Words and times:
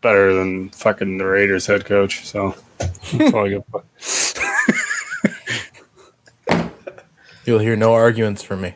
better 0.00 0.32
than 0.34 0.70
fucking 0.70 1.18
the 1.18 1.26
Raiders 1.26 1.66
head 1.66 1.84
coach. 1.84 2.26
So 2.26 2.54
that's 2.78 3.34
all 3.34 3.46
I 3.46 3.58
got. 3.58 3.84
You'll 7.44 7.58
hear 7.60 7.76
no 7.76 7.94
arguments 7.94 8.42
from 8.42 8.60
me. 8.60 8.74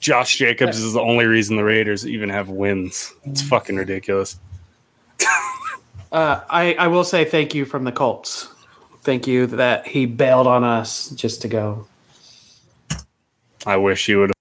Josh 0.00 0.36
Jacobs 0.36 0.78
is 0.78 0.92
the 0.92 1.00
only 1.00 1.24
reason 1.26 1.56
the 1.56 1.64
Raiders 1.64 2.06
even 2.06 2.28
have 2.28 2.48
wins. 2.48 3.12
It's 3.24 3.42
fucking 3.42 3.76
ridiculous. 3.76 4.38
Uh, 6.10 6.40
I, 6.48 6.72
I 6.72 6.86
will 6.86 7.04
say 7.04 7.26
thank 7.26 7.54
you 7.54 7.66
from 7.66 7.84
the 7.84 7.92
Colts. 7.92 8.48
Thank 9.02 9.26
you 9.26 9.46
that 9.48 9.86
he 9.86 10.06
bailed 10.06 10.46
on 10.46 10.64
us 10.64 11.10
just 11.10 11.42
to 11.42 11.48
go. 11.48 11.86
I 13.66 13.76
wish 13.76 14.08
you 14.08 14.20
would. 14.20 14.32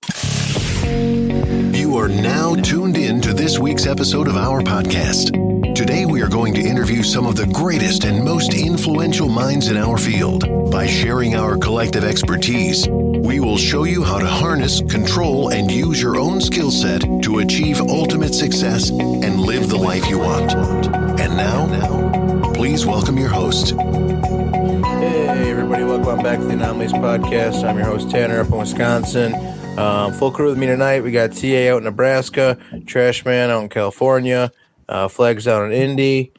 You 1.76 1.98
are 1.98 2.08
now 2.08 2.56
tuned 2.56 2.96
in 2.96 3.20
to 3.20 3.34
this 3.34 3.60
week's 3.60 3.86
episode 3.86 4.30
of 4.30 4.38
our 4.38 4.47
podcast. 4.78 5.76
Today, 5.76 6.06
we 6.06 6.22
are 6.22 6.28
going 6.28 6.54
to 6.54 6.62
interview 6.62 7.02
some 7.02 7.26
of 7.26 7.36
the 7.36 7.48
greatest 7.48 8.04
and 8.04 8.24
most 8.24 8.54
influential 8.54 9.28
minds 9.28 9.70
in 9.70 9.78
our 9.78 9.98
field. 9.98 10.44
By 10.70 10.86
sharing 10.86 11.36
our 11.36 11.58
collective 11.58 12.04
expertise, 12.04 12.88
we 12.88 13.40
will 13.40 13.58
show 13.58 13.86
you 13.86 14.04
how 14.04 14.20
to 14.20 14.28
harness, 14.28 14.82
control, 14.82 15.50
and 15.52 15.72
use 15.72 16.00
your 16.00 16.20
own 16.20 16.40
skill 16.40 16.70
set 16.70 17.02
to 17.24 17.40
achieve 17.40 17.82
ultimate 17.82 18.36
success 18.36 18.92
and 18.92 19.40
live 19.40 19.68
the 19.68 19.78
life 19.78 20.08
you 20.08 20.20
want. 20.20 20.54
And 20.54 21.36
now, 21.36 22.52
please 22.54 22.86
welcome 22.86 23.18
your 23.18 23.30
host. 23.30 23.72
Hey, 23.72 25.50
everybody, 25.50 25.86
welcome 25.86 26.22
back 26.22 26.38
to 26.38 26.46
the 26.46 26.54
Anomalies 26.54 26.94
Podcast. 26.94 27.68
I'm 27.68 27.78
your 27.78 27.88
host, 27.88 28.12
Tanner, 28.12 28.42
up 28.42 28.52
in 28.52 28.58
Wisconsin. 28.60 29.34
Um, 29.80 30.14
full 30.14 30.32
crew 30.32 30.50
with 30.50 30.58
me 30.60 30.68
tonight. 30.68 31.04
We 31.04 31.12
got 31.12 31.34
TA 31.34 31.72
out 31.72 31.78
in 31.78 31.84
Nebraska, 31.86 32.58
Trashman 32.74 33.50
out 33.50 33.62
in 33.62 33.70
California, 33.70 34.52
uh, 34.90 35.08
Flags 35.08 35.48
out 35.48 35.66
in 35.66 35.72
Indy. 35.72 36.32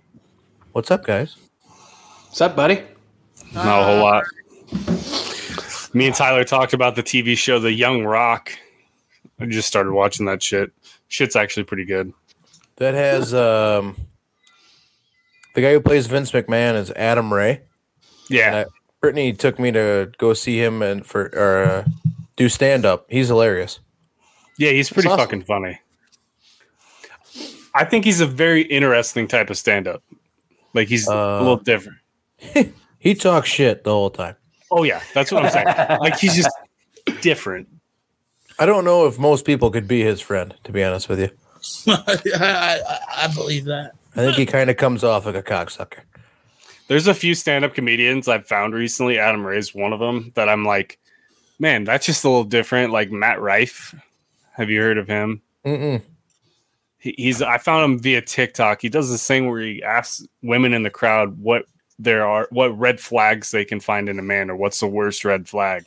What's 0.73 0.91
up, 0.91 1.05
guys? 1.05 1.37
What's 2.27 2.41
up, 2.41 2.57
buddy? 2.57 2.83
Not 3.55 3.81
a 3.81 3.85
whole 3.85 4.03
lot. 4.03 4.25
Me 5.95 6.07
and 6.07 6.15
Tyler 6.15 6.45
talked 6.45 6.75
about 6.75 6.95
the 6.97 7.03
TV 7.03 7.37
show 7.37 7.59
The 7.59 7.73
Young 7.73 8.05
Rock. 8.05 8.53
I 9.41 9.47
just 9.47 9.69
started 9.69 9.93
watching 9.93 10.27
that 10.27 10.43
shit. 10.43 10.71
Shit's 11.09 11.37
actually 11.37 11.65
pretty 11.65 11.85
good. 11.85 12.13
That 12.77 12.95
has 12.95 13.33
um, 13.35 13.97
the 15.55 15.63
guy 15.63 15.73
who 15.73 15.81
plays 15.81 16.07
Vince 16.07 16.31
McMahon 16.31 16.75
is 16.75 16.91
Adam 16.93 17.33
Ray. 17.33 17.63
Yeah. 18.29 18.57
Uh, 18.57 18.65
Brittany 19.01 19.33
took 19.33 19.59
me 19.59 19.73
to 19.73 20.13
go 20.19 20.35
see 20.35 20.63
him 20.63 20.83
and 20.83 21.07
for 21.07 21.31
or, 21.35 21.65
uh, 21.65 21.85
do 22.37 22.49
stand 22.49 22.85
up. 22.85 23.07
He's 23.09 23.29
hilarious. 23.29 23.81
Yeah, 24.59 24.71
he's 24.71 24.91
pretty 24.91 25.09
awesome. 25.09 25.19
fucking 25.21 25.43
funny. 25.45 25.81
I 27.79 27.85
think 27.85 28.05
he's 28.05 28.21
a 28.21 28.27
very 28.27 28.63
interesting 28.63 29.29
type 29.29 29.51
of 29.51 29.57
stand 29.57 29.87
up. 29.89 30.03
Like 30.75 30.89
he's 30.89 31.09
a 31.09 31.13
Uh, 31.17 31.39
little 31.41 31.57
different. 31.57 31.99
He 33.01 33.15
talks 33.15 33.49
shit 33.49 33.85
the 33.85 33.93
whole 33.93 34.11
time. 34.11 34.35
Oh 34.73 34.83
yeah, 34.83 35.01
that's 35.15 35.31
what 35.31 35.45
I'm 35.45 35.53
saying. 35.53 36.01
like 36.01 36.19
he's 36.19 36.35
just 36.35 36.51
different. 37.21 37.69
I 38.59 38.67
don't 38.67 38.85
know 38.85 39.07
if 39.07 39.21
most 39.21 39.45
people 39.45 39.71
could 39.71 39.87
be 39.87 40.03
his 40.03 40.21
friend, 40.21 40.53
to 40.65 40.73
be 40.73 40.83
honest 40.83 41.09
with 41.09 41.21
you. 41.21 41.31
I, 41.87 42.19
I, 42.35 42.99
I 43.19 43.29
believe 43.33 43.67
that. 43.67 43.93
I 44.17 44.25
think 44.25 44.35
he 44.37 44.47
kind 44.47 44.69
of 44.69 44.77
comes 44.77 45.05
off 45.05 45.27
like 45.27 45.37
a 45.37 45.43
cocksucker. 45.45 46.01
There's 46.89 47.07
a 47.07 47.15
few 47.15 47.37
stand-up 47.37 47.73
comedians 47.75 48.27
I've 48.27 48.49
found 48.49 48.75
recently. 48.75 49.17
Adam 49.17 49.47
Ray's 49.47 49.73
one 49.73 49.93
of 49.93 50.01
them 50.01 50.33
that 50.35 50.49
I'm 50.49 50.65
like, 50.65 50.99
man, 51.61 51.85
that's 51.85 52.05
just 52.05 52.25
a 52.25 52.29
little 52.29 52.43
different. 52.45 52.93
Like 52.93 53.13
Matt 53.13 53.41
Rife. 53.41 53.95
Have 54.55 54.71
you 54.71 54.81
heard 54.81 54.99
of 54.99 55.07
him? 55.07 55.41
Mm-mm. 55.65 56.03
He, 56.99 57.15
he's 57.17 57.43
I 57.43 57.59
found 57.59 57.85
him 57.85 57.99
via 57.99 58.21
TikTok. 58.21 58.83
He 58.83 58.89
does 58.89 59.11
this 59.11 59.27
thing 59.27 59.49
where 59.49 59.61
he 59.61 59.83
asks 59.83 60.27
women 60.43 60.75
in 60.75 60.83
the 60.83 60.91
crowd 60.91 61.39
what 61.39 61.67
there 61.99 62.27
are, 62.27 62.49
what 62.51 62.79
red 62.79 63.01
flags 63.01 63.51
they 63.51 63.65
can 63.65 63.81
find 63.81 64.09
in 64.09 64.19
a 64.19 64.23
man, 64.23 64.51
or 64.51 64.57
what's 64.57 64.81
the 64.81 64.87
worst 64.87 65.25
red 65.25 65.49
flag, 65.49 65.85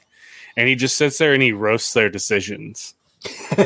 and 0.57 0.67
he 0.67 0.75
just 0.75 0.97
sits 0.97 1.17
there 1.17 1.33
and 1.33 1.43
he 1.43 1.51
roasts 1.51 1.93
their 1.93 2.09
decisions. 2.09 2.95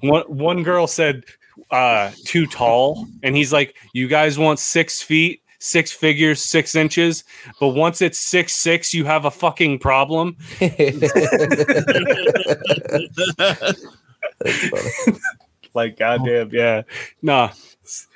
One 0.00 0.22
one 0.24 0.62
girl 0.62 0.86
said 0.86 1.24
uh 1.70 2.10
too 2.24 2.46
tall, 2.46 3.06
and 3.22 3.36
he's 3.36 3.52
like, 3.52 3.76
"You 3.92 4.08
guys 4.08 4.38
want 4.38 4.58
six 4.58 5.02
feet, 5.02 5.42
six 5.58 5.92
figures, 5.92 6.42
six 6.42 6.74
inches, 6.74 7.24
but 7.60 7.68
once 7.68 8.02
it's 8.02 8.18
six 8.18 8.54
six, 8.54 8.92
you 8.92 9.04
have 9.04 9.24
a 9.24 9.30
fucking 9.30 9.78
problem." 9.78 10.36
That's 14.38 14.68
funny. 14.68 15.18
Like, 15.74 15.98
goddamn, 15.98 16.48
yeah. 16.54 16.82
Nah, 17.20 17.50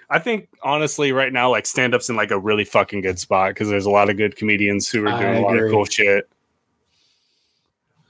I 0.09 0.19
think 0.19 0.49
honestly, 0.63 1.13
right 1.13 1.33
now, 1.33 1.51
like 1.51 1.67
stand 1.67 1.95
up's 1.95 2.09
in 2.09 2.17
like 2.17 2.31
a 2.31 2.39
really 2.39 2.65
fucking 2.65 3.03
good 3.03 3.19
spot 3.19 3.51
because 3.51 3.69
there's 3.69 3.85
a 3.85 3.91
lot 3.91 4.09
of 4.09 4.17
good 4.17 4.35
comedians 4.35 4.89
who 4.89 5.07
are 5.07 5.21
doing 5.21 5.37
a 5.37 5.47
lot 5.47 5.57
of 5.57 5.71
cool 5.71 5.85
shit. 5.85 6.29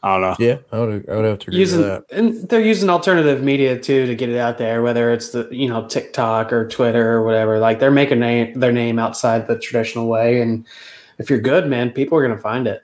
I 0.03 0.12
don't 0.12 0.21
know. 0.22 0.37
Yeah, 0.38 0.59
I 0.72 0.78
would, 0.78 1.11
I 1.11 1.16
would 1.16 1.25
have 1.27 1.38
to 1.41 1.49
agree 1.49 1.59
using 1.59 1.81
with 1.81 1.88
that. 1.88 2.05
and 2.16 2.49
they're 2.49 2.61
using 2.61 2.88
alternative 2.88 3.43
media 3.43 3.78
too 3.78 4.06
to 4.06 4.15
get 4.15 4.31
it 4.31 4.38
out 4.38 4.56
there, 4.56 4.82
whether 4.82 5.12
it's 5.12 5.31
the 5.31 5.47
you 5.50 5.69
know 5.69 5.87
TikTok 5.87 6.53
or 6.55 6.67
Twitter 6.69 7.12
or 7.12 7.22
whatever. 7.22 7.59
Like 7.59 7.81
they're 7.81 7.91
making 7.91 8.21
name, 8.21 8.59
their 8.59 8.72
name 8.72 8.99
outside 8.99 9.47
the 9.47 9.59
traditional 9.59 10.06
way, 10.06 10.41
and 10.41 10.65
if 11.19 11.28
you're 11.28 11.41
good, 11.41 11.67
man, 11.67 11.91
people 11.91 12.17
are 12.17 12.22
gonna 12.22 12.41
find 12.41 12.67
it. 12.67 12.82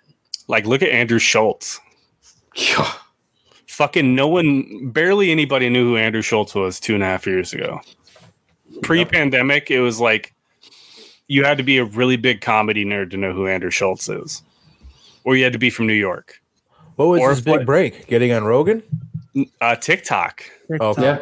Like, 0.48 0.66
look 0.66 0.82
at 0.82 0.90
Andrew 0.90 1.18
Schulz. 1.18 1.80
Fucking 3.76 4.14
no 4.14 4.26
one, 4.26 4.88
barely 4.90 5.30
anybody 5.30 5.68
knew 5.68 5.84
who 5.90 5.96
Andrew 5.98 6.22
Schulz 6.22 6.54
was 6.54 6.80
two 6.80 6.94
and 6.94 7.02
a 7.02 7.06
half 7.06 7.26
years 7.26 7.52
ago. 7.52 7.82
Pre 8.80 9.04
pandemic, 9.04 9.70
it 9.70 9.80
was 9.80 10.00
like 10.00 10.34
you 11.28 11.44
had 11.44 11.58
to 11.58 11.62
be 11.62 11.76
a 11.76 11.84
really 11.84 12.16
big 12.16 12.40
comedy 12.40 12.86
nerd 12.86 13.10
to 13.10 13.18
know 13.18 13.34
who 13.34 13.46
Andrew 13.46 13.68
Schulz 13.70 14.08
is, 14.08 14.42
or 15.24 15.36
you 15.36 15.44
had 15.44 15.52
to 15.52 15.58
be 15.58 15.68
from 15.68 15.86
New 15.86 15.92
York. 15.92 16.40
What 16.94 17.08
was 17.08 17.20
Or 17.20 17.28
his 17.28 17.42
big 17.42 17.52
what- 17.52 17.66
break? 17.66 18.06
Getting 18.06 18.32
on 18.32 18.44
Rogan? 18.44 18.82
Uh, 19.60 19.76
TikTok. 19.76 20.42
Okay. 20.80 21.02
Yeah, 21.02 21.18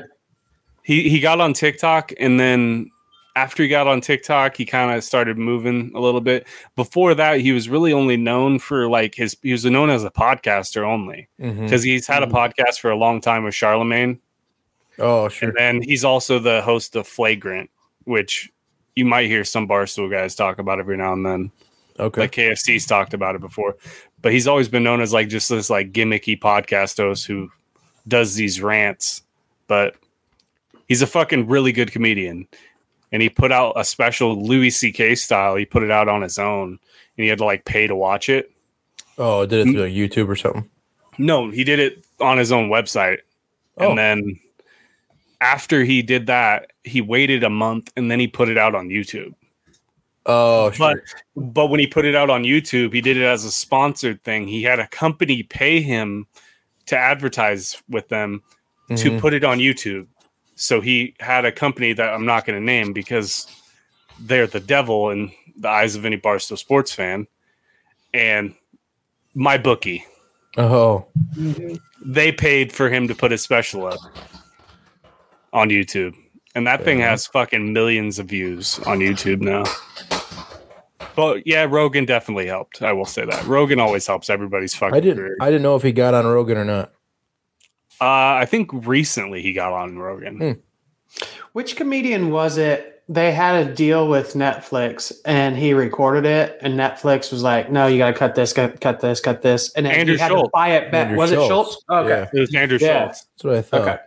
he 0.84 1.08
he 1.08 1.18
got 1.18 1.40
on 1.40 1.54
TikTok 1.54 2.12
and 2.20 2.38
then 2.38 2.88
after 3.36 3.62
he 3.62 3.68
got 3.68 3.86
on 3.86 4.00
TikTok, 4.00 4.56
he 4.56 4.64
kind 4.64 4.96
of 4.96 5.02
started 5.02 5.38
moving 5.38 5.90
a 5.94 6.00
little 6.00 6.20
bit. 6.20 6.46
Before 6.76 7.14
that, 7.14 7.40
he 7.40 7.52
was 7.52 7.68
really 7.68 7.92
only 7.92 8.16
known 8.16 8.58
for 8.58 8.88
like 8.88 9.14
his 9.14 9.36
he 9.42 9.52
was 9.52 9.64
known 9.64 9.90
as 9.90 10.04
a 10.04 10.10
podcaster 10.10 10.86
only 10.86 11.28
mm-hmm. 11.40 11.64
because 11.64 11.82
he's 11.82 12.06
had 12.06 12.22
a 12.22 12.26
mm-hmm. 12.26 12.36
podcast 12.36 12.80
for 12.80 12.90
a 12.90 12.96
long 12.96 13.20
time 13.20 13.44
with 13.44 13.54
Charlemagne, 13.54 14.20
Oh, 14.98 15.28
sure. 15.28 15.48
and 15.48 15.58
then 15.58 15.82
he's 15.82 16.04
also 16.04 16.38
the 16.38 16.62
host 16.62 16.96
of 16.96 17.06
Flagrant, 17.06 17.70
which 18.04 18.50
you 18.94 19.04
might 19.04 19.26
hear 19.26 19.44
some 19.44 19.66
barstool 19.66 20.10
guys 20.10 20.34
talk 20.34 20.58
about 20.58 20.78
every 20.78 20.96
now 20.96 21.12
and 21.12 21.26
then. 21.26 21.52
Okay. 21.98 22.22
Like 22.22 22.32
KFC's 22.32 22.86
talked 22.86 23.14
about 23.14 23.34
it 23.34 23.40
before, 23.40 23.76
but 24.20 24.32
he's 24.32 24.48
always 24.48 24.68
been 24.68 24.82
known 24.82 25.00
as 25.00 25.12
like 25.12 25.28
just 25.28 25.48
this 25.48 25.70
like 25.70 25.92
gimmicky 25.92 26.38
podcast 26.38 26.96
host 26.96 27.26
who 27.26 27.50
does 28.06 28.34
these 28.34 28.60
rants. 28.60 29.22
But 29.68 29.96
he's 30.88 31.02
a 31.02 31.06
fucking 31.06 31.46
really 31.46 31.72
good 31.72 31.92
comedian, 31.92 32.48
and 33.14 33.22
he 33.22 33.28
put 33.28 33.52
out 33.52 33.74
a 33.76 33.84
special 33.84 34.44
Louis 34.44 34.70
C.K. 34.70 35.14
style. 35.14 35.54
He 35.54 35.64
put 35.64 35.84
it 35.84 35.90
out 35.92 36.08
on 36.08 36.20
his 36.20 36.36
own, 36.36 36.70
and 37.16 37.22
he 37.22 37.28
had 37.28 37.38
to 37.38 37.44
like 37.44 37.64
pay 37.64 37.86
to 37.86 37.94
watch 37.94 38.28
it. 38.28 38.50
oh, 39.18 39.46
did 39.46 39.60
it 39.68 39.70
through 39.70 39.84
like 39.84 39.92
YouTube 39.92 40.28
or 40.28 40.34
something? 40.34 40.68
No, 41.16 41.48
he 41.48 41.62
did 41.62 41.78
it 41.78 42.04
on 42.20 42.38
his 42.38 42.50
own 42.50 42.68
website, 42.70 43.18
Oh. 43.78 43.90
and 43.90 43.98
then 43.98 44.40
after 45.40 45.84
he 45.84 46.02
did 46.02 46.26
that, 46.26 46.72
he 46.82 47.00
waited 47.00 47.44
a 47.44 47.50
month, 47.50 47.92
and 47.96 48.10
then 48.10 48.18
he 48.18 48.26
put 48.26 48.48
it 48.48 48.58
out 48.58 48.74
on 48.74 48.88
YouTube. 48.88 49.32
Oh, 50.26 50.70
But 50.76 50.96
sure. 50.96 51.02
but 51.36 51.66
when 51.68 51.78
he 51.80 51.86
put 51.86 52.04
it 52.04 52.16
out 52.16 52.30
on 52.30 52.42
YouTube, 52.42 52.92
he 52.94 53.00
did 53.00 53.16
it 53.16 53.22
as 53.22 53.44
a 53.44 53.50
sponsored 53.52 54.24
thing. 54.24 54.48
He 54.48 54.62
had 54.64 54.80
a 54.80 54.88
company 54.88 55.44
pay 55.44 55.80
him 55.82 56.26
to 56.86 56.98
advertise 56.98 57.80
with 57.88 58.08
them 58.08 58.42
to 58.88 59.10
Mhm. 59.12 59.20
put 59.20 59.34
it 59.34 59.44
on 59.44 59.58
YouTube. 59.58 60.06
So 60.56 60.80
he 60.80 61.14
had 61.20 61.44
a 61.44 61.52
company 61.52 61.92
that 61.92 62.12
I'm 62.14 62.26
not 62.26 62.46
going 62.46 62.58
to 62.58 62.64
name 62.64 62.92
because 62.92 63.46
they're 64.20 64.46
the 64.46 64.60
devil 64.60 65.10
in 65.10 65.32
the 65.58 65.68
eyes 65.68 65.96
of 65.96 66.04
any 66.04 66.16
Barstool 66.16 66.58
sports 66.58 66.92
fan. 66.92 67.26
And 68.12 68.54
my 69.34 69.58
bookie, 69.58 70.04
Oh, 70.56 71.06
they 72.04 72.30
paid 72.30 72.72
for 72.72 72.88
him 72.88 73.08
to 73.08 73.14
put 73.14 73.32
his 73.32 73.42
special 73.42 73.86
up 73.86 73.98
on 75.52 75.68
YouTube. 75.68 76.14
And 76.54 76.64
that 76.68 76.84
thing 76.84 77.00
has 77.00 77.26
fucking 77.26 77.72
millions 77.72 78.20
of 78.20 78.26
views 78.26 78.78
on 78.86 79.00
YouTube 79.00 79.40
now. 79.40 79.64
But 81.16 81.44
yeah, 81.44 81.66
Rogan 81.68 82.04
definitely 82.04 82.46
helped. 82.46 82.82
I 82.82 82.92
will 82.92 83.04
say 83.04 83.24
that. 83.24 83.44
Rogan 83.46 83.80
always 83.80 84.06
helps 84.06 84.30
everybody's 84.30 84.74
fucking 84.74 84.94
I 84.94 85.00
didn't. 85.00 85.18
career. 85.18 85.36
I 85.40 85.46
didn't 85.46 85.62
know 85.62 85.74
if 85.74 85.82
he 85.82 85.90
got 85.90 86.14
on 86.14 86.24
Rogan 86.26 86.56
or 86.58 86.64
not. 86.64 86.92
Uh, 88.00 88.40
I 88.40 88.46
think 88.46 88.70
recently 88.72 89.42
he 89.42 89.52
got 89.52 89.72
on 89.72 89.98
Rogan. 89.98 90.38
Hmm. 90.38 90.52
which 91.52 91.76
comedian 91.76 92.30
was 92.30 92.58
it? 92.58 92.90
They 93.08 93.32
had 93.32 93.66
a 93.66 93.74
deal 93.74 94.08
with 94.08 94.32
Netflix, 94.32 95.12
and 95.26 95.56
he 95.56 95.74
recorded 95.74 96.24
it, 96.24 96.58
and 96.62 96.74
Netflix 96.74 97.30
was 97.30 97.42
like, 97.42 97.70
"No, 97.70 97.86
you 97.86 97.98
got 97.98 98.08
to 98.12 98.14
cut 98.14 98.34
this, 98.34 98.52
cut, 98.54 98.80
cut 98.80 99.00
this, 99.00 99.20
cut 99.20 99.42
this," 99.42 99.70
and 99.74 99.84
then 99.84 99.94
Andrew 99.94 100.14
he 100.14 100.20
had 100.20 100.30
to 100.30 100.48
buy 100.52 100.70
it 100.70 100.90
back. 100.90 101.08
Andrew 101.08 101.18
was 101.18 101.30
it 101.30 101.34
Schulz. 101.36 101.48
Schulz? 101.48 101.84
Okay. 101.90 102.08
Yeah. 102.08 102.30
It 102.32 102.40
was 102.40 102.54
Andrew 102.54 102.78
Yeah. 102.80 103.04
Schulz. 103.04 103.26
That's 103.36 103.44
what 103.44 103.54
I 103.56 103.62
thought. 103.62 103.80
Okay. 103.82 103.98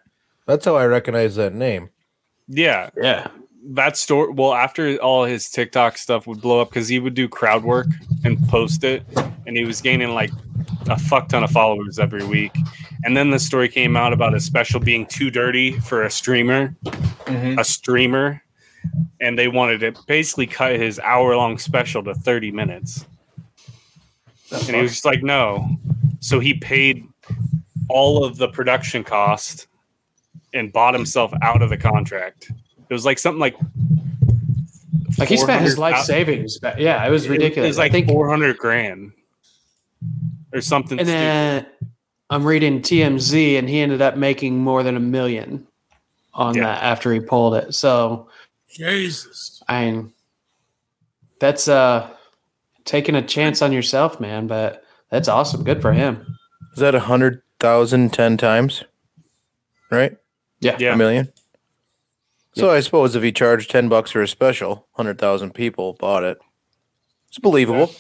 That's 0.48 0.66
how 0.66 0.76
I 0.76 0.86
recognize 0.88 1.36
that 1.36 1.54
name. 1.54 1.90
Yeah, 2.48 2.90
Yeah. 3.00 3.28
that 3.74 3.98
story. 3.98 4.32
Well, 4.34 4.54
after 4.56 4.96
all 4.98 5.26
his 5.26 5.50
TikTok 5.50 5.98
stuff 6.00 6.26
would 6.26 6.42
blow 6.42 6.62
up 6.62 6.70
because 6.70 6.88
he 6.88 6.98
would 7.00 7.14
do 7.14 7.28
crowd 7.30 7.64
work 7.64 7.88
and 8.26 8.40
post 8.50 8.84
it, 8.84 9.04
and 9.46 9.56
he 9.56 9.64
was 9.64 9.80
gaining 9.82 10.10
like 10.16 10.32
a 10.90 10.98
fuck 10.98 11.30
ton 11.30 11.44
of 11.44 11.52
followers 11.52 12.00
every 12.00 12.24
week. 12.26 12.52
And 13.04 13.16
then 13.16 13.30
the 13.30 13.40
story 13.40 13.70
came 13.70 13.96
out 13.96 14.14
about 14.14 14.34
his 14.34 14.44
special 14.46 14.80
being 14.80 15.06
too 15.06 15.30
dirty 15.30 15.74
for 15.80 16.04
a 16.04 16.10
streamer, 16.12 16.76
Mhm. 17.26 17.60
a 17.60 17.64
streamer, 17.64 18.42
and 19.22 19.38
they 19.38 19.48
wanted 19.48 19.80
to 19.82 19.94
basically 20.08 20.48
cut 20.48 20.76
his 20.76 21.00
hour 21.00 21.36
long 21.36 21.58
special 21.58 22.04
to 22.04 22.14
30 22.14 22.52
minutes. 22.52 23.06
And 24.52 24.76
he 24.76 24.82
was 24.82 24.92
just 24.92 25.06
like, 25.06 25.24
no. 25.24 25.70
So 26.20 26.40
he 26.40 26.54
paid 26.54 27.04
all 27.90 28.24
of 28.24 28.38
the 28.38 28.48
production 28.48 29.04
cost 29.04 29.68
and 30.54 30.72
bought 30.72 30.94
himself 30.94 31.34
out 31.42 31.62
of 31.62 31.70
the 31.70 31.78
contract. 31.78 32.50
It 32.90 32.94
was 32.94 33.06
like 33.06 33.20
something 33.20 33.40
like 33.40 33.56
Like 35.18 35.30
he 35.30 35.38
spent 35.38 35.62
his 35.64 35.78
life 35.78 36.04
savings. 36.06 36.60
Yeah, 36.78 37.06
it 37.06 37.10
was 37.10 37.28
ridiculous. 37.28 37.66
It 37.66 37.70
was 37.70 37.78
like 37.78 37.92
I 37.92 37.94
think, 37.94 38.08
400 38.08 38.58
grand 38.58 39.12
or 40.54 40.62
something. 40.62 41.00
and 41.00 41.08
stupid. 41.08 41.20
then 41.22 41.66
I'm 42.30 42.46
reading 42.46 42.82
TMZ, 42.82 43.58
and 43.58 43.70
he 43.70 43.80
ended 43.80 44.02
up 44.02 44.16
making 44.18 44.58
more 44.60 44.84
than 44.84 44.96
a 44.98 45.00
million 45.00 45.68
on 46.34 46.56
Yeah. 46.56 46.64
that 46.64 46.84
after 46.84 47.12
he 47.14 47.20
pulled 47.20 47.56
it. 47.56 47.74
So 47.74 48.30
Jesus. 48.70 49.62
I 49.68 49.86
mean, 49.86 50.14
that's 51.40 51.68
uh 51.68 52.10
taking 52.86 53.16
a 53.16 53.22
chance 53.22 53.62
on 53.62 53.72
yourself, 53.72 54.20
man. 54.20 54.48
But 54.48 54.84
that's 55.10 55.28
awesome. 55.28 55.64
Good 55.64 55.82
for 55.82 55.94
him. 55.94 56.26
Is 56.74 56.80
that 56.80 56.96
a 56.96 57.00
hundred 57.02 57.42
thousand 57.60 58.14
ten 58.14 58.38
times? 58.38 58.84
Right? 59.90 60.18
Yeah. 60.60 60.76
Yeah. 60.80 60.94
A 60.94 60.98
million? 60.98 61.32
So 62.54 62.72
I 62.72 62.80
suppose 62.80 63.16
if 63.16 63.22
he 63.24 63.32
charged 63.32 63.70
ten 63.70 63.88
bucks 63.88 64.12
for 64.12 64.22
a 64.22 64.28
special, 64.28 64.88
hundred 64.94 65.20
thousand 65.20 65.54
people 65.54 65.94
bought 65.94 66.24
it. 66.24 66.40
It's 67.30 67.38
believable. 67.40 67.92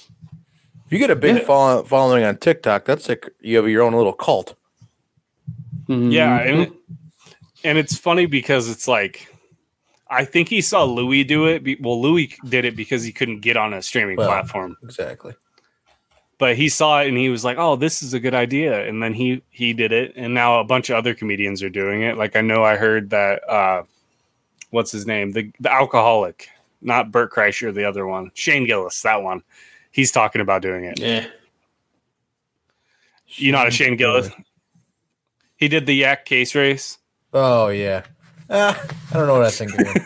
If 0.87 0.93
you 0.93 0.99
get 0.99 1.11
a 1.11 1.15
big 1.17 1.35
Yeah. 1.37 1.43
follow- 1.43 1.83
following 1.83 2.23
on 2.23 2.37
TikTok, 2.37 2.85
that's 2.85 3.07
like 3.09 3.29
you 3.41 3.57
have 3.57 3.67
your 3.67 3.83
own 3.83 3.93
little 3.93 4.13
cult. 4.13 4.55
Yeah, 5.87 6.39
Mhm. 6.43 6.47
and 6.63 6.73
and 7.63 7.77
it's 7.77 7.97
funny 7.97 8.25
because 8.25 8.69
it's 8.69 8.87
like 8.87 9.27
I 10.09 10.23
think 10.23 10.47
he 10.47 10.61
saw 10.61 10.85
Louis 10.85 11.25
do 11.25 11.45
it. 11.47 11.81
Well, 11.81 12.01
Louis 12.01 12.33
did 12.47 12.63
it 12.63 12.77
because 12.77 13.03
he 13.03 13.11
couldn't 13.11 13.41
get 13.41 13.57
on 13.57 13.73
a 13.73 13.81
streaming 13.81 14.15
Well. 14.15 14.27
platform, 14.29 14.77
Exactly. 14.81 15.33
but 16.37 16.55
he 16.55 16.69
saw 16.69 17.01
it 17.01 17.09
and 17.09 17.17
he 17.17 17.27
was 17.27 17.43
like, 17.43 17.57
"Oh, 17.57 17.75
this 17.75 18.01
is 18.01 18.13
a 18.13 18.19
good 18.21 18.33
idea." 18.33 18.87
And 18.87 19.03
then 19.03 19.13
he 19.13 19.41
he 19.49 19.73
did 19.73 19.91
it, 19.91 20.13
and 20.15 20.33
now 20.33 20.59
a 20.59 20.63
bunch 20.63 20.89
of 20.89 20.95
other 20.95 21.13
comedians 21.13 21.61
are 21.63 21.69
doing 21.69 22.01
it. 22.03 22.15
Like 22.17 22.37
I 22.37 22.41
know 22.41 22.63
I 22.63 22.77
heard 22.77 23.09
that 23.09 23.47
uh 23.49 23.83
what's 24.69 24.91
his 24.91 25.05
name? 25.05 25.31
The 25.31 25.51
the 25.59 25.71
alcoholic, 25.73 26.47
not 26.81 27.11
Bert 27.11 27.31
Kreischer, 27.33 27.73
the 27.73 27.83
other 27.85 28.07
one, 28.07 28.31
Shane 28.33 28.65
Gillis, 28.65 29.01
that 29.01 29.21
one. 29.21 29.41
He's 29.97 30.11
talking 30.11 30.41
about 30.41 30.61
doing 30.61 30.83
it. 30.83 30.99
yeah. 30.99 31.25
You 33.29 33.51
know 33.51 33.57
how 33.57 33.69
Shane 33.71 33.97
Gillis? 33.97 34.29
He 35.57 35.67
did 35.67 35.87
the 35.87 35.95
yak 35.95 36.23
case 36.23 36.53
race. 36.53 36.99
Oh 37.33 37.69
yeah. 37.69 38.03
Ah, 38.47 38.79
I 39.11 39.13
don't 39.17 39.25
know 39.25 39.33
what 39.33 39.47
I 39.47 39.49
think 39.49 39.73
of 39.73 39.87
him. 39.87 40.05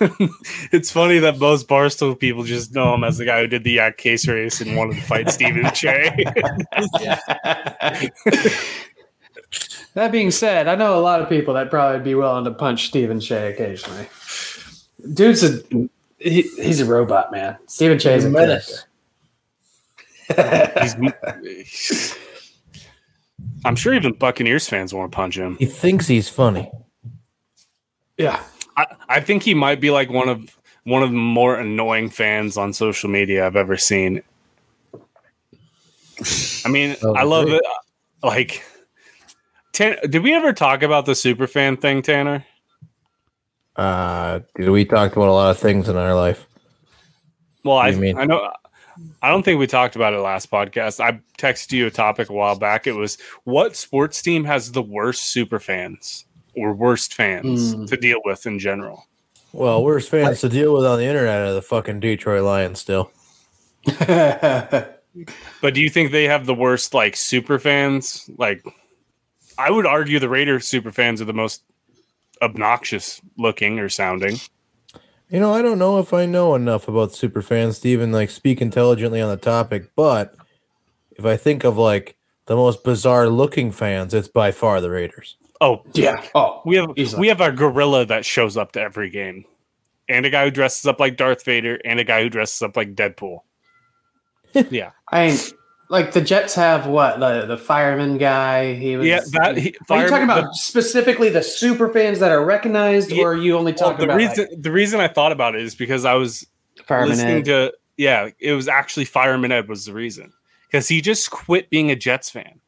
it's 0.72 0.90
funny 0.90 1.18
that 1.18 1.38
most 1.38 1.68
Barstool 1.68 2.18
people 2.18 2.44
just 2.44 2.74
know 2.74 2.94
him 2.94 3.04
as 3.04 3.18
the 3.18 3.26
guy 3.26 3.40
who 3.42 3.46
did 3.46 3.62
the 3.62 3.72
yak 3.72 3.98
case 3.98 4.26
race 4.26 4.62
and 4.62 4.74
wanted 4.74 4.96
to 4.96 5.02
fight 5.02 5.28
Steven 5.34 5.70
Cheah. 5.74 6.10
that 9.92 10.10
being 10.10 10.30
said, 10.30 10.66
I 10.66 10.76
know 10.76 10.98
a 10.98 11.02
lot 11.02 11.20
of 11.20 11.28
people 11.28 11.52
that 11.54 11.68
probably 11.68 12.00
be 12.00 12.14
willing 12.14 12.46
to 12.46 12.52
punch 12.52 12.86
Stephen 12.86 13.20
Shea 13.20 13.52
occasionally. 13.52 14.08
Dude's 15.12 15.44
a 15.44 15.60
he, 16.18 16.42
he's 16.42 16.80
a 16.80 16.84
robot, 16.84 17.30
man. 17.32 17.56
Stephen 17.66 17.98
Shea 17.98 18.14
is 18.14 18.24
a 18.24 18.30
Menace. 18.30 18.84
He's, 20.28 22.14
I'm 23.64 23.76
sure 23.76 23.94
even 23.94 24.12
Buccaneers 24.12 24.68
fans 24.68 24.92
want 24.92 25.10
to 25.10 25.16
punch 25.16 25.36
him. 25.38 25.56
He 25.58 25.66
thinks 25.66 26.06
he's 26.06 26.28
funny. 26.28 26.70
Yeah. 28.16 28.42
I, 28.76 28.86
I 29.08 29.20
think 29.20 29.42
he 29.42 29.54
might 29.54 29.80
be 29.80 29.90
like 29.90 30.10
one 30.10 30.28
of 30.28 30.54
one 30.84 31.02
of 31.02 31.10
the 31.10 31.16
more 31.16 31.56
annoying 31.56 32.08
fans 32.10 32.56
on 32.56 32.72
social 32.72 33.10
media 33.10 33.46
I've 33.46 33.56
ever 33.56 33.76
seen. 33.76 34.22
I 36.64 36.68
mean, 36.68 36.96
Oh, 37.02 37.14
I 37.14 37.22
love 37.24 37.46
great. 37.46 37.56
it. 37.56 37.64
Like, 38.22 38.64
Tan- 39.72 39.98
did 40.08 40.22
we 40.22 40.34
ever 40.34 40.52
talk 40.52 40.82
about 40.82 41.06
the 41.06 41.14
super 41.14 41.46
fan 41.46 41.76
thing, 41.76 42.02
Tanner? 42.02 42.44
Uh, 43.78 44.40
dude, 44.56 44.70
we 44.70 44.84
talked 44.84 45.16
about 45.16 45.28
a 45.28 45.32
lot 45.32 45.50
of 45.50 45.58
things 45.58 45.88
in 45.88 45.96
our 45.96 46.14
life. 46.14 46.46
Well, 47.64 47.78
I, 47.78 47.92
mean? 47.92 48.18
I 48.18 48.24
know. 48.24 48.52
I 49.22 49.30
don't 49.30 49.44
think 49.44 49.60
we 49.60 49.66
talked 49.68 49.94
about 49.94 50.12
it 50.12 50.18
last 50.18 50.50
podcast. 50.50 50.98
I 51.02 51.20
texted 51.38 51.72
you 51.72 51.86
a 51.86 51.90
topic 51.90 52.28
a 52.28 52.32
while 52.32 52.58
back. 52.58 52.86
It 52.88 52.92
was 52.92 53.18
what 53.44 53.76
sports 53.76 54.20
team 54.20 54.44
has 54.44 54.72
the 54.72 54.82
worst 54.82 55.22
super 55.24 55.60
fans 55.60 56.24
or 56.56 56.72
worst 56.74 57.14
fans 57.14 57.72
Hmm. 57.72 57.84
to 57.86 57.96
deal 57.96 58.18
with 58.24 58.46
in 58.46 58.58
general. 58.58 59.06
Well, 59.52 59.84
worst 59.84 60.10
fans 60.10 60.40
to 60.40 60.48
deal 60.48 60.74
with 60.74 60.84
on 60.84 60.98
the 60.98 61.04
internet 61.06 61.42
are 61.42 61.52
the 61.54 61.62
fucking 61.62 62.00
Detroit 62.00 62.42
Lions 62.42 62.80
still. 62.80 63.10
But 65.60 65.74
do 65.74 65.80
you 65.80 65.90
think 65.90 66.12
they 66.12 66.24
have 66.24 66.46
the 66.46 66.54
worst 66.54 66.94
like 66.94 67.16
super 67.16 67.58
fans? 67.58 68.30
Like, 68.36 68.64
I 69.56 69.70
would 69.70 69.86
argue 69.86 70.20
the 70.20 70.28
Raiders 70.28 70.66
super 70.68 70.92
fans 70.92 71.20
are 71.20 71.24
the 71.24 71.32
most 71.32 71.62
obnoxious 72.42 73.20
looking 73.36 73.78
or 73.78 73.88
sounding. 73.88 74.36
You 75.28 75.40
know, 75.40 75.52
I 75.52 75.60
don't 75.60 75.78
know 75.78 75.98
if 75.98 76.14
I 76.14 76.24
know 76.24 76.54
enough 76.54 76.88
about 76.88 77.12
super 77.12 77.42
fans 77.42 77.78
to 77.80 77.88
even 77.88 78.12
like 78.12 78.30
speak 78.30 78.62
intelligently 78.62 79.20
on 79.20 79.28
the 79.28 79.36
topic, 79.36 79.90
but 79.94 80.34
if 81.10 81.24
I 81.24 81.36
think 81.36 81.64
of 81.64 81.76
like 81.76 82.16
the 82.46 82.56
most 82.56 82.82
bizarre 82.82 83.28
looking 83.28 83.70
fans, 83.70 84.14
it's 84.14 84.28
by 84.28 84.52
far 84.52 84.80
the 84.80 84.90
Raiders. 84.90 85.36
Oh, 85.60 85.82
yeah. 85.92 86.24
Oh, 86.34 86.62
we 86.64 86.76
have 86.76 86.90
Easily. 86.96 87.20
we 87.20 87.28
have 87.28 87.40
a 87.40 87.52
gorilla 87.52 88.06
that 88.06 88.24
shows 88.24 88.56
up 88.56 88.72
to 88.72 88.80
every 88.80 89.10
game, 89.10 89.44
and 90.08 90.24
a 90.24 90.30
guy 90.30 90.44
who 90.44 90.50
dresses 90.50 90.86
up 90.86 91.00
like 91.00 91.16
Darth 91.16 91.44
Vader, 91.44 91.78
and 91.84 92.00
a 92.00 92.04
guy 92.04 92.22
who 92.22 92.30
dresses 92.30 92.62
up 92.62 92.76
like 92.76 92.94
Deadpool. 92.94 93.40
yeah, 94.70 94.92
I 95.10 95.28
mean, 95.28 95.38
like 95.90 96.12
the 96.12 96.20
Jets 96.20 96.54
have 96.54 96.86
what 96.86 97.20
the 97.20 97.46
the 97.46 97.56
fireman 97.56 98.18
guy. 98.18 98.74
He 98.74 98.96
was. 98.96 99.06
yeah. 99.06 99.20
That 99.32 99.56
he, 99.56 99.74
are 99.90 100.02
you 100.02 100.08
talking 100.08 100.24
about 100.24 100.44
the- 100.44 100.54
specifically 100.54 101.28
the 101.28 101.42
super 101.42 101.88
fans 101.92 102.18
that 102.20 102.30
are 102.30 102.44
recognized, 102.44 103.10
Yeah, 103.10 103.24
or 103.24 103.32
are 103.32 103.36
you 103.36 103.56
only 103.56 103.72
well, 103.72 103.78
talking 103.92 103.98
the 103.98 104.04
about 104.14 104.16
reason 104.16 104.48
the 104.60 104.72
reason 104.72 105.00
I 105.00 105.08
thought 105.08 105.32
about 105.32 105.54
it 105.54 105.62
is 105.62 105.74
because 105.74 106.04
I 106.04 106.14
was 106.14 106.46
fireman? 106.84 107.10
listening 107.10 107.36
Ed? 107.38 107.44
to 107.46 107.72
yeah, 107.96 108.28
it 108.38 108.52
was 108.52 108.68
actually 108.68 109.04
Fireman 109.06 109.50
Ed 109.52 109.68
was 109.68 109.84
the 109.86 109.92
reason 109.92 110.32
because 110.70 110.86
he 110.88 111.00
just 111.00 111.30
quit 111.30 111.68
being 111.70 111.90
a 111.90 111.96
Jets 111.96 112.30
fan 112.30 112.60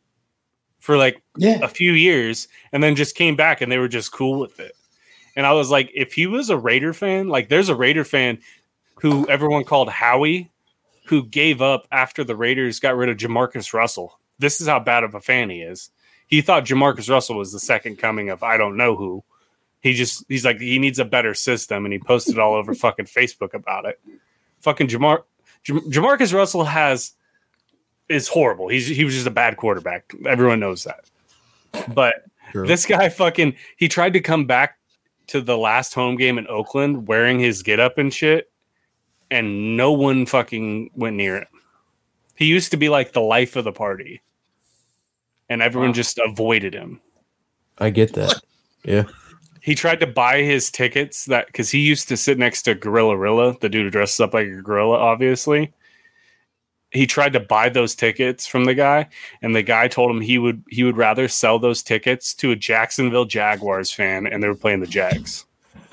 for 0.81 0.97
like 0.97 1.23
yeah, 1.37 1.59
a 1.63 1.69
few 1.69 1.93
years 1.93 2.49
and 2.73 2.83
then 2.83 2.97
just 2.97 3.15
came 3.15 3.37
back 3.37 3.61
and 3.61 3.71
they 3.71 3.79
were 3.79 3.87
just 3.89 4.13
cool 4.13 4.41
with 4.41 4.59
it. 4.59 4.73
And 5.37 5.47
I 5.47 5.53
was 5.53 5.71
like, 5.71 5.91
if 5.95 6.13
he 6.15 6.27
was 6.27 6.51
a 6.51 6.57
Raider 6.57 6.93
fan, 6.93 7.29
like 7.29 7.49
there's 7.49 7.69
a 7.69 7.75
Raider 7.75 8.05
fan 8.05 8.39
who 9.01 9.29
everyone 9.29 9.63
called 9.65 9.89
Howie, 9.89 10.50
who 11.11 11.27
gave 11.27 11.61
up 11.61 11.89
after 11.91 12.23
the 12.23 12.37
Raiders 12.37 12.79
got 12.79 12.97
rid 12.97 13.09
of 13.09 13.17
Jamarcus 13.17 13.75
Russell. 13.75 14.21
This 14.39 14.61
is 14.61 14.69
how 14.69 14.79
bad 14.79 15.03
of 15.03 15.17
a 15.17 15.21
fan 15.21 15.51
he 15.51 15.61
is. 15.61 15.91
He 16.29 16.41
thought 16.41 16.65
Jamarcus 16.65 17.11
Russell 17.11 17.37
was 17.37 17.53
the 17.53 17.59
second 17.59 17.97
coming 17.97 18.31
of 18.31 18.45
I 18.45 18.57
don't 18.57 18.77
know 18.77 18.95
who. 18.95 19.25
He 19.81 19.95
just 19.95 20.25
he's 20.29 20.45
like 20.45 20.61
he 20.61 20.79
needs 20.79 21.01
a 21.01 21.05
better 21.05 21.35
system, 21.35 21.85
and 21.85 21.93
he 21.93 21.99
posted 21.99 22.39
all 22.39 22.55
over 22.55 22.75
fucking 22.77 23.07
Facebook 23.07 23.55
about 23.55 23.87
it. 23.87 23.99
Fucking 24.61 24.87
Jamar 24.87 25.25
Jam- 25.65 25.91
Jamarcus 25.91 26.33
Russell 26.33 26.65
has 26.65 27.15
is 28.09 28.29
horrible. 28.29 28.69
He's 28.69 28.87
he 28.87 29.05
was 29.05 29.15
just 29.15 29.27
a 29.27 29.33
bad 29.33 29.57
quarterback. 29.57 30.15
Everyone 30.29 30.61
knows 30.61 30.85
that. 30.85 31.05
But 31.93 32.25
True. 32.53 32.69
this 32.69 32.87
guy 32.87 33.09
fucking 33.09 33.57
he 33.77 33.89
tried 33.89 34.13
to 34.13 34.21
come 34.21 34.47
back 34.47 34.79
to 35.27 35.41
the 35.41 35.59
last 35.59 35.95
home 35.95 36.17
game 36.17 36.39
in 36.39 36.47
Oakland 36.47 37.09
wearing 37.09 37.41
his 37.41 37.65
get 37.65 37.81
up 37.81 37.99
and 37.99 38.15
shit, 38.15 38.50
and 39.31 39.77
no 39.77 39.93
one 39.93 40.27
fucking 40.27 40.91
went 40.95 41.17
near 41.17 41.37
him. 41.39 41.47
He 42.37 42.47
used 42.47 42.71
to 42.71 42.77
be 42.77 42.89
like 42.89 43.13
the 43.13 43.21
life 43.21 43.57
of 43.57 43.65
the 43.65 43.73
party, 43.73 44.23
and 45.49 45.61
everyone 45.63 45.91
Wow. 45.91 45.95
just 45.95 46.19
avoided 46.19 46.75
him. 46.75 47.01
I 47.79 47.91
get 47.91 48.13
that. 48.15 48.41
Yeah. 48.85 49.05
He 49.63 49.75
tried 49.75 50.01
to 50.01 50.07
buy 50.07 50.41
his 50.43 50.71
tickets 50.71 51.27
that 51.27 51.47
because 51.47 51.71
he 51.71 51.81
used 51.81 52.09
to 52.09 52.17
sit 52.17 52.39
next 52.39 52.63
to 52.63 52.75
Gorilla 52.75 53.17
Rilla, 53.17 53.57
the 53.61 53.69
dude 53.69 53.85
who 53.85 53.91
dresses 53.91 54.21
up 54.21 54.33
like 54.33 54.47
a 54.47 54.63
gorilla, 54.63 54.97
obviously. 54.97 55.73
He 56.93 57.07
tried 57.07 57.35
to 57.35 57.41
buy 57.41 57.69
those 57.69 57.95
tickets 57.95 58.47
from 58.47 58.65
the 58.65 58.75
guy, 58.75 59.09
and 59.43 59.55
the 59.55 59.63
guy 59.63 59.87
told 59.87 60.11
him 60.11 60.21
he 60.23 60.39
would 60.39 60.65
he 60.71 60.83
would 60.83 60.97
rather 60.97 61.29
sell 61.29 61.59
those 61.59 61.83
tickets 61.83 62.35
to 62.35 62.51
a 62.53 62.57
Jacksonville 62.57 63.27
Jaguars 63.27 63.93
fan, 63.93 64.27
and 64.27 64.43
they 64.43 64.49
were 64.49 64.55
playing 64.57 64.81
the 64.81 64.87
Jags. 64.87 65.45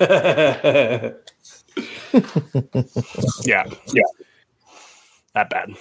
Yeah, 3.44 3.64
yeah, 3.92 4.02
that 5.34 5.50
bad. 5.50 5.74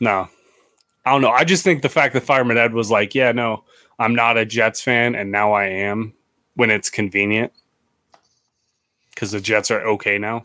No, 0.00 0.28
I 1.04 1.12
don't 1.12 1.22
know. 1.22 1.30
I 1.30 1.44
just 1.44 1.64
think 1.64 1.82
the 1.82 1.88
fact 1.88 2.14
that 2.14 2.22
Fireman 2.22 2.56
Ed 2.56 2.72
was 2.74 2.90
like, 2.90 3.14
"Yeah, 3.14 3.32
no, 3.32 3.64
I'm 3.98 4.14
not 4.14 4.36
a 4.36 4.44
Jets 4.44 4.80
fan, 4.80 5.14
and 5.14 5.32
now 5.32 5.52
I 5.52 5.66
am 5.66 6.14
when 6.54 6.70
it's 6.70 6.90
convenient 6.90 7.52
because 9.10 9.32
the 9.32 9.40
Jets 9.40 9.70
are 9.70 9.80
okay 9.82 10.18
now. 10.18 10.44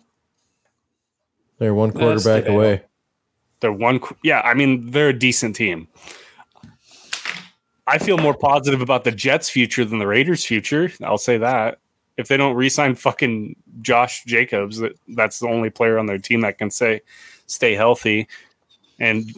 They're 1.59 1.75
one 1.75 1.89
That's 1.89 1.99
quarterback 1.99 2.43
debatable. 2.45 2.55
away. 2.55 2.81
They're 3.59 3.71
one, 3.71 3.99
yeah. 4.23 4.41
I 4.41 4.55
mean, 4.55 4.91
they're 4.91 5.09
a 5.09 5.17
decent 5.17 5.55
team. 5.55 5.87
I 7.85 7.97
feel 7.97 8.17
more 8.17 8.33
positive 8.33 8.81
about 8.81 9.03
the 9.03 9.11
Jets' 9.11 9.49
future 9.49 9.85
than 9.85 9.99
the 9.99 10.07
Raiders' 10.07 10.43
future. 10.45 10.91
I'll 11.03 11.17
say 11.17 11.37
that. 11.37 11.79
If 12.17 12.27
they 12.27 12.37
don't 12.37 12.55
re-sign 12.55 12.95
fucking 12.95 13.55
Josh 13.81 14.23
Jacobs, 14.25 14.77
that 14.79 14.93
that's 15.09 15.39
the 15.39 15.47
only 15.47 15.69
player 15.69 15.97
on 15.97 16.05
their 16.05 16.19
team 16.19 16.41
that 16.41 16.57
can 16.57 16.69
say 16.69 17.01
stay 17.47 17.73
healthy. 17.75 18.27
And 18.99 19.33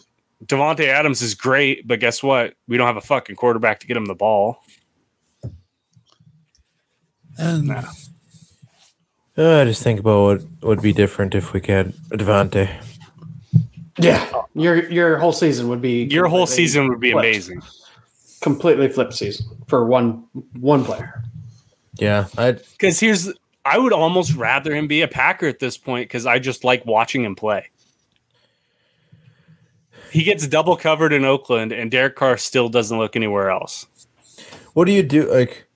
Davante 0.46 0.86
Adams 0.88 1.22
is 1.22 1.34
great, 1.36 1.88
but 1.88 2.00
guess 2.00 2.22
what? 2.22 2.56
We 2.68 2.78
don't 2.78 2.88
have 2.88 2.98
a 2.98 3.02
fucking 3.02 3.38
quarterback 3.38 3.80
to 3.80 3.88
get 3.88 3.96
him 3.98 4.06
the 4.06 4.16
ball. 4.16 4.62
And 7.38 7.68
Nah. 7.68 7.84
Uh, 9.38 9.62
I 9.62 9.66
just 9.66 9.84
think 9.84 10.00
about 10.00 10.22
what 10.24 10.44
would 10.64 10.82
be 10.82 10.94
different 10.94 11.36
if 11.36 11.52
we 11.52 11.60
had 11.66 11.94
Davante. 12.12 12.70
Yeah, 13.98 14.30
your 14.54 14.90
your 14.90 15.18
whole 15.18 15.34
season 15.34 15.68
would 15.70 15.82
be 15.82 16.04
Your 16.06 16.28
whole 16.28 16.48
season 16.48 16.88
would 16.90 17.00
be 17.02 17.12
flipped. 17.12 17.26
amazing. 17.26 17.62
Completely 18.42 18.88
flipped 18.90 19.14
season 19.14 19.46
for 19.68 19.86
one 19.86 20.24
one 20.60 20.86
player. 20.86 21.22
Yeah, 21.98 22.28
I 22.38 22.54
Because 22.54 23.00
here's, 23.00 23.32
I 23.64 23.78
would 23.78 23.94
almost 23.94 24.36
rather 24.36 24.76
him 24.76 24.88
be 24.88 25.02
a 25.02 25.08
Packer 25.08 25.48
at 25.48 25.60
this 25.60 25.78
point 25.78 26.08
because 26.08 26.26
I 26.26 26.40
just 26.40 26.64
like 26.64 26.86
watching 26.86 27.24
him 27.24 27.36
play. 27.36 27.70
He 30.12 30.24
gets 30.24 30.48
double 30.48 30.78
covered 30.78 31.12
in 31.12 31.26
Oakland, 31.26 31.72
and 31.72 31.92
Derek 31.92 32.16
Carr 32.16 32.38
still 32.38 32.70
doesn't 32.70 32.98
look 32.98 33.16
anywhere 33.16 33.50
else. 33.50 33.86
What 34.74 34.86
do 34.86 34.94
you 34.94 35.04
do? 35.04 35.32
Like, 35.32 35.68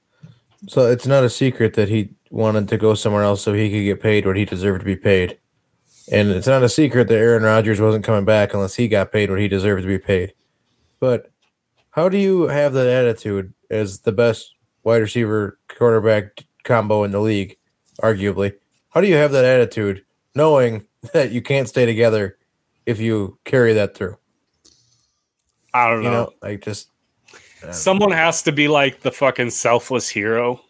so 0.67 0.87
it's 0.87 1.07
not 1.07 1.23
a 1.23 1.29
secret 1.29 1.73
that 1.73 1.89
he 1.89 2.09
wanted 2.29 2.69
to 2.69 2.77
go 2.77 2.93
somewhere 2.93 3.23
else 3.23 3.41
so 3.41 3.53
he 3.53 3.69
could 3.69 3.83
get 3.83 4.01
paid 4.01 4.25
what 4.25 4.37
he 4.37 4.45
deserved 4.45 4.81
to 4.81 4.85
be 4.85 4.95
paid, 4.95 5.37
and 6.11 6.29
it's 6.29 6.47
not 6.47 6.63
a 6.63 6.69
secret 6.69 7.07
that 7.07 7.17
Aaron 7.17 7.43
Rodgers 7.43 7.81
wasn't 7.81 8.05
coming 8.05 8.25
back 8.25 8.53
unless 8.53 8.75
he 8.75 8.87
got 8.87 9.11
paid 9.11 9.29
what 9.29 9.39
he 9.39 9.47
deserved 9.47 9.81
to 9.81 9.87
be 9.87 9.99
paid. 9.99 10.33
But 10.99 11.31
how 11.91 12.07
do 12.07 12.17
you 12.17 12.47
have 12.47 12.73
that 12.73 12.87
attitude 12.87 13.53
as 13.69 13.99
the 14.01 14.11
best 14.11 14.55
wide 14.89 15.01
receiver 15.03 15.59
quarterback 15.67 16.43
combo 16.63 17.03
in 17.03 17.11
the 17.11 17.19
league, 17.19 17.57
arguably? 18.01 18.53
How 18.89 19.01
do 19.01 19.07
you 19.07 19.15
have 19.15 19.31
that 19.33 19.45
attitude 19.45 20.03
knowing 20.35 20.85
that 21.13 21.31
you 21.31 21.41
can't 21.43 21.69
stay 21.69 21.85
together 21.85 22.37
if 22.87 22.99
you 22.99 23.37
carry 23.45 23.73
that 23.73 23.95
through? 23.95 24.17
I 25.73 25.87
don't 25.89 26.03
You 26.03 26.09
know. 26.09 26.23
know, 26.25 26.33
like 26.41 26.61
just 26.63 26.89
Someone 27.71 28.11
has 28.11 28.41
to 28.43 28.51
be 28.53 28.67
like 28.69 29.01
the 29.01 29.11
fucking 29.11 29.49
selfless 29.51 30.07
hero, 30.09 30.61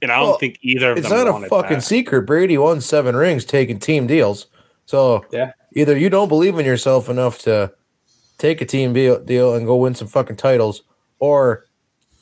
and 0.00 0.12
I 0.12 0.20
don't 0.20 0.38
think 0.38 0.58
either 0.62 0.92
of 0.92 0.98
it's 0.98 1.08
them. 1.08 1.26
not 1.26 1.44
a 1.44 1.48
fucking 1.48 1.78
that. 1.78 1.82
secret. 1.82 2.22
Brady 2.22 2.56
won 2.56 2.80
seven 2.80 3.16
rings 3.16 3.44
taking 3.44 3.78
team 3.80 4.06
deals. 4.06 4.46
So 4.86 5.26
Yeah. 5.32 5.52
either 5.74 5.98
you 5.98 6.08
don't 6.08 6.28
believe 6.28 6.56
in 6.58 6.64
yourself 6.64 7.08
enough 7.08 7.38
to 7.40 7.72
take 8.38 8.60
a 8.60 8.64
team 8.64 8.92
deal, 8.92 9.18
deal 9.24 9.54
and 9.54 9.66
go 9.66 9.74
win 9.76 9.94
some 9.96 10.06
fucking 10.08 10.36
titles, 10.36 10.82
or 11.18 11.66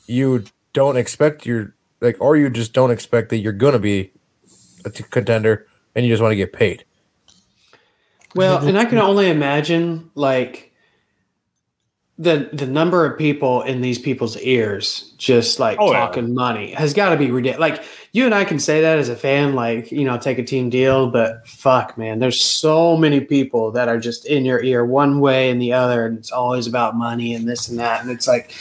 you 0.07 0.43
don't 0.73 0.97
expect 0.97 1.45
your 1.45 1.75
like, 2.01 2.17
or 2.19 2.35
you 2.35 2.49
just 2.49 2.73
don't 2.73 2.91
expect 2.91 3.29
that 3.29 3.37
you're 3.37 3.53
gonna 3.53 3.79
be 3.79 4.11
a 4.85 4.89
t- 4.89 5.05
contender 5.09 5.67
and 5.95 6.05
you 6.05 6.11
just 6.11 6.21
want 6.21 6.31
to 6.31 6.35
get 6.35 6.51
paid. 6.53 6.83
Well, 8.35 8.65
and 8.67 8.77
I 8.77 8.85
can 8.85 8.97
only 8.97 9.29
imagine 9.29 10.09
like 10.15 10.71
the 12.19 12.49
the 12.53 12.67
number 12.67 13.05
of 13.05 13.17
people 13.17 13.61
in 13.63 13.81
these 13.81 13.97
people's 13.97 14.37
ears 14.37 15.13
just 15.17 15.59
like 15.59 15.77
Oh, 15.79 15.91
yeah. 15.91 15.99
talking 15.99 16.33
money 16.33 16.71
has 16.73 16.93
got 16.93 17.09
to 17.09 17.17
be 17.17 17.31
ridiculous. 17.31 17.59
Like 17.59 17.83
you 18.11 18.25
and 18.25 18.35
I 18.35 18.43
can 18.45 18.59
say 18.59 18.81
that 18.81 18.99
as 18.99 19.09
a 19.09 19.15
fan, 19.15 19.55
like 19.55 19.91
you 19.91 20.03
know, 20.03 20.17
take 20.17 20.37
a 20.39 20.43
team 20.43 20.69
deal, 20.69 21.09
but 21.09 21.47
fuck, 21.47 21.97
man, 21.97 22.19
there's 22.19 22.39
so 22.39 22.97
many 22.97 23.19
people 23.19 23.71
that 23.71 23.87
are 23.87 23.99
just 23.99 24.25
in 24.25 24.45
your 24.45 24.61
ear 24.63 24.85
one 24.85 25.19
way 25.19 25.49
and 25.49 25.61
the 25.61 25.73
other, 25.73 26.05
and 26.05 26.17
it's 26.17 26.31
always 26.31 26.67
about 26.67 26.95
money 26.95 27.33
and 27.33 27.47
this 27.47 27.67
and 27.69 27.79
that, 27.79 28.01
and 28.01 28.11
it's 28.11 28.27
like, 28.27 28.53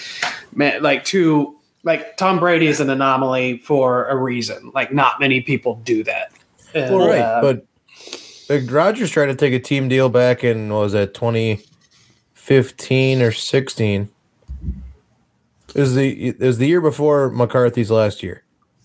man, 0.54 0.82
like 0.82 1.04
to 1.06 1.56
like 1.84 2.16
Tom 2.16 2.38
Brady 2.38 2.66
is 2.66 2.80
an 2.80 2.90
anomaly 2.90 3.58
for 3.58 4.06
a 4.06 4.16
reason. 4.16 4.70
Like 4.74 4.92
not 4.92 5.20
many 5.20 5.40
people 5.40 5.76
do 5.84 6.04
that. 6.04 6.32
And, 6.74 6.94
Well, 6.94 7.08
right, 7.08 7.20
uh, 7.20 7.40
but 7.40 7.66
like 8.48 8.70
Rodgers 8.70 9.10
tried 9.10 9.26
to 9.26 9.34
take 9.34 9.52
a 9.52 9.58
team 9.58 9.88
deal 9.88 10.08
back 10.08 10.44
in 10.44 10.72
what 10.72 10.80
was 10.80 10.92
that 10.92 11.14
2015 11.14 13.22
or 13.22 13.32
16. 13.32 14.08
Is 15.74 15.94
the 15.94 16.28
it 16.28 16.38
was 16.38 16.58
the 16.58 16.68
year 16.68 16.82
before 16.82 17.30
McCarthy's 17.30 17.90
last 17.90 18.22
year. 18.22 18.44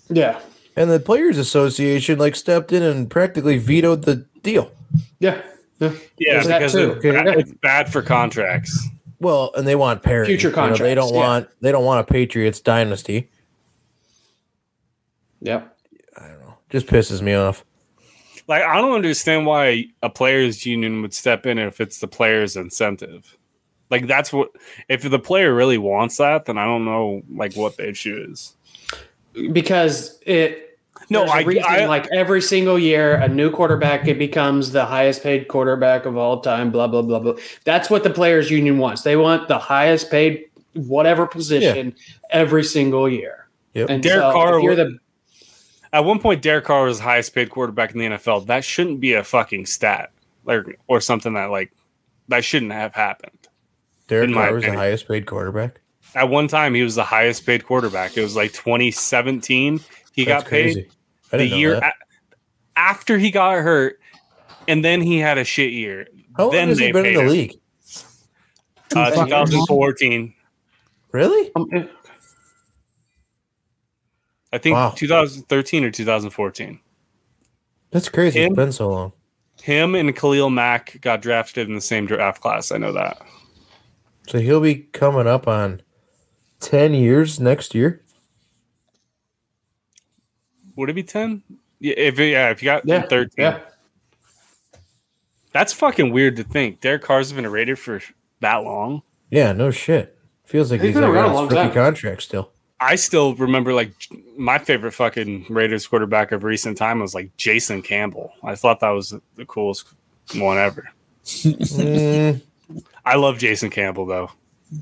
yeah, 0.09 0.39
And 0.75 0.89
the 0.89 1.01
Players 1.01 1.37
Association 1.37 2.17
like 2.17 2.35
stepped 2.35 2.71
in 2.71 2.81
and 2.81 3.09
practically 3.09 3.57
vetoed 3.57 4.03
the 4.03 4.25
deal. 4.41 4.71
yeah, 5.19 5.41
yeah. 5.79 5.91
Yeah, 6.17 6.43
that 6.43 6.59
because 6.59 6.71
too. 6.71 6.93
it's, 6.93 7.03
bad, 7.03 7.27
it's 7.27 7.51
bad 7.51 7.91
for 7.91 8.01
contracts. 8.01 8.87
Well, 9.19 9.51
and 9.55 9.67
they 9.67 9.75
want 9.75 10.03
parity. 10.03 10.37
Future 10.37 10.49
You 10.49 10.67
know, 10.69 10.77
they 10.77 10.95
don't 10.95 11.13
yeah. 11.13 11.19
want 11.19 11.49
they 11.61 11.71
don't 11.71 11.85
want 11.85 12.07
a 12.07 12.11
Patriots 12.11 12.59
dynasty. 12.59 13.29
Yep. 15.41 15.75
I 16.17 16.27
don't 16.27 16.39
know. 16.39 16.57
Just 16.69 16.87
pisses 16.87 17.21
me 17.21 17.33
off. 17.33 17.63
Like 18.47 18.63
I 18.63 18.79
don't 18.79 18.93
understand 18.93 19.45
why 19.45 19.85
a 20.03 20.09
players 20.09 20.65
union 20.65 21.01
would 21.01 21.13
step 21.13 21.45
in 21.45 21.57
if 21.57 21.81
it's 21.81 21.99
the 21.99 22.07
player's 22.07 22.55
incentive. 22.55 23.37
Like 23.89 24.07
that's 24.07 24.31
what 24.31 24.49
if 24.89 25.01
the 25.01 25.19
player 25.19 25.53
really 25.53 25.77
wants 25.77 26.17
that, 26.17 26.45
then 26.45 26.57
I 26.57 26.65
don't 26.65 26.85
know 26.85 27.23
like 27.33 27.55
what 27.55 27.77
the 27.77 27.89
issue 27.89 28.27
is. 28.29 28.55
Because 29.51 30.19
it 30.25 30.66
No, 31.09 31.23
I, 31.23 31.43
reason, 31.43 31.63
I 31.65 31.85
like 31.85 32.07
every 32.13 32.41
single 32.41 32.77
year 32.77 33.15
a 33.15 33.29
new 33.29 33.49
quarterback 33.49 34.07
it 34.07 34.19
becomes 34.19 34.71
the 34.71 34.85
highest 34.85 35.23
paid 35.23 35.47
quarterback 35.47 36.05
of 36.05 36.17
all 36.17 36.41
time, 36.41 36.71
blah 36.71 36.87
blah 36.87 37.01
blah 37.01 37.19
blah. 37.19 37.35
That's 37.63 37.89
what 37.89 38.03
the 38.03 38.09
players 38.09 38.51
union 38.51 38.77
wants. 38.77 39.03
They 39.03 39.15
want 39.15 39.47
the 39.47 39.57
highest 39.57 40.11
paid 40.11 40.45
whatever 40.73 41.25
position 41.25 41.95
every 42.29 42.63
single 42.63 43.07
year. 43.07 43.47
Yep. 43.73 43.89
And 43.89 44.03
Derek 44.03 44.21
so 44.21 44.31
Carr 44.33 44.59
you're 44.59 44.75
the 44.75 44.97
at 45.93 46.03
one 46.03 46.19
point 46.19 46.41
Derek 46.41 46.65
Carr 46.65 46.85
was 46.85 46.97
the 46.97 47.03
highest 47.03 47.33
paid 47.33 47.49
quarterback 47.49 47.93
in 47.93 47.99
the 47.99 48.05
NFL. 48.05 48.47
That 48.47 48.65
shouldn't 48.65 48.99
be 48.99 49.13
a 49.13 49.23
fucking 49.23 49.65
stat. 49.65 50.11
Like 50.43 50.79
or 50.87 50.99
something 50.99 51.33
that 51.33 51.51
like 51.51 51.71
that 52.27 52.43
shouldn't 52.43 52.73
have 52.73 52.93
happened. 52.93 53.47
Derek 54.07 54.33
Carr 54.33 54.53
was 54.53 54.63
the 54.63 54.73
highest 54.73 55.07
paid 55.07 55.25
quarterback. 55.25 55.79
At 56.15 56.29
one 56.29 56.47
time 56.47 56.73
he 56.73 56.83
was 56.83 56.95
the 56.95 57.03
highest 57.03 57.45
paid 57.45 57.65
quarterback. 57.65 58.17
It 58.17 58.23
was 58.23 58.35
like 58.35 58.51
2017 58.53 59.81
he 60.17 60.25
That's 60.25 60.43
got 60.43 60.49
paid. 60.49 60.73
crazy. 60.73 60.89
I 61.31 61.37
the 61.37 61.45
year 61.47 61.75
a- 61.75 61.93
after 62.75 63.17
he 63.17 63.31
got 63.31 63.55
hurt, 63.61 63.99
and 64.67 64.83
then 64.83 65.01
he 65.01 65.17
had 65.19 65.37
a 65.37 65.43
shit 65.43 65.71
year. 65.73 66.07
How 66.35 66.43
long 66.45 66.51
then 66.53 66.67
has 66.69 66.79
he 66.79 66.91
been 66.91 67.05
in 67.05 67.13
the 67.15 67.21
him. 67.21 67.27
league? 67.27 67.59
Uh, 68.95 69.09
2014. 69.11 70.33
Really? 71.11 71.51
um, 71.55 71.89
I 74.53 74.57
think 74.57 74.75
Wow. 74.75 74.93
2013 74.95 75.83
or 75.83 75.91
2014. 75.91 76.79
That's 77.91 78.09
crazy. 78.09 78.39
Him? 78.39 78.51
It's 78.51 78.55
been 78.55 78.71
so 78.71 78.89
long. 78.89 79.13
Him 79.61 79.95
and 79.95 80.15
Khalil 80.15 80.49
Mack 80.49 80.99
got 81.01 81.21
drafted 81.21 81.67
in 81.67 81.75
the 81.75 81.81
same 81.81 82.05
draft 82.05 82.41
class. 82.41 82.71
I 82.71 82.77
know 82.77 82.93
that. 82.93 83.21
So 84.27 84.39
he'll 84.39 84.61
be 84.61 84.75
coming 84.75 85.25
up 85.27 85.47
on 85.47 85.81
ten 86.59 86.93
years 86.93 87.39
next 87.39 87.73
year. 87.73 88.01
Would 90.77 90.89
it 90.89 90.93
be 90.93 91.03
10? 91.03 91.43
Yeah, 91.79 91.93
if 91.97 92.17
yeah, 92.19 92.49
if 92.49 92.63
you 92.63 92.67
got 92.67 92.85
yeah, 92.87 93.01
13. 93.01 93.29
yeah. 93.37 93.59
That's 95.51 95.73
fucking 95.73 96.11
weird 96.11 96.35
to 96.37 96.43
think. 96.43 96.81
Derek 96.81 97.01
Carr's 97.01 97.33
been 97.33 97.47
rated 97.47 97.79
for 97.79 98.01
that 98.41 98.57
long. 98.57 99.01
Yeah, 99.31 99.51
no 99.53 99.71
shit. 99.71 100.17
Feels 100.45 100.71
like 100.71 100.81
He's 100.81 100.89
he's, 100.89 100.95
been 100.95 101.03
around 101.03 101.31
a 101.31 101.33
long 101.33 101.43
rookie 101.45 101.55
time. 101.55 101.73
contract 101.73 102.23
still. 102.23 102.51
I 102.79 102.95
still 102.95 103.33
remember 103.35 103.73
like 103.73 103.91
my 104.37 104.59
favorite 104.59 104.91
fucking 104.93 105.47
Raiders 105.49 105.87
quarterback 105.87 106.31
of 106.31 106.43
recent 106.43 106.77
time 106.77 106.99
was 106.99 107.15
like 107.15 107.35
Jason 107.37 107.81
Campbell. 107.81 108.31
I 108.43 108.55
thought 108.55 108.79
that 108.81 108.89
was 108.91 109.15
the 109.35 109.45
coolest 109.45 109.87
one 110.35 110.57
ever. 110.57 110.87
Mm, 111.25 112.41
I 113.03 113.15
love 113.15 113.39
Jason 113.39 113.69
Campbell 113.71 114.05
though. 114.05 114.31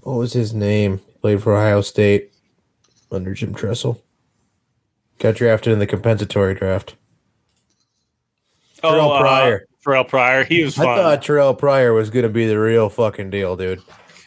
what 0.04 0.18
was 0.18 0.34
his 0.34 0.54
name? 0.54 1.00
Played 1.22 1.42
for 1.42 1.56
Ohio 1.56 1.82
State 1.82 2.34
under 3.12 3.34
Jim 3.34 3.54
Tressel. 3.56 4.04
Got 5.19 5.36
drafted 5.36 5.74
in 5.74 5.79
the 5.79 5.88
compensatory 5.88 6.53
draft. 6.55 6.95
Terrelle 8.84 9.15
uh, 9.15 9.19
Pryor. 9.19 9.65
Terrelle 9.86 10.07
Pryor. 10.07 10.43
He 10.43 10.63
was 10.63 10.77
I 10.77 10.84
thought 10.84 11.22
Terrelle 11.24 11.57
Pryor 11.57 11.93
was 11.93 12.10
going 12.10 12.24
to 12.24 12.29
be 12.29 12.48
the 12.48 12.60
real 12.60 12.89
fucking 12.89 13.29
deal, 13.29 13.55
dude. 13.55 13.81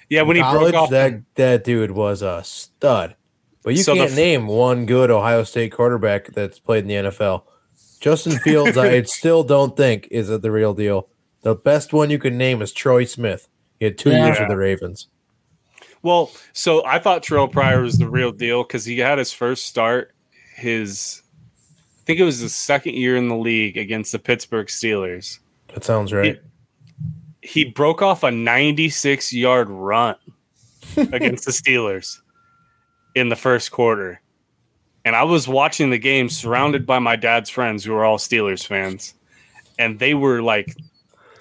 yeah, 0.09 0.23
when 0.23 0.37
he 0.37 0.43
College, 0.43 0.73
broke 0.73 0.83
off 0.83 0.91
that 0.91 1.21
that 1.35 1.65
dude 1.65 1.91
was 1.91 2.23
a 2.23 2.43
stud. 2.45 3.17
But 3.63 3.75
you 3.75 3.83
So 3.83 3.95
can't 3.95 4.11
f- 4.13 4.17
name 4.17 4.47
one 4.47 4.87
good 4.87 5.11
Ohio 5.11 5.43
State 5.45 5.73
quarterback 5.73 6.29
that's 6.33 6.59
played 6.59 6.85
in 6.85 6.89
the 6.89 7.11
NFL. 7.11 7.43
Justin 8.01 8.39
Fields, 8.45 8.79
I 8.79 9.03
still 9.03 9.43
don't 9.45 9.77
think 9.77 10.09
is 10.11 10.29
the 10.29 10.51
real 10.51 10.73
deal. 10.75 11.09
The 11.43 11.55
best 11.55 11.93
one 11.93 12.09
you 12.11 12.19
can 12.19 12.39
name 12.39 12.63
is 12.63 12.73
Troy 12.73 13.05
Smith. 13.05 13.49
He 13.79 13.85
had 13.85 13.99
two 13.99 14.11
Yeah. 14.11 14.27
years 14.27 14.39
with 14.41 14.49
the 14.49 14.57
Ravens. 14.57 15.09
Well, 16.03 16.31
so 16.53 16.85
I 16.87 16.99
thought 17.01 17.25
Terrelle 17.25 17.51
Pryor 17.51 17.83
was 17.83 17.99
the 17.99 18.09
real 18.09 18.31
deal 18.33 18.63
because 18.63 18.85
he 18.85 18.99
had 18.99 19.19
his 19.19 19.33
first 19.33 19.67
start. 19.67 20.15
His, 20.59 21.23
I 22.01 22.05
think 22.05 22.19
it 22.21 22.25
was 22.25 22.39
his 22.41 22.55
second 22.55 22.95
year 22.95 23.17
in 23.17 23.29
the 23.29 23.37
league 23.37 23.77
against 23.77 24.13
the 24.13 24.19
Pittsburgh 24.19 24.67
Steelers. 24.67 25.39
That 25.75 25.85
sounds 25.85 26.13
right. 26.13 26.41
He 27.43 27.65
broke 27.65 28.03
off 28.03 28.25
a 28.25 28.31
96 28.31 29.33
yard 29.33 29.71
run 29.71 30.17
against 30.97 31.45
the 31.45 31.53
Steelers 31.53 32.19
in 33.15 33.29
the 33.29 33.37
first 33.37 33.71
quarter. 33.71 34.21
And 35.05 35.15
I 35.17 35.23
was 35.23 35.47
watching 35.49 35.91
the 35.91 35.99
game 35.99 36.29
surrounded 36.29 36.85
by 36.85 36.99
my 36.99 37.17
dad's 37.17 37.49
friends 37.49 37.85
who 37.85 37.95
are 37.95 38.05
all 38.05 38.19
Steelers 38.19 38.67
fans. 38.67 39.15
And 39.79 39.99
they 39.99 40.13
were 40.15 40.43
like, 40.43 40.75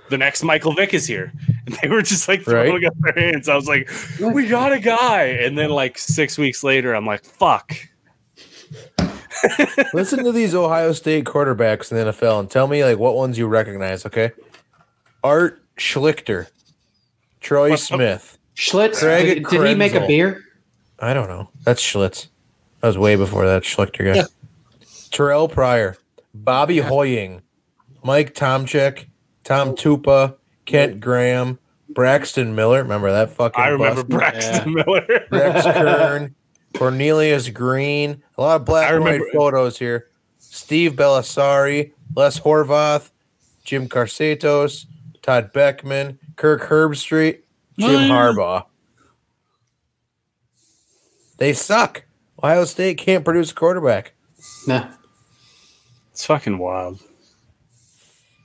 the 0.10 0.18
next 0.18 0.44
Michael 0.44 0.74
Vick 0.74 0.94
is 0.94 1.08
here. 1.08 1.34
And 1.68 1.76
they 1.82 1.90
were 1.90 2.02
just 2.02 2.30
like 2.30 2.44
throwing 2.44 2.76
Right. 2.76 2.86
up 2.86 2.94
their 3.00 3.12
hands. 3.32 3.50
I 3.50 3.56
was 3.58 3.68
like, 3.68 3.92
we 4.22 4.48
got 4.48 4.72
a 4.72 4.80
guy. 4.80 5.24
And 5.24 5.58
then 5.58 5.70
like 5.70 5.98
six 5.98 6.38
weeks 6.38 6.64
later, 6.64 6.94
I'm 6.96 7.06
like, 7.06 7.26
fuck. 7.26 7.76
Listen 9.94 10.24
to 10.24 10.32
these 10.32 10.56
Ohio 10.56 10.92
State 10.94 11.26
quarterbacks 11.26 11.92
in 11.92 11.98
the 11.98 12.12
NFL 12.12 12.40
and 12.40 12.50
tell 12.50 12.68
me 12.68 12.84
like 12.84 12.98
what 12.98 13.16
ones 13.16 13.38
you 13.38 13.48
recognize. 13.48 14.06
Okay, 14.06 14.32
Art 15.24 15.62
Schlichter, 15.78 16.48
Troy 17.40 17.72
What- 17.72 17.80
Smith. 17.80 18.38
Schlitz, 18.56 19.00
Craig 19.02 19.44
did, 19.44 19.46
did 19.52 19.68
he 19.68 19.76
make 19.76 19.94
a 19.94 20.08
beer? 20.08 20.44
I 21.00 21.14
don't 21.14 21.28
know. 21.28 21.52
That's 21.64 21.80
Schlitz. 21.82 22.28
That 22.82 22.88
was 22.88 22.98
way 22.98 23.16
before 23.16 23.46
that 23.46 23.62
Schlichter 23.62 24.14
guy. 24.16 24.24
Terrelle 25.12 25.52
Pryor, 25.52 25.96
Bobby 26.34 26.80
Hoying, 26.80 27.44
Mike 28.04 28.34
Tomczak, 28.34 29.06
Tom 29.44 29.76
Tupa, 29.76 30.38
Kent 30.66 31.00
Graham, 31.00 31.60
Braxton 31.90 32.56
Miller. 32.56 32.82
Remember 32.82 33.12
that 33.12 33.30
fucking? 33.30 33.64
I 33.64 33.68
remember 33.68 34.04
bust? 34.04 34.10
Braxton 34.10 34.74
Miller. 34.74 35.06
Rex 35.30 35.64
Kern, 35.78 36.34
Cornelius 36.76 37.50
Greene. 37.50 38.22
A 38.38 38.42
lot 38.42 38.56
of 38.62 38.66
black 38.66 38.92
and 38.92 39.04
white 39.04 39.22
photos 39.34 39.78
here. 39.80 40.08
Steve 40.38 40.94
Bellisari, 40.94 41.92
Les 42.16 42.40
Horvath, 42.40 43.12
Jim 43.64 43.88
Karsatos, 43.90 44.86
Todd 45.22 45.52
Beckman, 45.54 46.20
Kirk 46.36 46.64
Herbstreit, 46.64 47.40
Jim 47.80 47.90
Oh, 47.90 48.00
yeah. 48.00 48.10
Harbaugh. 48.10 48.66
They 51.38 51.54
suck. 51.54 52.04
Ohio 52.42 52.66
State 52.66 52.98
can't 52.98 53.24
produce 53.26 53.52
a 53.52 53.56
quarterback. 53.56 54.14
No. 54.68 54.88
It's 56.12 56.26
fucking 56.26 56.58
wild. 56.58 57.00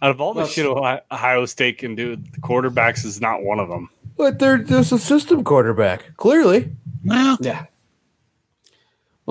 Out 0.02 0.10
of 0.10 0.20
all 0.20 0.34
the 0.34 0.40
Well, 0.40 0.48
shit 0.48 0.66
Ohio, 0.66 1.00
Ohio 1.10 1.46
State 1.46 1.78
can 1.78 1.94
do, 1.94 2.16
the 2.16 2.40
quarterbacks 2.40 3.04
is 3.04 3.20
not 3.20 3.42
one 3.42 3.60
of 3.60 3.68
them. 3.68 3.88
But 4.16 4.38
they're 4.38 4.58
just 4.58 4.92
a 4.92 4.98
system 4.98 5.44
quarterback, 5.44 6.16
clearly. 6.16 6.70
Well, 7.04 7.38
Yeah. 7.40 7.66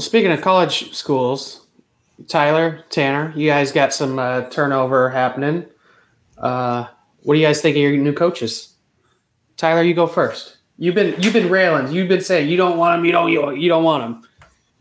Well, 0.02 0.08
speaking 0.08 0.32
of 0.32 0.42
college 0.42 0.96
schools, 0.96 1.68
Tyler, 2.28 2.84
Tanner, 2.90 3.32
you 3.36 3.48
guys 3.48 3.72
got 3.72 3.94
some 3.94 4.18
uh, 4.18 4.50
turnover 4.50 5.12
happening. 5.12 5.68
Uh, 6.40 6.88
what 7.22 7.36
do 7.36 7.40
you 7.40 7.46
guys 7.46 7.62
think 7.62 7.76
of 7.76 7.84
your 7.84 7.92
new 7.92 8.12
coaches? 8.12 8.74
Tyler, 9.58 9.84
you 9.84 9.94
go 9.94 10.08
first. 10.08 10.58
You've 10.80 10.96
been 10.96 11.22
you've 11.22 11.34
been 11.34 11.52
railing. 11.52 11.94
You've 11.94 12.08
been 12.08 12.22
saying 12.22 12.50
you 12.50 12.58
don't 12.58 12.80
want 12.80 12.98
them. 12.98 13.06
You 13.06 13.12
don't 13.12 13.32
you, 13.32 13.52
you 13.52 13.70
don't 13.70 13.84
want 13.84 14.02
them. 14.02 14.28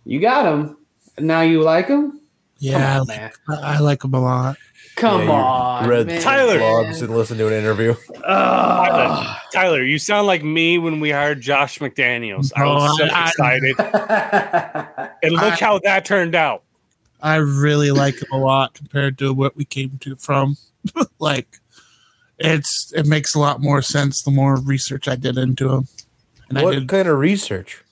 You 0.06 0.20
got 0.20 0.44
them. 0.44 0.78
Now 1.18 1.42
you 1.42 1.60
like 1.60 1.88
them. 1.88 2.22
yeah, 2.56 2.78
Come 2.80 3.00
on, 3.00 3.06
man. 3.08 3.30
I, 3.50 3.74
I 3.74 3.78
like 3.80 4.00
them 4.00 4.14
a 4.14 4.20
lot. 4.22 4.56
Come 5.00 5.22
Yeah, 5.28 5.32
on, 5.32 5.88
Read 5.88 6.06
man. 6.06 6.20
Tyler. 6.20 6.58
blogs 6.58 7.00
and 7.02 7.16
listened 7.16 7.38
to 7.38 7.46
an 7.46 7.52
interview. 7.54 7.94
Ugh. 8.24 9.36
Tyler, 9.52 9.82
you 9.82 9.98
sound 9.98 10.26
like 10.26 10.44
me 10.44 10.76
when 10.78 11.00
we 11.00 11.10
hired 11.10 11.40
Josh 11.40 11.78
McDaniels. 11.78 12.52
I 12.54 12.64
was 12.66 12.98
so 12.98 13.04
I- 13.06 13.08
I- 13.08 13.28
excited. 13.28 15.10
And 15.22 15.32
look 15.32 15.42
I- 15.42 15.56
how 15.56 15.78
that 15.84 16.04
turned 16.04 16.34
out. 16.34 16.62
I 17.22 17.36
really 17.36 17.90
like 17.90 18.14
him 18.14 18.28
a 18.32 18.38
lot 18.38 18.72
compared 18.74 19.18
to 19.18 19.32
what 19.34 19.56
we 19.56 19.64
came 19.64 19.98
to 20.00 20.16
from. 20.16 20.56
like, 21.18 21.48
it's 22.38 22.92
it 22.96 23.06
makes 23.06 23.34
a 23.34 23.38
lot 23.38 23.60
more 23.60 23.82
sense 23.82 24.22
the 24.22 24.30
more 24.30 24.56
research 24.56 25.06
I 25.08 25.16
did 25.16 25.36
into 25.36 25.70
him. 25.70 25.88
And 26.48 26.58
I 26.58 26.62
What 26.64 26.72
did 26.72 26.88
kind 26.88 27.06
of 27.08 27.18
research? 27.18 27.82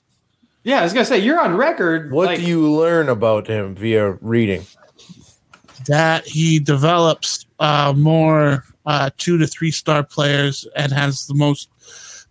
yeah, 0.63 0.79
I 0.79 0.83
was 0.83 0.93
gonna 0.93 1.05
say 1.05 1.19
you're 1.19 1.39
on 1.39 1.55
record. 1.55 2.11
What 2.11 2.27
like- 2.29 2.39
do 2.39 2.45
you 2.45 2.71
learn 2.71 3.09
about 3.09 3.45
him 3.47 3.75
via 3.75 4.11
reading? 4.21 4.65
That 5.87 6.25
he 6.25 6.59
develops 6.59 7.45
uh, 7.59 7.93
more 7.95 8.65
uh, 8.85 9.09
two 9.17 9.37
to 9.37 9.47
three 9.47 9.71
star 9.71 10.03
players 10.03 10.67
and 10.75 10.91
has 10.91 11.25
the 11.27 11.35
most 11.35 11.69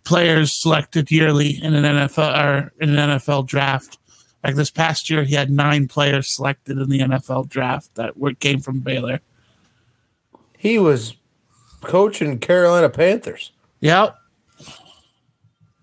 players 0.03 0.59
selected 0.59 1.11
yearly 1.11 1.61
in 1.61 1.73
an 1.73 1.83
NFL 1.83 2.43
or 2.43 2.73
in 2.79 2.97
an 2.97 3.17
NFL 3.17 3.45
draft. 3.45 3.97
Like 4.43 4.55
this 4.55 4.71
past 4.71 5.09
year, 5.09 5.23
he 5.23 5.35
had 5.35 5.51
nine 5.51 5.87
players 5.87 6.29
selected 6.29 6.77
in 6.77 6.89
the 6.89 6.99
NFL 6.99 7.49
draft 7.49 7.95
that 7.95 8.17
were, 8.17 8.33
came 8.33 8.59
from 8.59 8.79
Baylor. 8.79 9.19
He 10.57 10.79
was 10.79 11.15
coaching 11.81 12.39
Carolina 12.39 12.89
Panthers. 12.89 13.51
Yep. 13.81 14.15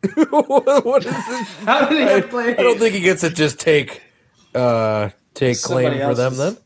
what 0.31 0.85
what 0.85 1.05
is 1.05 1.12
this? 1.12 1.48
How 1.64 1.88
did 1.88 1.98
he 1.98 2.05
I, 2.05 2.11
have 2.11 2.31
play? 2.31 2.57
I 2.57 2.62
don't 2.62 2.79
think 2.79 2.94
he 2.94 3.00
gets 3.00 3.22
to 3.22 3.31
just 3.31 3.59
take 3.59 4.02
uh 4.55 5.11
take 5.35 5.61
claim 5.61 5.98
for 6.00 6.14
them 6.14 6.37
then. 6.37 6.57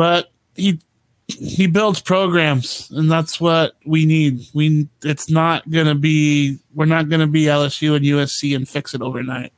But 0.00 0.30
he 0.54 0.80
he 1.26 1.66
builds 1.66 2.00
programs 2.00 2.90
and 2.90 3.12
that's 3.12 3.38
what 3.38 3.74
we 3.84 4.06
need. 4.06 4.40
We 4.54 4.88
it's 5.04 5.28
not 5.28 5.68
gonna 5.68 5.94
be 5.94 6.58
we're 6.74 6.86
not 6.86 7.10
gonna 7.10 7.26
be 7.26 7.44
lsu 7.44 7.96
and 7.96 8.04
usc 8.06 8.56
and 8.56 8.66
fix 8.66 8.94
it 8.94 9.02
overnight. 9.02 9.52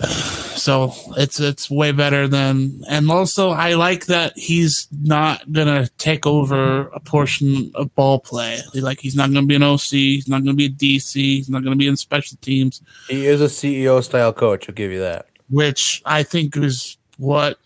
So 0.56 0.92
it's 1.16 1.40
it's 1.40 1.70
way 1.70 1.90
better 1.92 2.28
than 2.28 2.82
and 2.86 3.10
also 3.10 3.48
i 3.48 3.72
like 3.74 4.04
that 4.06 4.32
he's 4.36 4.88
not 5.02 5.50
gonna 5.50 5.88
take 5.96 6.26
over 6.26 6.88
a 6.88 7.00
portion 7.00 7.70
of 7.74 7.94
ball 7.94 8.18
play. 8.20 8.60
Like 8.74 9.00
he's 9.00 9.16
not 9.16 9.32
gonna 9.32 9.46
be 9.46 9.56
an 9.56 9.62
oc 9.62 9.80
he's 9.80 10.28
not 10.28 10.44
gonna 10.44 10.60
be 10.64 10.66
a 10.66 10.70
dc 10.70 11.12
he's 11.14 11.48
not 11.48 11.64
gonna 11.64 11.76
be 11.76 11.88
in 11.88 11.96
special 11.96 12.36
teams. 12.42 12.82
He 13.08 13.26
is 13.26 13.40
a 13.40 13.46
CEO 13.46 14.02
style 14.04 14.34
coach, 14.34 14.68
I'll 14.68 14.74
give 14.74 14.92
you 14.92 15.00
that. 15.00 15.26
which 15.48 16.02
I 16.04 16.22
think 16.24 16.56
is 16.58 16.98
what 17.16 17.58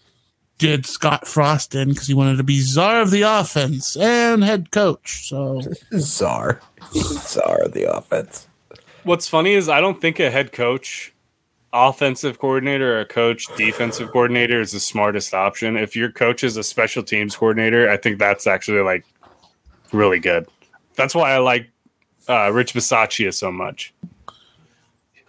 did 0.59 0.87
Scott 0.87 1.27
Frost 1.27 1.75
in 1.75 1.91
because 1.91 2.07
he 2.07 2.15
wanted 2.15 2.37
to 2.37 2.45
be 2.45 2.61
czar 2.61 3.01
of 3.01 3.11
the 3.11 3.23
offense 3.23 3.97
and 3.97 4.45
head 4.45 4.71
coach. 4.71 5.29
So 5.29 5.61
Czar. 5.99 6.61
Czar 6.93 7.63
of 7.63 7.73
the 7.73 7.91
offense. 7.93 8.47
What's 9.03 9.29
funny 9.29 9.53
is 9.53 9.69
I 9.69 9.81
don't 9.81 10.01
think 10.01 10.19
a 10.21 10.31
head 10.31 10.53
coach, 10.53 11.13
offensive 11.73 12.39
coordinator, 12.39 12.97
or 12.97 13.01
a 13.01 13.07
coach, 13.07 13.47
defensive 13.57 14.11
coordinator 14.13 14.61
is 14.61 14.73
the 14.73 14.81
smartest 14.81 15.35
option. 15.35 15.77
If 15.77 15.95
your 15.95 16.11
coach 16.11 16.43
is 16.43 16.57
a 16.57 16.63
special 16.63 17.03
teams 17.03 17.37
coordinator, 17.37 17.91
I 17.91 17.97
think 17.97 18.19
that's 18.19 18.47
actually 18.47 18.81
like 18.81 19.05
really 19.93 20.21
good. 20.21 20.47
That's 20.95 21.15
why 21.15 21.33
I 21.33 21.39
like 21.39 21.69
uh, 22.29 22.51
Rich 22.53 22.75
Bisaccia 22.75 23.35
so 23.35 23.53
much. 23.53 23.93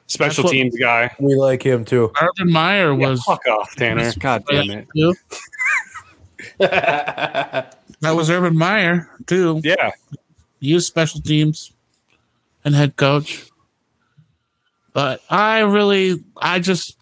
Special 0.08 0.44
what- 0.44 0.52
teams 0.52 0.78
guy. 0.78 1.12
We 1.20 1.36
like 1.36 1.64
him 1.64 1.84
too. 1.86 2.12
Urban 2.22 2.52
Meyer 2.52 2.94
Yeah, 2.94 3.10
was 3.10 3.24
fuck 3.24 3.46
off, 3.48 3.76
Tanner. 3.76 4.12
God 4.20 4.44
damn 4.50 4.86
it. 4.96 5.18
That 8.02 8.12
was 8.12 8.30
Urban 8.30 8.56
Meyer 8.58 9.10
too. 9.26 9.62
Yeah. 9.64 9.92
Used 10.60 10.86
special 10.88 11.22
teams 11.22 11.72
and 12.64 12.76
head 12.76 12.96
coach. 12.98 13.50
But 14.94 15.22
I 15.30 15.60
really, 15.60 16.24
I 16.38 16.60
just 16.60 16.98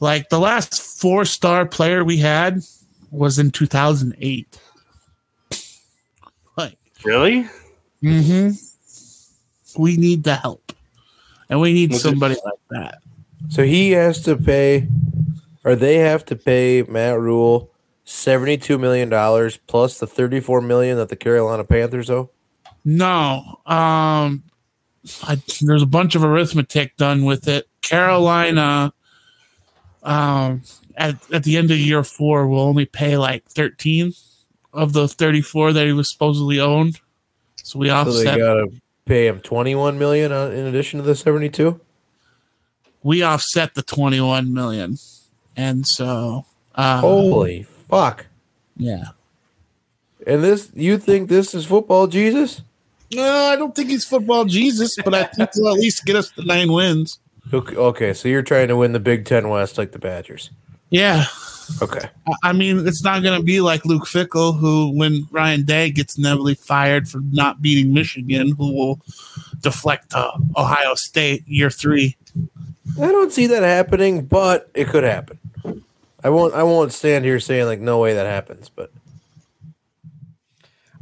like 0.00 0.28
the 0.28 0.38
last 0.40 1.00
four 1.00 1.24
star 1.24 1.64
player 1.66 2.04
we 2.04 2.18
had 2.18 2.60
was 3.10 3.38
in 3.38 3.50
2008. 3.52 4.58
Like, 6.56 6.78
Really? 7.04 7.48
hmm 8.02 8.50
We 9.78 9.96
need 9.96 10.24
the 10.24 10.36
help, 10.36 10.69
and 11.50 11.60
we 11.60 11.72
need 11.74 11.90
Was 11.90 12.00
it- 12.04 12.08
somebody 12.08 12.36
like 12.44 12.54
that. 12.70 13.02
So 13.50 13.62
he 13.64 13.90
has 13.92 14.22
to 14.22 14.36
pay 14.36 14.88
or 15.64 15.74
they 15.76 15.96
have 15.96 16.24
to 16.26 16.36
pay 16.36 16.82
Matt 16.82 17.18
Rhule 17.20 17.70
seventy-two 18.04 18.78
million 18.78 19.08
dollars 19.08 19.58
plus 19.66 19.98
the 19.98 20.06
thirty-four 20.06 20.60
million 20.62 20.96
that 20.96 21.08
the 21.10 21.16
Carolina 21.16 21.64
Panthers 21.64 22.08
owe. 22.10 22.30
No, 22.84 23.60
um, 23.66 24.42
I, 25.22 25.38
there's 25.60 25.82
a 25.82 25.86
bunch 25.86 26.14
of 26.14 26.24
arithmetic 26.24 26.96
done 26.96 27.24
with 27.24 27.46
it. 27.48 27.66
Carolina, 27.82 28.92
um, 30.02 30.62
at 30.96 31.16
at 31.32 31.44
the 31.44 31.56
end 31.56 31.70
of 31.70 31.78
year 31.78 32.04
four, 32.04 32.46
will 32.46 32.60
only 32.60 32.86
pay 32.86 33.16
like 33.16 33.44
13 33.48 34.12
of 34.72 34.92
the 34.92 35.08
34 35.08 35.72
that 35.72 35.86
he 35.86 35.92
was 35.92 36.10
supposedly 36.10 36.60
owned. 36.60 37.00
So 37.62 37.78
we 37.78 37.88
So 37.88 37.94
they 38.04 38.10
offset 38.10 38.38
gotta 38.38 38.66
pay 39.10 39.26
him 39.26 39.40
twenty-one 39.40 39.98
million 39.98 40.30
in 40.30 40.66
addition 40.66 41.00
to 41.00 41.04
the 41.04 41.16
seventy-two. 41.16 41.80
we 43.02 43.22
offset 43.22 43.74
the 43.74 43.82
21 43.82 44.54
million, 44.54 44.96
and 45.56 45.86
so 45.86 46.44
uh, 46.76 47.00
Holy 47.00 47.64
fuck! 47.88 48.26
yeah. 48.76 49.08
And 50.26 50.44
this, 50.44 50.70
you 50.74 50.98
think 50.98 51.28
this 51.30 51.54
is 51.54 51.64
football, 51.64 52.06
Jesus? 52.06 52.60
No, 53.12 53.24
I 53.24 53.56
don't 53.56 53.74
think 53.74 53.88
he's 53.88 54.04
football 54.04 54.44
Jesus, 54.44 54.94
but 55.02 55.14
I 55.14 55.24
think 55.24 55.48
he'll 55.54 55.68
at 55.68 55.74
least 55.80 56.04
get 56.04 56.14
us 56.14 56.30
the 56.30 56.44
nine 56.44 56.70
wins. 56.70 57.18
Okay, 57.52 57.74
okay, 57.74 58.12
so 58.12 58.28
you're 58.28 58.42
trying 58.42 58.68
to 58.68 58.76
win 58.76 58.92
the 58.92 59.00
Big 59.00 59.24
Ten 59.24 59.48
West 59.48 59.78
like 59.78 59.92
the 59.92 59.98
Badgers. 59.98 60.50
Yeah. 60.90 61.24
Okay. 61.82 62.08
I- 62.26 62.50
I 62.50 62.52
mean, 62.52 62.86
it's 62.86 63.02
not 63.04 63.22
going 63.22 63.38
to 63.38 63.44
be 63.44 63.60
like 63.60 63.84
Luke 63.84 64.04
Fickell, 64.06 64.58
who, 64.58 64.90
when 64.96 65.26
Ryan 65.30 65.64
Day 65.64 65.90
gets 65.90 66.16
inevitably 66.18 66.54
fired 66.54 67.08
for 67.08 67.20
not 67.32 67.62
beating 67.62 67.92
Michigan, 67.92 68.54
who 68.56 68.72
will 68.74 69.00
deflect 69.60 70.10
to 70.10 70.32
Ohio 70.56 70.94
State 70.94 71.46
year 71.46 71.70
three. 71.70 72.16
I 73.00 73.06
don't 73.06 73.32
see 73.32 73.46
that 73.48 73.62
happening, 73.62 74.24
but 74.26 74.70
it 74.74 74.88
could 74.88 75.04
happen. 75.04 75.38
I 76.24 76.28
won't. 76.28 76.52
I 76.54 76.62
won't 76.64 76.92
stand 76.92 77.24
here 77.24 77.40
saying 77.40 77.66
like 77.66 77.80
no 77.80 77.98
way 77.98 78.14
that 78.14 78.26
happens, 78.26 78.68
but 78.68 78.90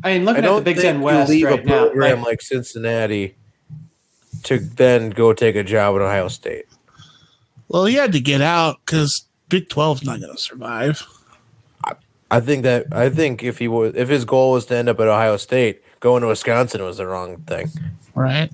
I 0.04 0.12
mean, 0.12 0.22
I 0.22 0.24
looking 0.24 0.36
at 0.38 0.40
the 0.42 0.46
don't 0.48 0.64
Big 0.64 0.76
think 0.76 0.84
Ten 0.84 0.96
you 0.96 1.02
West 1.02 1.30
leave 1.30 1.44
right 1.46 1.60
a 1.60 1.64
now. 1.64 1.84
program 1.86 2.18
like- 2.18 2.26
like 2.28 2.42
Cincinnati 2.42 3.34
to 4.44 4.58
then 4.58 5.10
go 5.10 5.32
take 5.32 5.56
a 5.56 5.64
job 5.64 5.96
at 5.96 6.02
Ohio 6.02 6.28
State. 6.28 6.66
Well, 7.68 7.84
he 7.86 7.94
had 7.96 8.12
to 8.12 8.20
get 8.20 8.40
out 8.40 8.76
because 8.84 9.24
Big 9.48 9.68
12's 9.68 10.04
not 10.04 10.20
going 10.20 10.32
to 10.34 10.40
survive. 10.40 11.06
I 12.30 12.40
think 12.40 12.62
that 12.64 12.86
I 12.92 13.08
think 13.08 13.42
if 13.42 13.58
he 13.58 13.68
was 13.68 13.94
if 13.94 14.10
his 14.10 14.26
goal 14.26 14.52
was 14.52 14.66
to 14.66 14.76
end 14.76 14.90
up 14.90 15.00
at 15.00 15.08
Ohio 15.08 15.38
State, 15.38 15.82
going 16.00 16.20
to 16.20 16.28
Wisconsin 16.28 16.82
was 16.82 16.98
the 16.98 17.06
wrong 17.06 17.38
thing 17.46 17.70
Right. 18.14 18.50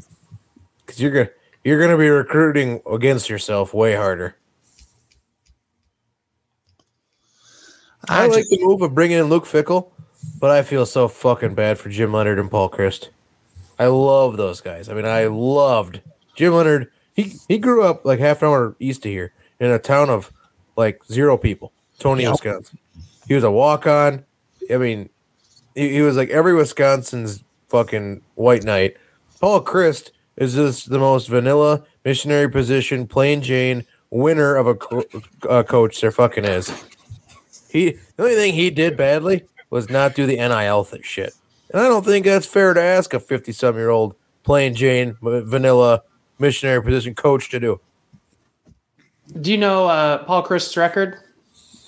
because 0.87 1.01
you're 1.01 1.11
gonna 1.11 1.31
you're 1.65 1.81
gonna 1.81 1.99
be 1.99 2.09
recruiting 2.09 2.81
against 2.89 3.29
yourself 3.29 3.75
way 3.75 3.97
harder. 3.97 4.37
I, 8.09 8.25
I, 8.25 8.27
like 8.27 8.39
just, 8.39 8.51
the 8.51 8.59
move 8.61 8.83
of 8.83 8.95
bringing 8.95 9.19
in 9.19 9.25
Luke 9.25 9.45
Fickell, 9.47 9.91
but 10.39 10.51
I 10.51 10.63
feel 10.63 10.87
so 10.87 11.09
fucking 11.09 11.55
bad 11.55 11.79
for 11.79 11.89
Jim 11.89 12.13
Leonhard 12.13 12.39
and 12.39 12.51
Paul 12.51 12.69
Chryst. 12.71 13.09
I 13.79 13.87
love 13.87 14.37
those 14.37 14.61
guys. 14.61 14.89
I 14.89 14.95
mean, 14.95 15.07
I 15.07 15.25
loved 15.25 16.01
Jim 16.37 16.53
Leonhard. 16.53 16.91
He 17.15 17.35
he 17.49 17.59
grew 17.59 17.83
up 17.83 18.05
like 18.05 18.21
half 18.21 18.43
an 18.43 18.49
hour 18.49 18.77
east 18.79 19.05
of 19.05 19.11
here 19.11 19.33
in 19.59 19.71
a 19.71 19.79
town 19.79 20.11
of 20.11 20.31
like 20.77 21.03
zero 21.07 21.37
people, 21.37 21.73
Tony, 21.99 22.23
Yep. 22.25 22.33
Wisconsin. 22.33 22.79
He 23.29 23.35
was 23.35 23.45
a 23.45 23.51
walk 23.51 23.87
on. 23.87 24.25
I 24.71 24.77
mean, 24.77 25.09
he, 25.75 25.95
he 25.95 26.01
was 26.03 26.17
like 26.17 26.31
every 26.31 26.55
Wisconsin's 26.55 27.43
fucking 27.69 28.23
white 28.35 28.65
knight. 28.65 28.97
Paul 29.41 29.63
Chryst 29.63 30.11
is 30.37 30.55
just 30.55 30.91
the 30.91 30.99
most 30.99 31.29
vanilla 31.29 31.83
missionary 32.05 32.51
position, 32.51 33.07
plain 33.07 33.41
Jane 33.43 33.85
winner 34.11 34.55
of 34.57 34.67
a 34.67 34.75
co- 34.75 35.05
uh, 35.49 35.63
coach 35.63 36.01
there 36.01 36.11
fucking 36.11 36.45
is. 36.45 36.73
He 37.69 37.99
the 38.17 38.23
only 38.23 38.35
thing 38.37 38.55
he 38.55 38.71
did 38.71 38.97
badly 38.97 39.45
was 39.71 39.91
not 39.91 40.15
do 40.15 40.27
the 40.27 40.37
NIL 40.37 40.85
th- 40.85 41.05
shit, 41.05 41.35
and 41.73 41.81
I 41.83 41.89
don't 41.89 42.05
think 42.05 42.25
that's 42.25 42.47
fair 42.47 42.73
to 42.75 42.81
ask 42.81 43.13
a 43.15 43.19
fifty-some 43.21 43.75
year 43.77 43.91
old 43.91 44.15
plain 44.45 44.75
Jane 44.75 45.17
vanilla 45.21 46.03
missionary 46.39 46.83
position 46.83 47.15
coach 47.15 47.49
to 47.51 47.59
do. 47.59 47.81
Do 49.41 49.51
you 49.51 49.59
know 49.59 49.87
uh, 49.89 50.25
Paul 50.25 50.43
Chryst's 50.43 50.77
record 50.77 51.19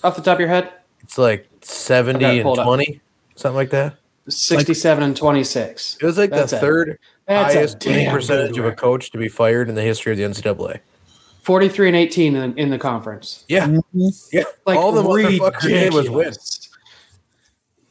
off 0.03 0.17
the 0.17 0.23
top 0.23 0.35
of 0.35 0.41
your 0.41 0.49
head? 0.49 0.73
It's 1.03 1.19
like 1.19 1.49
seventy 1.63 2.25
Okay, 2.25 2.37
and 2.39 2.43
hold 2.47 2.59
up. 2.59 2.67
twenty, 2.67 3.01
something 3.37 3.57
like 3.57 3.71
that. 3.71 3.97
67 4.29 5.05
and 5.05 5.17
26. 5.17 5.99
It 6.01 6.05
was 6.05 6.19
like 6.19 6.31
That's 6.31 6.51
the 6.51 6.57
a- 6.57 6.61
third 6.61 6.99
that's 7.29 7.55
a 7.55 7.59
highest 7.59 7.87
winning 7.87 8.11
percentage 8.11 8.57
good 8.57 8.65
of 8.65 8.73
a 8.73 8.75
coach 8.75 9.13
to 9.13 9.19
be 9.19 9.29
fired 9.29 9.69
in 9.69 9.77
the 9.77 9.83
history 9.83 10.11
of 10.11 10.19
the 10.19 10.25
NCAA. 10.25 10.81
43 11.43 11.89
and 11.89 11.97
18 11.97 12.35
in, 12.35 12.59
in 12.59 12.71
the 12.71 12.79
conference. 12.79 13.45
Yeah, 13.47 13.73
yeah. 14.33 14.43
Like 14.67 14.79
All 14.79 14.91
the 14.91 15.05
motherfucker 15.05 15.61
did 15.61 15.95
was 15.95 16.11
win. 16.11 16.33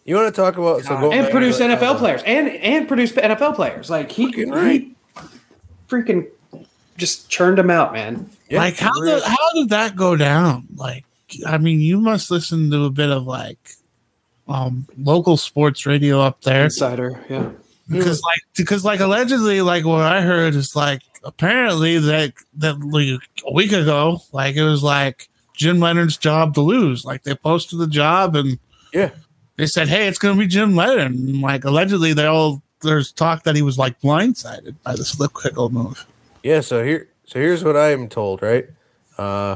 You 0.03 0.15
want 0.15 0.33
to 0.35 0.41
talk 0.41 0.57
about 0.57 0.83
so 0.83 0.99
go 0.99 1.11
And 1.13 1.29
produce 1.31 1.59
NFL 1.59 1.81
uh, 1.95 1.97
players 1.99 2.21
and 2.25 2.49
and 2.49 2.85
produce 2.85 3.13
NFL 3.13 3.55
players. 3.55 3.89
Like 3.89 4.11
he, 4.11 4.25
Fucking 4.25 4.51
right. 4.51 4.81
he 4.81 4.95
freaking 5.87 6.27
just 6.97 7.29
churned 7.29 7.57
them 7.57 7.69
out, 7.69 7.93
man. 7.93 8.29
yeah, 8.49 8.59
like, 8.59 8.77
how, 8.77 8.91
did, 9.03 9.21
how 9.23 9.53
did 9.53 9.69
that 9.69 9.95
go 9.95 10.15
down? 10.15 10.67
Like, 10.75 11.05
I 11.45 11.57
mean, 11.57 11.79
you 11.81 11.99
must 11.99 12.31
listen 12.31 12.69
to 12.71 12.85
a 12.85 12.89
bit 12.89 13.09
of 13.09 13.25
like 13.27 13.57
um 14.47 14.87
local 14.99 15.37
sports 15.37 15.85
radio 15.87 16.21
up 16.21 16.41
there 16.41 16.65
Insider, 16.65 17.19
yeah. 17.29 17.49
because 17.89 18.21
like 18.21 18.39
because 18.55 18.85
like 18.85 18.99
allegedly 18.99 19.61
like 19.61 19.85
what 19.85 20.01
I 20.03 20.21
heard 20.21 20.53
is 20.53 20.75
like 20.75 21.01
apparently 21.23 21.97
that 21.97 22.33
that 22.57 22.79
like 22.79 23.19
a 23.43 23.51
week 23.51 23.71
ago 23.71 24.19
like 24.33 24.55
it 24.55 24.63
was 24.63 24.83
like 24.83 25.29
Jim 25.55 25.79
Leonhard's 25.79 26.15
job 26.17 26.53
to 26.53 26.61
lose 26.61 27.03
like 27.03 27.23
they 27.23 27.33
posted 27.33 27.79
the 27.79 27.87
job 27.87 28.35
and 28.35 28.59
Yeah. 28.93 29.09
they 29.55 29.65
said 29.65 29.87
hey 29.87 30.07
it's 30.07 30.19
gonna 30.19 30.37
be 30.39 30.45
Jim 30.45 30.75
Leonhard 30.75 31.11
and 31.11 31.41
like 31.41 31.65
allegedly 31.65 32.13
they 32.13 32.27
all 32.27 32.61
there's 32.83 33.11
talk 33.11 33.45
that 33.45 33.55
he 33.55 33.63
was 33.63 33.79
like 33.79 33.99
blindsided 33.99 34.75
by 34.83 34.95
the 34.95 35.03
slip 35.03 35.31
kickle 35.41 35.71
move 35.71 36.05
Yeah, 36.45 36.61
so 36.61 36.83
here 36.83 37.09
so 37.25 37.39
here's 37.39 37.63
what 37.63 37.75
I 37.75 37.89
am 37.91 38.07
told, 38.07 38.43
right? 38.43 38.67
Uh 39.17 39.55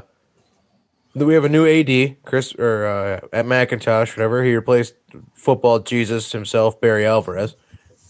we 1.14 1.36
have 1.36 1.46
a 1.46 1.50
new 1.50 1.68
AD, 1.68 2.18
Chris 2.26 2.56
or 2.56 2.88
uh, 2.88 3.28
at 3.32 3.46
McIntosh, 3.46 4.18
whatever. 4.18 4.44
He 4.44 4.56
replaced 4.56 4.96
football 5.36 5.80
Jesus 5.80 6.32
himself, 6.32 6.82
Barry 6.82 7.06
Alvarez. 7.06 7.56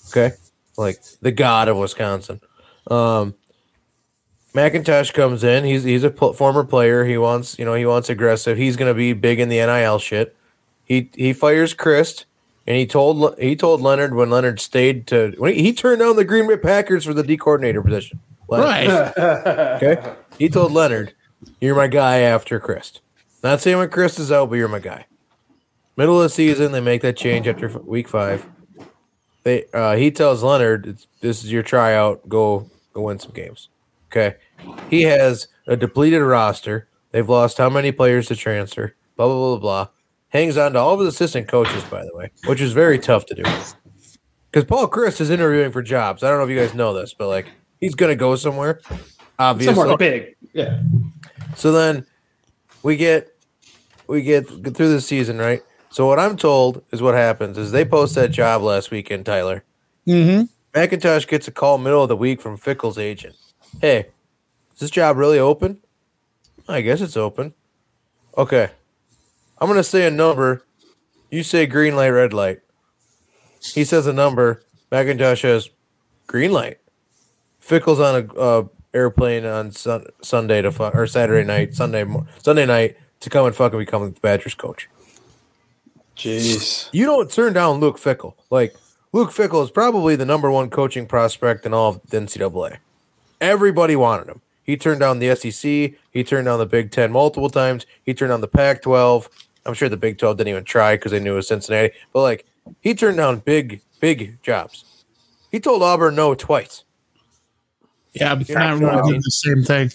Okay, 0.10 0.34
like 0.78 1.04
the 1.22 1.34
god 1.34 1.68
of 1.68 1.76
Wisconsin. 1.76 2.40
Um, 2.90 3.36
McIntosh 4.54 5.14
comes 5.14 5.44
in. 5.44 5.66
He's 5.66 5.84
he's 5.84 6.06
a 6.06 6.12
former 6.12 6.64
player. 6.64 7.04
He 7.04 7.18
wants 7.18 7.60
you 7.60 7.66
know 7.66 7.74
he 7.74 7.86
wants 7.86 8.10
aggressive. 8.10 8.58
He's 8.58 8.78
gonna 8.78 8.94
be 8.94 9.12
big 9.12 9.42
in 9.42 9.50
the 9.50 9.58
NIL 9.58 10.00
shit. 10.00 10.38
He 10.86 11.10
he 11.16 11.34
fires 11.34 11.74
Chryst, 11.74 12.24
and 12.66 12.78
he 12.78 12.86
told 12.86 13.38
he 13.40 13.58
told 13.58 13.82
Leonhard 13.82 14.16
when 14.16 14.30
Leonhard 14.30 14.62
stayed 14.62 15.06
to 15.08 15.34
when 15.38 15.54
he, 15.54 15.64
he 15.64 15.74
turned 15.74 16.00
down 16.00 16.16
the 16.16 16.24
Green 16.24 16.48
Bay 16.48 16.56
Packers 16.56 17.04
for 17.04 17.14
the 17.14 17.24
D 17.24 17.36
coordinator 17.36 17.82
position. 17.82 18.22
Leonhard. 18.50 19.14
right 19.18 19.78
Okay. 19.82 20.14
He 20.38 20.50
told 20.50 20.72
Leonhard, 20.72 21.14
"You're 21.62 21.76
my 21.76 21.88
guy 21.88 22.20
after 22.20 22.60
Chryst." 22.60 23.00
Not 23.44 23.62
saying 23.62 23.78
when 23.78 23.90
Chryst 23.90 24.20
is 24.20 24.32
out, 24.32 24.50
but 24.50 24.56
you're 24.56 24.68
my 24.68 24.80
guy. 24.80 25.06
Middle 25.96 26.18
of 26.18 26.24
the 26.24 26.30
season, 26.30 26.72
they 26.72 26.80
make 26.82 27.02
that 27.02 27.18
change 27.18 27.48
after 27.48 27.70
f- 27.70 27.84
week 27.84 28.08
five. 28.08 28.46
They 29.44 29.66
uh, 29.74 29.96
he 29.96 30.12
tells 30.12 30.44
Leonhard, 30.44 30.98
"This 31.22 31.44
is 31.44 31.52
your 31.52 31.64
tryout. 31.64 32.28
Go 32.28 32.70
go 32.94 33.02
win 33.04 33.20
some 33.20 33.32
games." 33.32 33.70
Okay. 34.12 34.36
He 34.90 35.04
has 35.04 35.48
a 35.68 35.78
depleted 35.78 36.22
roster. 36.22 36.88
They've 37.12 37.28
lost 37.30 37.58
how 37.58 37.70
many 37.70 37.92
players 37.92 38.28
to 38.28 38.36
transfer? 38.36 38.96
Blah 39.16 39.28
blah 39.28 39.36
blah 39.36 39.50
blah. 39.58 39.60
blah. 39.86 39.88
Hangs 40.30 40.58
on 40.58 40.74
to 40.74 40.80
all 40.80 40.94
of 40.94 41.00
his 41.00 41.10
assistant 41.10 41.48
coaches, 41.48 41.84
by 41.86 42.04
the 42.04 42.16
way, 42.16 42.30
which 42.46 42.62
is 42.62 42.72
very 42.74 43.00
tough 43.00 43.26
to 43.28 43.36
do. 43.36 43.44
Because 44.52 44.66
Paul 44.66 44.88
Chryst 44.90 45.22
is 45.22 45.30
interviewing 45.32 45.72
for 45.72 45.82
jobs. 45.82 46.24
I 46.24 46.30
don't 46.30 46.38
know 46.38 46.44
if 46.44 46.50
you 46.52 46.60
guys 46.60 46.74
know 46.76 46.94
this, 46.94 47.14
but 47.14 47.28
like 47.30 47.48
he's 47.80 47.96
gonna 47.96 48.16
go 48.16 48.36
somewhere. 48.36 48.82
Obviously, 49.38 49.74
Somewhere 49.76 49.98
big. 49.98 50.36
Yeah. 50.54 50.82
so 51.56 51.72
then 51.72 52.06
we 52.84 52.98
get 52.98 53.36
we 54.08 54.22
get 54.22 54.48
through 54.48 54.90
the 54.90 55.02
season, 55.02 55.38
right? 55.38 55.62
So 55.92 56.06
what 56.06 56.20
I'm 56.20 56.36
told 56.38 56.84
is 56.92 57.02
what 57.02 57.16
happens 57.16 57.58
is 57.58 57.72
they 57.72 57.86
post 57.86 58.16
that 58.16 58.32
job 58.32 58.62
last 58.62 58.92
weekend, 58.92 59.26
Tyler. 59.26 59.64
mm-hmm. 60.06 60.44
McIntosh 60.78 61.28
gets 61.28 61.48
a 61.48 61.52
call 61.52 61.78
middle 61.80 62.04
of 62.04 62.10
the 62.10 62.16
week 62.16 62.42
from 62.42 62.56
Fickell's 62.58 63.00
agent. 63.00 63.36
Hey, 63.82 64.08
is 64.74 64.80
this 64.80 64.92
job 64.92 65.18
really 65.18 65.40
open? 65.40 65.80
I 66.68 66.82
guess 66.82 67.02
it's 67.02 67.18
open. 67.18 67.54
Okay. 68.38 68.70
I'm 69.58 69.68
gonna 69.68 69.84
say 69.84 70.06
a 70.06 70.12
number. 70.12 70.66
You 71.32 71.44
say 71.44 71.66
green 71.66 71.96
light, 71.96 72.10
red 72.10 72.34
light. 72.34 72.60
He 73.62 73.84
says 73.84 74.06
a 74.08 74.14
number. 74.14 74.64
McIntosh 74.92 75.42
says 75.42 75.70
green 76.28 76.52
light. 76.52 76.78
Fickell's 77.70 78.00
on 78.00 78.16
a 78.16 78.40
uh, 78.40 78.64
airplane 78.96 79.46
on 79.46 79.72
sun- 79.72 80.08
Sunday 80.24 80.62
to 80.64 80.72
fu- 80.72 80.84
or 80.86 81.06
Saturday 81.06 81.46
night, 81.46 81.76
Sunday 81.76 82.04
Sunday 82.42 82.66
night 82.66 82.98
to 83.20 83.30
come 83.30 83.46
and 83.46 83.56
fucking 83.56 83.78
become 83.78 84.12
the 84.12 84.20
Badgers 84.20 84.56
coach. 84.56 84.90
Jeez. 86.16 86.90
You 86.92 87.06
don't 87.06 87.32
turn 87.32 87.54
down 87.54 87.80
Luke 87.80 87.98
Fickell. 87.98 88.34
Like 88.50 88.76
Luke 89.14 89.30
Fickell 89.30 89.64
is 89.64 89.70
probably 89.70 90.16
the 90.16 90.26
number 90.26 90.50
one 90.50 90.70
coaching 90.70 91.06
prospect 91.06 91.66
in 91.66 91.74
all 91.74 91.90
of 91.92 92.02
the 92.10 92.18
NCAA. 92.18 92.78
Everybody 93.40 93.96
wanted 93.96 94.28
him. 94.28 94.42
He 94.64 94.76
turned 94.76 95.00
down 95.00 95.20
the 95.20 95.36
SEC. 95.36 95.94
He 96.12 96.24
turned 96.24 96.46
down 96.46 96.60
the 96.60 96.66
Big 96.66 96.92
Ten 96.92 97.12
multiple 97.12 97.50
times. 97.50 97.86
He 98.04 98.14
turned 98.14 98.32
down 98.32 98.42
the 98.42 98.48
Pac-12. 98.48 99.28
I'm 99.66 99.74
sure 99.74 99.90
the 99.90 99.98
Big 99.98 100.18
12 100.18 100.38
didn't 100.38 100.50
even 100.50 100.64
try 100.64 100.96
because 100.96 101.12
they 101.12 101.20
knew 101.20 101.34
it 101.34 101.38
was 101.38 101.48
Cincinnati. 101.48 101.94
But 102.14 102.22
like, 102.22 102.46
he 102.82 102.94
turned 102.94 103.18
down 103.18 103.40
big, 103.40 103.82
big 104.00 104.38
jobs. 104.44 105.06
He 105.52 105.60
told 105.60 105.82
Auburn 105.82 106.16
no 106.16 106.36
twice. 106.36 106.84
Yeah 108.14 108.36
but 108.36 108.48
Yeah, 108.50 108.56
not 108.60 108.74
you 108.76 108.80
know 108.82 108.88
what 108.88 108.96
I 108.96 109.00
really 109.00 109.12
mean? 109.14 109.22
the 109.24 109.32
same 109.32 109.64
thing 109.64 109.92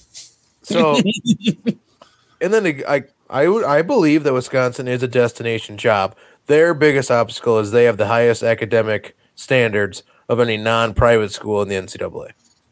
So, 0.62 0.96
and 2.40 2.53
then 2.55 2.62
the- 2.64 2.87
I, 2.87 3.05
I, 3.31 3.48
would- 3.48 3.64
I 3.64 3.83
believe 3.83 4.24
that 4.24 4.33
Wisconsin 4.33 4.88
is 4.88 5.03
a 5.03 5.09
destination 5.09 5.77
job. 5.77 6.14
Their 6.46 6.74
biggest 6.74 7.11
obstacle 7.11 7.59
is 7.59 7.70
they 7.70 7.85
have 7.85 7.96
the 7.96 8.07
highest 8.07 8.42
academic 8.42 9.16
standards 9.35 10.03
of 10.29 10.40
any 10.40 10.57
non-private 10.57 11.33
school 11.33 11.61
in 11.62 11.68
the 11.68 11.74
NCAA 11.74 12.31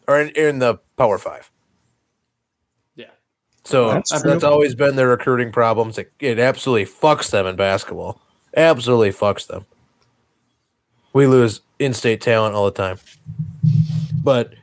or 0.09 0.21
in, 0.21 0.29
in 0.31 0.59
the 0.59 0.77
Power 0.97 1.19
Five. 1.19 1.51
Yeah. 2.97 3.07
So 3.65 3.89
That's 3.89 4.23
that's, 4.23 4.45
always 4.45 4.75
been 4.75 4.97
their 4.97 5.09
recruiting 5.09 5.53
problems. 5.53 5.99
It, 5.99 6.13
it 6.21 6.39
absolutely 6.39 6.87
fucks 6.87 7.31
them 7.31 7.47
in 7.47 7.57
basketball. 7.57 8.21
Absolutely 8.57 9.11
fucks 9.11 9.47
them. 9.47 9.65
We 11.15 11.27
lose 11.27 11.61
in-state 11.79 12.21
talent 12.21 12.55
all 12.55 12.65
the 12.67 12.71
time. 12.73 12.99
But 14.23 14.55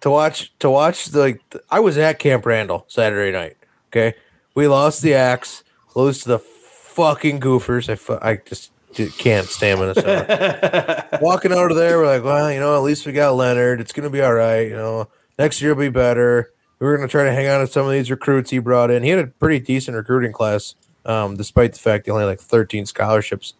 to 0.00 0.10
watch 0.10 0.52
to 0.58 0.70
watch 0.70 1.06
the 1.06 1.20
like 1.20 1.42
I 1.70 1.80
was 1.80 1.98
at 1.98 2.18
Camp 2.18 2.46
Randall 2.46 2.84
Saturday 2.88 3.32
night. 3.32 3.56
Okay, 3.88 4.14
we 4.54 4.66
lost 4.66 5.02
the 5.02 5.14
axe, 5.14 5.64
lose 5.94 6.22
to 6.22 6.28
the 6.28 6.38
fucking 6.38 7.38
Gophers. 7.40 7.88
I 7.88 7.94
fu- 7.94 8.18
I 8.20 8.36
just 8.44 8.72
can't 9.18 9.46
stand 9.46 9.80
Minnesota. 9.80 11.08
Walking 11.22 11.52
out 11.52 11.70
of 11.70 11.76
there, 11.76 11.98
we're 11.98 12.06
like, 12.06 12.24
well, 12.24 12.52
you 12.52 12.60
know, 12.60 12.76
at 12.76 12.82
least 12.82 13.06
we 13.06 13.12
got 13.12 13.34
Leonhard. 13.34 13.80
It's 13.80 13.92
gonna 13.92 14.10
be 14.10 14.20
all 14.20 14.34
right. 14.34 14.68
You 14.68 14.76
know, 14.76 15.08
next 15.38 15.60
year 15.60 15.74
will 15.74 15.84
be 15.84 15.90
better. 15.90 16.52
We 16.78 16.86
were 16.86 16.96
gonna 16.96 17.08
try 17.08 17.24
to 17.24 17.32
hang 17.32 17.48
on 17.48 17.60
to 17.60 17.66
some 17.66 17.86
of 17.86 17.92
these 17.92 18.10
recruits 18.10 18.50
he 18.50 18.58
brought 18.58 18.90
in. 18.90 19.02
He 19.02 19.10
had 19.10 19.18
a 19.18 19.26
pretty 19.26 19.60
decent 19.60 19.96
recruiting 19.96 20.32
class, 20.32 20.74
um, 21.04 21.36
despite 21.36 21.72
the 21.72 21.78
fact 21.78 22.06
he 22.06 22.10
only 22.10 22.22
had 22.22 22.28
like 22.28 22.40
13 22.40 22.86
scholarships 22.86 23.54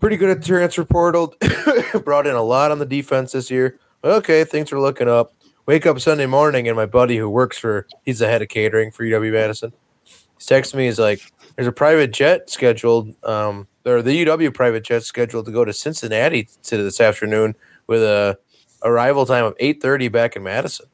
pretty 0.00 0.16
good 0.16 0.30
at 0.30 0.44
transfer 0.44 0.84
portal. 0.84 1.34
Brought 2.04 2.26
in 2.26 2.34
a 2.34 2.42
lot 2.42 2.70
on 2.70 2.78
the 2.78 2.86
defense 2.86 3.32
this 3.32 3.50
year. 3.50 3.78
Okay, 4.04 4.44
things 4.44 4.72
are 4.72 4.80
looking 4.80 5.08
up. 5.08 5.32
Wake 5.66 5.86
up 5.86 6.00
Sunday 6.00 6.26
morning, 6.26 6.68
and 6.68 6.76
my 6.76 6.86
buddy 6.86 7.16
who 7.18 7.28
works 7.28 7.58
for 7.58 7.86
he's 8.04 8.20
the 8.20 8.26
head 8.28 8.42
of 8.42 8.48
catering 8.48 8.90
for 8.90 9.04
UW 9.04 9.32
Madison. 9.32 9.72
He's 10.04 10.46
texting 10.46 10.76
me. 10.76 10.86
He's 10.86 10.98
like, 10.98 11.20
"There's 11.56 11.68
a 11.68 11.72
private 11.72 12.12
jet 12.12 12.48
scheduled, 12.48 13.14
um, 13.24 13.66
or 13.84 14.00
the 14.00 14.12
UW 14.12 14.50
private 14.54 14.84
jet 14.84 15.02
scheduled 15.02 15.46
to 15.46 15.52
go 15.52 15.64
to 15.64 15.72
Cincinnati 15.72 16.48
to 16.64 16.76
this 16.82 17.00
afternoon 17.00 17.56
with 17.86 18.02
a 18.02 18.38
arrival 18.82 19.26
time 19.26 19.44
of 19.44 19.54
8:30 19.58 20.08
back 20.08 20.36
in 20.36 20.42
Madison." 20.44 20.86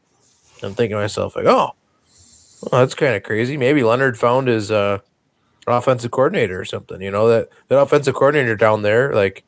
I'm 0.63 0.75
thinking 0.75 0.97
to 0.97 1.03
myself, 1.03 1.37
like, 1.37 1.47
"Oh, 1.47 1.73
well, 2.63 2.81
that's 2.81 2.95
kind 2.95 3.15
of 3.15 3.23
crazy. 3.23 3.57
Maybe 3.57 3.83
Leonhard 3.83 4.19
found 4.19 4.49
his 4.49 4.71
uh, 4.71 4.99
offensive 5.67 6.11
coordinator 6.11 6.59
or 6.59 6.65
something. 6.65 7.01
You 7.03 7.11
know 7.11 7.29
that 7.29 7.49
that 7.69 7.79
offensive 7.79 8.15
coordinator 8.15 8.57
down 8.57 8.83
there, 8.83 9.13
like, 9.15 9.45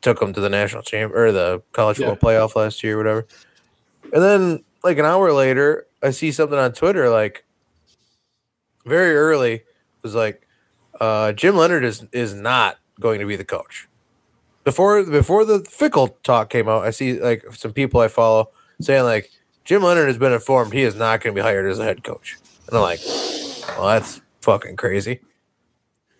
took 0.00 0.20
them 0.20 0.32
to 0.32 0.40
the 0.40 0.48
national 0.48 0.82
champ 0.82 1.14
or 1.14 1.32
the 1.32 1.62
college 1.72 1.98
Yeah. 1.98 2.10
football 2.10 2.30
playoff 2.30 2.54
last 2.56 2.82
year, 2.82 2.94
or 2.94 2.98
whatever. 2.98 3.26
And 4.12 4.22
then, 4.22 4.64
like 4.82 4.98
an 4.98 5.04
hour 5.04 5.32
later, 5.32 5.86
I 6.02 6.10
see 6.10 6.30
something 6.32 6.58
on 6.58 6.72
Twitter, 6.72 7.10
like, 7.10 7.44
very 8.86 9.14
early, 9.16 9.64
was 10.02 10.14
like, 10.14 10.46
uh, 11.00 11.32
Jim 11.32 11.56
Leonhard 11.56 11.84
is 11.84 12.04
is 12.12 12.34
not 12.34 12.78
going 13.00 13.20
to 13.20 13.26
be 13.26 13.36
the 13.36 13.44
coach. 13.44 13.88
Before 14.64 15.04
before 15.04 15.44
the 15.44 15.60
Fickell 15.60 16.14
talk 16.22 16.50
came 16.50 16.68
out, 16.68 16.84
I 16.84 16.90
see 16.90 17.20
like 17.20 17.44
some 17.54 17.72
people 17.72 18.00
I 18.00 18.08
follow 18.08 18.50
saying 18.80 19.04
like 19.04 19.30
Jim 19.64 19.82
Leonhard 19.82 20.08
has 20.08 20.18
been 20.18 20.32
informed 20.32 20.72
he 20.72 20.82
is 20.82 20.94
not 20.94 21.20
going 21.20 21.34
to 21.34 21.38
be 21.38 21.42
hired 21.44 21.70
as 21.70 21.78
a 21.78 21.84
head 21.84 22.02
coach, 22.04 22.36
and 22.66 22.76
I'm 22.76 22.82
like, 22.82 23.00
well, 23.78 23.86
that's 23.88 24.20
fucking 24.42 24.76
crazy. 24.76 25.20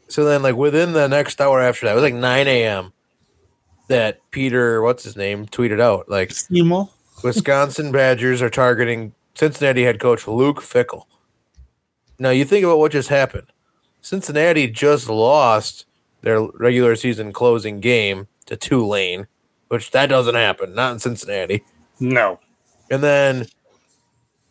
So 0.08 0.24
then, 0.24 0.42
like 0.42 0.54
within 0.56 0.92
the 0.92 1.08
next 1.08 1.40
hour 1.40 1.60
after 1.60 1.86
that, 1.86 1.92
it 1.92 1.94
was 1.94 2.04
like 2.04 2.14
9 2.14 2.46
a.m. 2.46 2.92
That 3.88 4.20
Peter, 4.30 4.82
what's 4.82 5.04
his 5.04 5.16
name, 5.16 5.46
tweeted 5.46 5.80
out 5.80 6.08
like 6.08 6.30
Seymour. 6.32 6.88
Wisconsin 7.22 7.90
Badgers 7.90 8.40
are 8.42 8.50
targeting 8.50 9.14
Cincinnati 9.34 9.82
head 9.84 9.98
coach 9.98 10.26
Luke 10.26 10.60
Fickell. 10.60 11.04
Now 12.18 12.30
you 12.30 12.44
think 12.44 12.64
about 12.64 12.78
what 12.78 12.92
just 12.92 13.08
happened. 13.08 13.46
Cincinnati 14.00 14.68
just 14.68 15.08
lost 15.08 15.86
their 16.22 16.42
regular 16.54 16.96
season 16.96 17.32
closing 17.32 17.80
game 17.80 18.28
to 18.46 18.56
Tulane, 18.56 19.26
which 19.68 19.90
that 19.92 20.06
doesn't 20.06 20.34
happen, 20.34 20.74
not 20.74 20.92
in 20.92 20.98
Cincinnati. 20.98 21.64
No. 22.00 22.40
And 22.90 23.02
then 23.02 23.46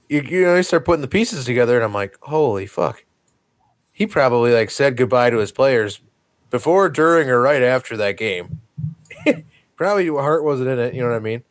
you, 0.09 0.21
you 0.21 0.45
know 0.45 0.55
you 0.55 0.63
start 0.63 0.85
putting 0.85 1.01
the 1.01 1.07
pieces 1.07 1.45
together, 1.45 1.75
and 1.75 1.83
I'm 1.83 1.93
like, 1.93 2.17
holy 2.21 2.65
fuck. 2.65 3.03
He 3.91 4.05
probably 4.05 4.53
like 4.53 4.69
said 4.69 4.95
goodbye 4.95 5.31
to 5.31 5.37
his 5.37 5.51
players 5.51 6.01
before, 6.49 6.89
during, 6.89 7.29
or 7.29 7.41
right 7.41 7.63
after 7.63 7.97
that 7.97 8.17
game. 8.17 8.61
probably 9.75 10.07
heart 10.07 10.43
wasn't 10.43 10.69
in 10.69 10.79
it. 10.79 10.93
You 10.93 11.01
know 11.03 11.09
what 11.09 11.15
I 11.15 11.19
mean? 11.19 11.43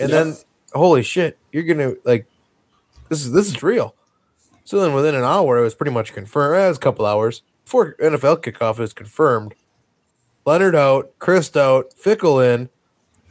And 0.00 0.10
then, 0.10 0.36
holy 0.72 1.02
shit, 1.02 1.38
you're 1.52 1.62
gonna 1.64 1.94
like 2.04 2.26
this 3.08 3.24
is 3.24 3.32
this 3.32 3.48
is 3.48 3.62
real. 3.62 3.94
So 4.64 4.80
then, 4.80 4.92
within 4.92 5.14
an 5.14 5.24
hour, 5.24 5.58
it 5.58 5.62
was 5.62 5.74
pretty 5.74 5.92
much 5.92 6.12
confirmed. 6.12 6.56
eh, 6.56 6.64
It 6.66 6.68
was 6.68 6.76
a 6.76 6.80
couple 6.80 7.06
hours 7.06 7.42
before 7.64 7.94
NFL 7.94 8.42
kickoff. 8.42 8.74
It 8.74 8.80
was 8.80 8.92
confirmed. 8.92 9.54
Leonhard 10.44 10.74
out, 10.76 11.10
Chris 11.18 11.54
out, 11.56 11.92
Fickell 12.02 12.42
in. 12.54 12.68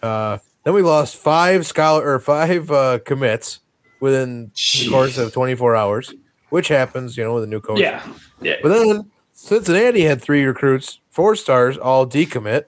Uh, 0.01 0.37
then 0.63 0.73
we 0.73 0.81
lost 0.81 1.15
five 1.15 1.65
scholar 1.65 2.07
or 2.07 2.19
five 2.19 2.69
uh, 2.71 2.99
commits 3.05 3.59
within 3.99 4.51
the 4.83 4.89
course 4.91 5.17
of 5.17 5.33
24 5.33 5.75
hours, 5.75 6.13
which 6.49 6.67
happens, 6.67 7.17
you 7.17 7.23
know, 7.23 7.33
with 7.35 7.43
a 7.43 7.47
new 7.47 7.59
coach. 7.61 7.79
yeah. 7.79 8.03
Yeah. 8.41 8.55
But 8.61 8.69
then 8.69 9.09
Cincinnati 9.33 10.03
had 10.03 10.21
three 10.21 10.43
recruits, 10.43 10.99
four 11.09 11.35
stars, 11.35 11.77
all 11.77 12.05
decommit. 12.07 12.65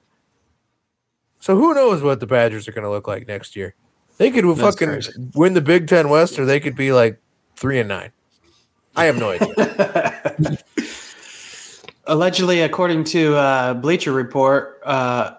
So 1.39 1.55
who 1.55 1.73
knows 1.73 2.01
what 2.01 2.19
the 2.19 2.27
Badgers 2.27 2.67
are 2.67 2.71
going 2.71 2.83
to 2.83 2.89
look 2.89 3.07
like 3.07 3.27
next 3.27 3.55
year? 3.55 3.73
They 4.17 4.29
could 4.31 4.45
That's 4.45 4.59
fucking 4.59 4.87
crazy. 4.89 5.11
win 5.33 5.53
the 5.53 5.61
Big 5.61 5.87
Ten 5.87 6.09
West, 6.09 6.37
or 6.37 6.45
they 6.45 6.59
could 6.59 6.75
be 6.75 6.91
like 6.91 7.19
three 7.55 7.79
and 7.79 7.87
nine. 7.87 8.11
I 8.95 9.05
have 9.05 9.17
no 9.17 9.29
idea. 9.31 10.57
Allegedly, 12.05 12.61
according 12.61 13.05
to 13.05 13.35
uh, 13.35 13.73
Bleacher 13.75 14.11
Report, 14.11 14.81
uh, 14.83 15.35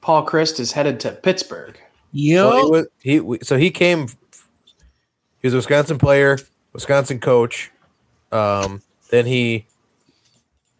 Paul 0.00 0.24
Chryst 0.26 0.60
is 0.60 0.72
headed 0.72 1.00
to 1.00 1.12
Pittsburgh. 1.12 1.78
Yo, 2.12 2.70
Well, 2.70 2.86
he 3.00 3.20
was, 3.20 3.38
he 3.40 3.44
so 3.44 3.58
he 3.58 3.70
came. 3.70 4.08
He 4.08 5.46
was 5.46 5.52
a 5.52 5.56
Wisconsin 5.56 5.98
player, 5.98 6.38
Wisconsin 6.72 7.20
coach. 7.20 7.70
Um, 8.32 8.82
then 9.10 9.26
he 9.26 9.66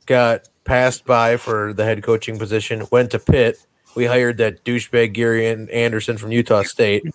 got 0.07 0.49
passed 0.65 1.05
by 1.05 1.37
for 1.37 1.73
the 1.75 1.85
head 1.85 2.03
coaching 2.03 2.39
position. 2.39 2.87
Went 2.91 3.11
to 3.11 3.19
Pitt. 3.19 3.59
We 3.97 4.05
hired 4.05 4.37
that 4.39 4.63
douchebag 4.63 5.15
Gary 5.15 5.49
An- 5.49 5.71
Anderson 5.71 6.19
from 6.19 6.31
Utah 6.31 6.63
State. 6.63 7.07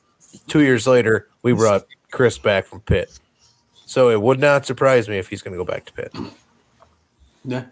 Two 0.48 0.62
years 0.62 0.88
later, 0.88 1.28
we 1.44 1.54
brought 1.54 1.86
Chris 2.10 2.39
back 2.39 2.65
from 2.65 2.82
Pitt. 2.82 3.20
So 3.86 4.10
it 4.10 4.20
would 4.20 4.39
not 4.39 4.65
surprise 4.65 5.08
me 5.08 5.20
if 5.20 5.30
he's 5.30 5.44
going 5.44 5.52
to 5.52 5.58
go 5.58 5.63
back 5.63 5.86
to 5.86 5.94
Pitt. 5.94 6.15
Yeah. 7.46 7.65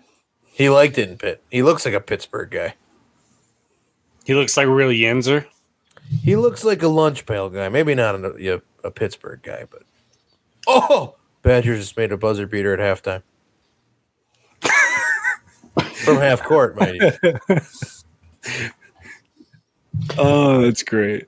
He 0.45 0.69
liked 0.69 0.99
it 0.99 1.09
in 1.09 1.17
Pitt. 1.17 1.41
He 1.49 1.63
looks 1.63 1.85
like 1.85 1.95
a 1.95 1.99
Pittsburgh 1.99 2.51
guy. 2.51 2.75
He 4.25 4.35
looks 4.35 4.55
like 4.55 4.67
a 4.67 4.71
real 4.71 4.89
Yinzer. 4.89 5.45
He 6.21 6.35
looks 6.35 6.63
like 6.63 6.83
a 6.83 6.87
lunch 6.87 7.25
pail 7.25 7.49
guy. 7.49 7.67
Maybe 7.69 7.95
not 7.95 8.15
a, 8.15 8.55
a, 8.55 8.61
a 8.87 8.91
Pittsburgh 8.91 9.41
guy, 9.41 9.65
but 9.69 9.83
oh, 10.67 11.15
Badgers 11.41 11.79
just 11.79 11.97
made 11.97 12.11
a 12.11 12.17
buzzer 12.17 12.45
beater 12.45 12.73
at 12.73 12.79
halftime 12.79 13.23
from 15.93 16.17
half 16.17 16.43
court, 16.43 16.75
mind 16.75 17.17
you. 17.23 17.59
Oh, 20.17 20.61
that's 20.61 20.83
great. 20.83 21.27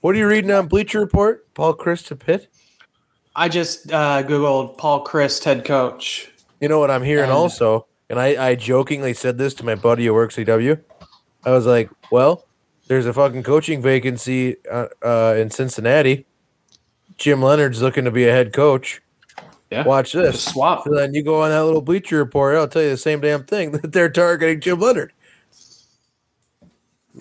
What 0.00 0.14
are 0.14 0.18
you 0.18 0.26
reading 0.26 0.50
on 0.50 0.66
Bleacher 0.66 1.00
Report? 1.00 1.52
Paul 1.54 1.74
Chris 1.74 2.02
to 2.04 2.16
Pitt. 2.16 2.48
I 3.36 3.48
just 3.48 3.92
uh, 3.92 4.22
Googled 4.22 4.78
Paul 4.78 5.04
Chryst 5.04 5.44
head 5.44 5.64
coach. 5.64 6.32
You 6.60 6.68
know 6.68 6.78
what 6.78 6.90
I'm 6.90 7.02
hearing 7.02 7.30
Um, 7.30 7.36
also, 7.36 7.86
and 8.08 8.18
I, 8.18 8.48
I 8.48 8.54
jokingly 8.54 9.14
said 9.14 9.38
this 9.38 9.54
to 9.54 9.64
my 9.64 9.74
buddy 9.74 10.06
who 10.06 10.14
works 10.14 10.38
at 10.38 10.48
EW. 10.48 10.78
I 11.44 11.50
was 11.50 11.66
like, 11.66 11.90
well, 12.10 12.46
there's 12.88 13.06
a 13.06 13.12
fucking 13.12 13.44
coaching 13.44 13.80
vacancy 13.80 14.56
uh, 14.70 14.88
uh, 15.02 15.36
in 15.38 15.50
Cincinnati. 15.50 16.26
Jim 17.16 17.40
Leonhard's 17.40 17.82
looking 17.82 18.04
to 18.04 18.10
be 18.10 18.26
a 18.26 18.32
head 18.32 18.52
coach. 18.52 19.00
Yeah. 19.70 19.84
Watch 19.84 20.12
this. 20.12 20.42
Swap. 20.42 20.84
So 20.84 20.94
then 20.94 21.14
you 21.14 21.22
go 21.22 21.42
on 21.42 21.50
that 21.50 21.64
little 21.64 21.82
Bleacher 21.82 22.16
Report. 22.16 22.56
I'll 22.56 22.66
tell 22.66 22.82
you 22.82 22.90
the 22.90 22.96
same 22.96 23.20
damn 23.20 23.44
thing 23.44 23.70
that 23.72 23.92
they're 23.92 24.10
targeting 24.10 24.60
Jim 24.60 24.80
Leonhard. 24.80 25.12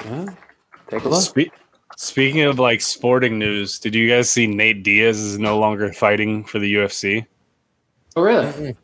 Yeah. 0.04 0.34
Take 0.90 1.04
a 1.04 1.10
look. 1.10 1.22
Spe- 1.22 1.54
speaking 1.98 2.42
of 2.42 2.60
like 2.60 2.82
sporting 2.82 3.38
news, 3.40 3.80
did 3.80 3.94
you 3.96 4.08
guys 4.10 4.30
see 4.30 4.48
Nate 4.48 4.84
Diaz 4.84 5.20
is 5.20 5.40
no 5.40 5.58
longer 5.60 5.92
fighting 5.94 6.44
for 6.44 6.60
the 6.60 6.74
UFC? 6.76 7.26
Oh, 8.16 8.22
really? 8.22 8.76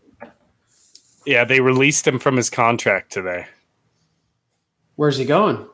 Yeah, 1.26 1.44
they 1.46 1.60
released 1.60 2.08
him 2.08 2.20
from 2.20 2.38
his 2.38 2.50
contract 2.50 3.12
today. 3.12 3.48
Where's 4.96 5.18
he 5.18 5.26
going? 5.26 5.66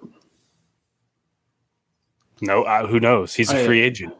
No, 2.41 2.63
uh, 2.63 2.87
who 2.87 2.99
knows? 2.99 3.35
He's 3.35 3.51
Oh, 3.51 3.55
a 3.55 3.59
yeah. 3.59 3.65
free 3.65 3.81
agent. 3.81 4.13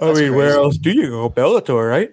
I 0.00 0.06
That's 0.06 0.20
mean, 0.20 0.34
where 0.34 0.50
else 0.56 0.76
do 0.76 0.90
you 0.90 1.08
go? 1.08 1.30
Bellator, 1.30 1.88
right? 1.88 2.10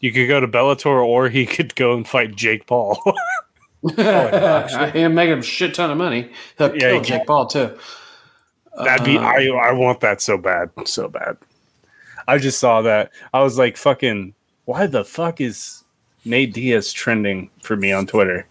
You 0.00 0.12
could 0.12 0.26
go 0.28 0.40
to 0.40 0.48
Bellator, 0.48 1.04
or 1.04 1.28
he 1.28 1.44
could 1.46 1.74
go 1.74 1.92
and 1.94 2.08
fight 2.08 2.34
Jake 2.34 2.66
Paul. 2.66 2.98
I'm 3.98 5.14
making 5.14 5.32
him 5.32 5.38
a 5.40 5.42
shit 5.42 5.74
ton 5.74 5.90
of 5.90 5.98
money. 5.98 6.30
He'll 6.56 6.72
Yeah, 6.74 6.78
kill 6.90 6.98
he- 7.00 7.04
Jake 7.04 7.26
Paul 7.26 7.46
too. 7.46 7.76
That'd 8.76 9.04
be 9.04 9.18
Uh, 9.18 9.22
I. 9.22 9.46
I 9.48 9.72
want 9.72 10.00
that 10.00 10.20
so 10.20 10.38
bad, 10.38 10.70
so 10.84 11.08
bad. 11.08 11.36
I 12.26 12.38
just 12.38 12.58
saw 12.58 12.82
that. 12.82 13.12
I 13.34 13.42
was 13.42 13.58
like, 13.58 13.76
"Fucking, 13.76 14.34
why 14.64 14.86
the 14.86 15.04
fuck 15.04 15.40
is 15.40 15.84
Nate 16.24 16.54
Diaz 16.54 16.92
trending 16.92 17.50
for 17.62 17.76
me 17.76 17.92
on 17.92 18.06
Twitter?" 18.06 18.46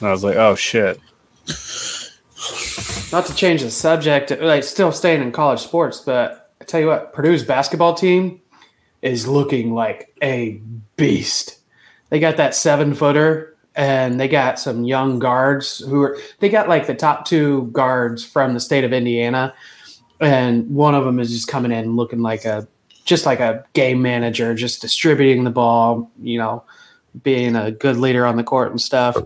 And 0.00 0.08
I 0.08 0.10
was 0.10 0.24
like, 0.24 0.36
"Oh 0.36 0.54
shit." 0.54 0.98
Not 3.12 3.26
to 3.26 3.34
change 3.34 3.62
the 3.62 3.70
subject, 3.70 4.30
like 4.40 4.64
still 4.64 4.90
staying 4.90 5.22
in 5.22 5.32
college 5.32 5.60
sports, 5.60 6.00
but 6.00 6.50
I 6.60 6.64
tell 6.64 6.80
you 6.80 6.86
what, 6.86 7.12
Purdue's 7.12 7.44
basketball 7.44 7.94
team 7.94 8.40
is 9.02 9.28
looking 9.28 9.74
like 9.74 10.14
a 10.22 10.60
beast. 10.96 11.58
They 12.08 12.18
got 12.20 12.36
that 12.38 12.54
seven 12.54 12.94
footer 12.94 13.51
and 13.74 14.20
they 14.20 14.28
got 14.28 14.58
some 14.58 14.84
young 14.84 15.18
guards 15.18 15.78
who 15.78 16.02
are 16.02 16.18
they 16.40 16.48
got 16.48 16.68
like 16.68 16.86
the 16.86 16.94
top 16.94 17.24
two 17.24 17.68
guards 17.72 18.24
from 18.24 18.54
the 18.54 18.60
state 18.60 18.84
of 18.84 18.92
Indiana, 18.92 19.54
and 20.20 20.68
one 20.74 20.94
of 20.94 21.04
them 21.04 21.18
is 21.18 21.30
just 21.30 21.48
coming 21.48 21.72
in 21.72 21.96
looking 21.96 22.20
like 22.20 22.44
a 22.44 22.66
just 23.04 23.26
like 23.26 23.40
a 23.40 23.64
game 23.72 24.02
manager, 24.02 24.54
just 24.54 24.80
distributing 24.80 25.44
the 25.44 25.50
ball, 25.50 26.10
you 26.20 26.38
know, 26.38 26.62
being 27.22 27.56
a 27.56 27.70
good 27.70 27.96
leader 27.96 28.24
on 28.24 28.36
the 28.36 28.44
court 28.44 28.70
and 28.70 28.80
stuff, 28.80 29.16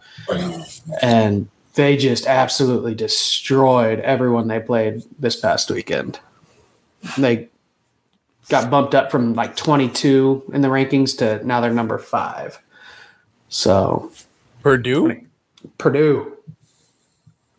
and 1.02 1.48
they 1.74 1.96
just 1.96 2.26
absolutely 2.26 2.94
destroyed 2.94 4.00
everyone 4.00 4.48
they 4.48 4.60
played 4.60 5.02
this 5.18 5.36
past 5.36 5.70
weekend. 5.70 6.18
They 7.18 7.48
got 8.48 8.70
bumped 8.70 8.94
up 8.94 9.10
from 9.10 9.34
like 9.34 9.56
22 9.56 10.50
in 10.52 10.60
the 10.62 10.68
rankings 10.68 11.16
to 11.18 11.44
now 11.46 11.60
they're 11.60 11.72
number 11.72 11.98
five. 11.98 12.60
So 13.48 14.10
Purdue. 14.66 15.20
Purdue, 15.78 16.36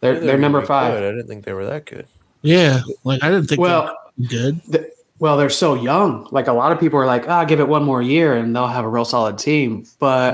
they're 0.01 0.19
they're 0.19 0.37
number 0.37 0.59
Good. 0.59 0.67
five. 0.67 0.93
I 0.93 0.99
didn't 0.99 1.27
think 1.27 1.45
they 1.45 1.53
were 1.53 1.65
that 1.65 1.85
good. 1.85 2.05
Yeah, 2.41 2.81
like 3.05 3.23
I 3.23 3.29
didn't 3.29 3.47
think 3.47 3.61
Well, 3.61 3.95
they 4.17 4.23
were 4.23 4.29
good. 4.29 4.61
th- 4.71 4.91
well, 5.19 5.37
they're 5.37 5.49
so 5.49 5.73
young. 5.75 6.27
Like 6.31 6.47
a 6.47 6.53
lot 6.53 6.73
of 6.73 6.79
people 6.81 6.99
are 6.99 7.05
like, 7.05 7.29
"Ah, 7.29 7.45
give 7.45 7.61
it 7.61 7.67
one 7.69 7.83
more 7.85 8.01
year 8.01 8.33
and 8.35 8.53
they'll 8.53 8.67
have 8.67 8.83
a 8.83 8.89
real 8.89 9.05
solid 9.05 9.37
team." 9.37 9.85
But 9.99 10.33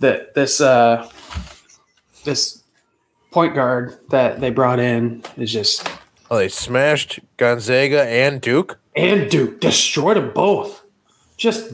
the, 0.00 0.28
this 0.34 0.60
uh, 0.60 1.08
this 2.24 2.64
point 3.30 3.54
guard 3.54 3.96
that 4.10 4.40
they 4.40 4.50
brought 4.50 4.80
in 4.80 5.22
is 5.36 5.52
just 5.52 5.88
Oh, 6.28 6.38
they 6.38 6.48
smashed 6.48 7.20
Gonzaga 7.36 8.02
and 8.02 8.40
Duke. 8.40 8.78
and 8.96 9.30
Duke 9.30 9.60
destroyed 9.60 10.16
them 10.16 10.32
both. 10.34 10.84
Just 11.36 11.72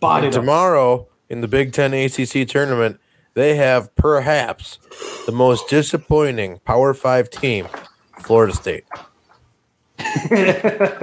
bodied 0.00 0.24
And 0.26 0.32
them. 0.34 0.42
tomorrow 0.42 1.06
in 1.28 1.40
the 1.42 1.48
Big 1.48 1.72
Ten 1.72 1.92
ACC 1.92 2.46
tournament, 2.48 2.98
they 3.38 3.54
have 3.54 3.94
perhaps 3.94 4.78
the 5.26 5.32
most 5.32 5.68
disappointing 5.68 6.58
Power 6.64 6.92
Five 6.92 7.30
team, 7.30 7.68
Florida 8.18 8.52
State. 8.52 8.84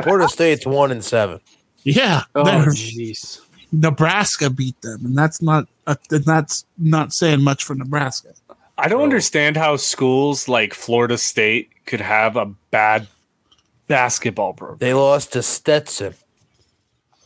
Florida 0.03 0.27
State's 0.27 0.65
one 0.65 0.91
and 0.91 1.03
seven. 1.03 1.39
Yeah, 1.83 2.23
Oh, 2.33 2.43
jeez. 2.43 3.41
Nebraska 3.71 4.49
beat 4.49 4.79
them, 4.81 5.05
and 5.05 5.17
that's 5.17 5.41
not 5.41 5.67
uh, 5.87 5.95
that's 6.09 6.65
not 6.77 7.13
saying 7.13 7.41
much 7.41 7.63
for 7.63 7.75
Nebraska. 7.75 8.33
I 8.77 8.87
don't 8.89 9.03
understand 9.03 9.55
how 9.57 9.77
schools 9.77 10.47
like 10.47 10.73
Florida 10.73 11.17
State 11.17 11.69
could 11.85 12.01
have 12.01 12.35
a 12.35 12.45
bad 12.71 13.07
basketball 13.87 14.53
program. 14.53 14.79
They 14.79 14.93
lost 14.93 15.33
to 15.33 15.41
Stetson. 15.41 16.15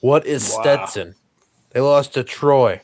What 0.02 0.26
is 0.26 0.52
Wow. 0.56 0.62
Stetson? 0.62 1.16
They 1.72 1.82
lost 1.82 2.14
to 2.14 2.24
Troy. 2.24 2.82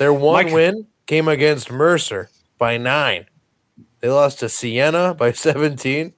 Their 0.00 0.14
one 0.14 0.46
Mike- 0.46 0.54
win 0.54 0.86
came 1.04 1.28
against 1.28 1.70
Mercer 1.70 2.30
by 2.56 2.78
nine. 2.78 3.26
They 4.00 4.08
lost 4.08 4.38
to 4.40 4.48
Siena 4.48 5.12
by 5.12 5.32
17. 5.32 6.14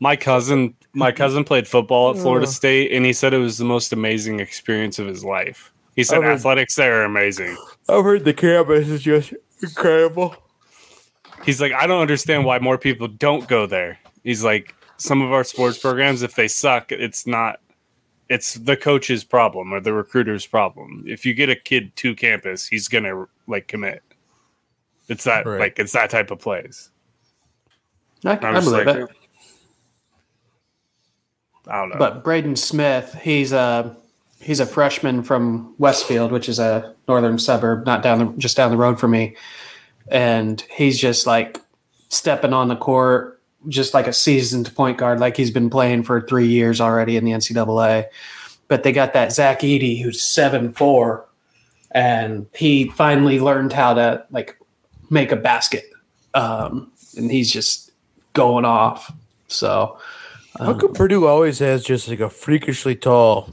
My 0.00 0.16
cousin, 0.16 0.74
my 0.92 1.12
cousin 1.12 1.44
played 1.44 1.68
football 1.68 2.10
at 2.10 2.16
Florida. 2.16 2.48
State, 2.48 2.90
and 2.90 3.06
he 3.06 3.12
said 3.12 3.32
it 3.32 3.38
was 3.38 3.56
the 3.56 3.64
most 3.64 3.92
amazing 3.92 4.40
experience 4.40 4.98
of 4.98 5.06
his 5.06 5.24
life. 5.24 5.72
He 5.94 6.02
said 6.02 6.24
athletics 6.24 6.74
there 6.74 7.00
are 7.00 7.04
amazing. 7.04 7.56
I've 7.88 8.02
heard 8.02 8.24
the 8.24 8.34
campus 8.34 8.88
is 8.88 9.00
just 9.00 9.32
incredible. 9.62 10.34
He's 11.44 11.60
like, 11.60 11.72
I 11.72 11.86
don't 11.86 12.00
understand 12.02 12.44
why 12.44 12.58
more 12.58 12.78
people 12.78 13.06
don't 13.06 13.46
go 13.46 13.66
there. 13.66 14.00
He's 14.24 14.42
like, 14.42 14.74
some 14.96 15.22
of 15.22 15.30
our 15.30 15.44
sports 15.44 15.78
programs, 15.78 16.22
if 16.22 16.34
they 16.34 16.48
suck, 16.48 16.90
it's 16.90 17.28
not. 17.28 17.60
It's 18.28 18.54
the 18.54 18.76
coach's 18.76 19.22
problem 19.22 19.72
or 19.72 19.80
the 19.80 19.92
recruiter's 19.92 20.46
problem. 20.46 21.04
If 21.06 21.24
you 21.24 21.32
get 21.34 21.48
a 21.48 21.56
kid 21.56 21.94
to 21.96 22.14
campus, 22.14 22.66
he's 22.66 22.88
gonna 22.88 23.26
like 23.46 23.68
commit. 23.68 24.02
It's 25.08 25.24
that 25.24 25.46
Right. 25.46 25.60
like 25.60 25.78
it's 25.78 25.92
that 25.92 26.10
type 26.10 26.30
of 26.30 26.40
plays. 26.40 26.90
I, 28.24 28.38
I'm 28.42 28.64
believe 28.64 28.86
like, 28.86 28.96
it. 28.96 29.08
I 31.68 31.80
don't 31.80 31.90
know. 31.90 31.96
But 31.98 32.24
Braden 32.24 32.56
Smith, 32.56 33.16
he's 33.22 33.52
a 33.52 33.96
he's 34.40 34.60
a 34.60 34.66
freshman 34.66 35.22
from 35.22 35.74
Westfield, 35.78 36.32
which 36.32 36.48
is 36.48 36.58
a 36.58 36.94
northern 37.08 37.38
suburb, 37.38 37.86
not 37.86 38.02
down 38.02 38.18
the 38.18 38.26
just 38.38 38.56
down 38.56 38.70
the 38.70 38.76
road 38.76 38.98
from 38.98 39.12
me, 39.12 39.36
and 40.08 40.60
he's 40.70 40.98
just 40.98 41.26
like 41.26 41.60
stepping 42.08 42.52
on 42.52 42.68
the 42.68 42.76
court, 42.76 43.35
just 43.68 43.94
like 43.94 44.06
a 44.06 44.12
seasoned 44.12 44.74
point 44.74 44.98
guard, 44.98 45.20
like 45.20 45.36
he's 45.36 45.50
been 45.50 45.70
playing 45.70 46.02
for 46.02 46.20
three 46.20 46.46
years 46.46 46.80
already 46.80 47.16
in 47.16 47.24
the 47.24 47.32
NCAA. 47.32 48.06
But 48.68 48.82
they 48.82 48.92
got 48.92 49.12
that 49.12 49.32
Zach 49.32 49.60
Edey 49.60 50.02
who's 50.02 50.22
seven 50.22 50.72
four, 50.72 51.26
and 51.92 52.46
he 52.54 52.88
finally 52.88 53.38
learned 53.38 53.72
how 53.72 53.94
to 53.94 54.24
like 54.30 54.58
make 55.10 55.32
a 55.32 55.36
basket, 55.36 55.84
um, 56.34 56.90
and 57.16 57.30
he's 57.30 57.52
just 57.52 57.92
going 58.32 58.64
off. 58.64 59.12
So. 59.48 59.98
How 60.58 60.70
um, 60.70 60.80
come 60.80 60.94
Purdue 60.94 61.26
always 61.26 61.58
has 61.58 61.84
just 61.84 62.08
like 62.08 62.20
a 62.20 62.30
freakishly 62.30 62.96
tall, 62.96 63.50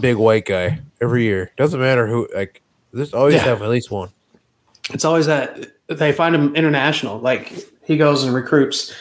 big 0.00 0.16
white 0.16 0.44
guy 0.44 0.80
every 1.00 1.24
year? 1.24 1.50
Doesn't 1.56 1.80
matter 1.80 2.06
who. 2.06 2.28
Like, 2.34 2.60
this 2.92 3.14
always 3.14 3.34
Yeah. 3.34 3.44
have 3.44 3.62
at 3.62 3.70
least 3.70 3.90
one. 3.90 4.10
it's 4.92 5.04
always 5.04 5.26
that 5.26 5.72
they 5.88 6.12
find 6.12 6.34
him 6.34 6.54
international. 6.54 7.18
Like 7.18 7.52
he 7.84 7.96
goes 7.96 8.24
and 8.24 8.34
recruits 8.34 8.92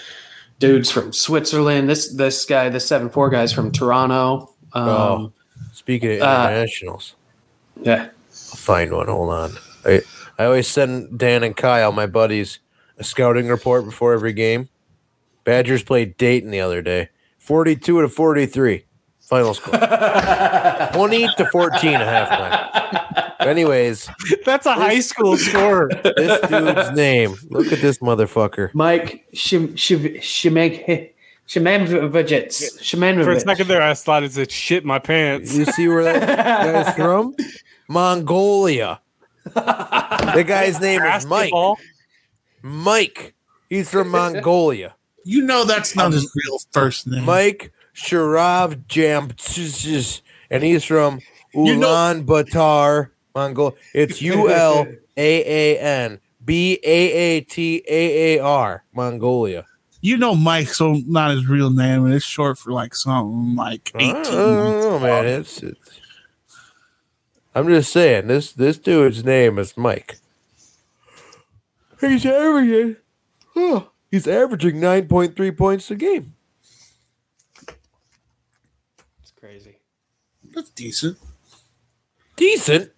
dudes 0.61 0.89
from 0.89 1.11
Switzerland. 1.11 1.89
This 1.89 2.07
this 2.13 2.45
guy, 2.45 2.69
the 2.69 2.79
seven 2.79 3.09
four 3.09 3.29
guy's 3.29 3.51
from 3.51 3.71
Toronto. 3.73 4.53
Um, 4.71 4.87
Oh. 4.87 5.33
Speaking 5.73 6.11
of 6.17 6.21
Uh, 6.21 6.47
internationals, 6.49 7.15
Yeah, 7.81 8.03
I'll 8.05 8.57
find 8.57 8.93
one. 8.93 9.07
Hold 9.07 9.29
on. 9.33 9.57
I 9.85 10.01
I 10.39 10.45
always 10.45 10.67
send 10.67 11.17
Dan 11.17 11.43
and 11.43 11.55
Kyle, 11.57 11.91
my 11.91 12.05
buddies, 12.05 12.59
a 12.97 13.03
scouting 13.03 13.47
report 13.47 13.83
before 13.85 14.13
every 14.13 14.33
game. 14.33 14.69
Badgers 15.43 15.83
played 15.83 16.17
Dayton 16.17 16.51
the 16.51 16.61
other 16.61 16.81
day, 16.81 17.09
forty-two 17.39 18.01
to 18.01 18.07
forty-three, 18.09 18.85
final 19.19 19.53
score, 19.53 19.73
twenty 20.93 21.27
to 21.37 21.49
fourteen 21.51 21.95
at 21.95 22.07
halftime. 22.29 23.10
Anyways, 23.41 24.09
That's 24.45 24.65
a 24.65 24.73
high 24.73 24.99
school 24.99 25.37
score. 25.37 25.89
this 26.03 26.39
dude's 26.49 26.91
name. 26.91 27.35
Look 27.49 27.71
at 27.71 27.79
this 27.81 27.97
motherfucker. 27.99 28.73
Mike 28.73 29.25
Shim 29.33 29.69
Shim 29.73 30.17
Shimeg 30.19 31.11
Shemanovich 31.47 33.23
For 33.23 33.31
a 33.31 33.39
second 33.39 33.67
there, 33.67 33.81
I 33.81 33.93
thought 33.93 34.23
it 34.23 34.31
said 34.33 34.51
shit 34.51 34.85
my 34.85 34.99
pants. 34.99 35.55
You 35.55 35.65
see 35.65 35.87
where 35.87 36.03
that 36.03 36.37
guy's 36.37 36.95
from? 36.95 37.35
Mongolia. 37.87 39.01
The 39.43 40.43
guy's 40.47 40.79
name 40.79 41.01
is 41.01 41.25
Mike. 41.25 41.51
Mike. 42.61 43.33
He's 43.69 43.89
from 43.89 44.09
Mongolia. 44.09 44.95
You 45.23 45.43
know 45.43 45.65
that's 45.65 45.95
not 45.95 46.11
his 46.13 46.31
real 46.35 46.57
first 46.71 47.07
name. 47.07 47.25
Mike 47.25 47.71
Sharav 47.95 48.87
Jam, 48.87 49.29
and 50.49 50.63
he's 50.63 50.83
from 50.83 51.19
You 51.53 51.75
know- 51.77 51.87
Ulaanbaatar, 51.87 53.09
Mongol. 53.35 53.75
It's 53.93 54.21
U 54.21 54.49
L 54.49 54.87
A 55.17 55.75
A 55.75 55.79
N 55.79 56.19
B 56.43 56.79
A 56.83 57.11
A 57.11 57.41
T 57.41 57.83
A 57.87 58.37
A 58.37 58.43
R, 58.43 58.83
Mongolia. 58.93 59.65
You 60.03 60.17
know 60.17 60.35
Mike's 60.35 60.77
so 60.77 60.93
not 61.05 61.31
his 61.31 61.47
real 61.47 61.69
name, 61.69 62.05
and 62.05 62.13
it's 62.13 62.25
short 62.25 62.57
for 62.57 62.71
like 62.71 62.95
something 62.95 63.55
like 63.55 63.91
I 63.93 63.99
eighteen. 63.99 64.23
don't 64.23 64.81
know, 64.81 64.99
man. 64.99 65.25
It's, 65.27 65.61
it's. 65.61 65.99
I'm 67.53 67.67
just 67.67 67.91
saying 67.91 68.27
this. 68.27 68.51
This 68.53 68.77
dude's 68.77 69.23
name 69.23 69.59
is 69.59 69.77
Mike. 69.77 70.17
He's 71.99 72.25
averaging. 72.25 72.95
Huh, 73.53 73.83
he's 74.09 74.27
averaging 74.27 74.79
nine 74.79 75.07
point 75.07 75.35
three 75.35 75.51
points 75.51 75.91
a 75.91 75.95
game. 75.95 76.33
It's 79.21 79.31
crazy. 79.39 79.77
That's 80.51 80.71
decent. 80.71 81.17
Decent. 82.37 82.91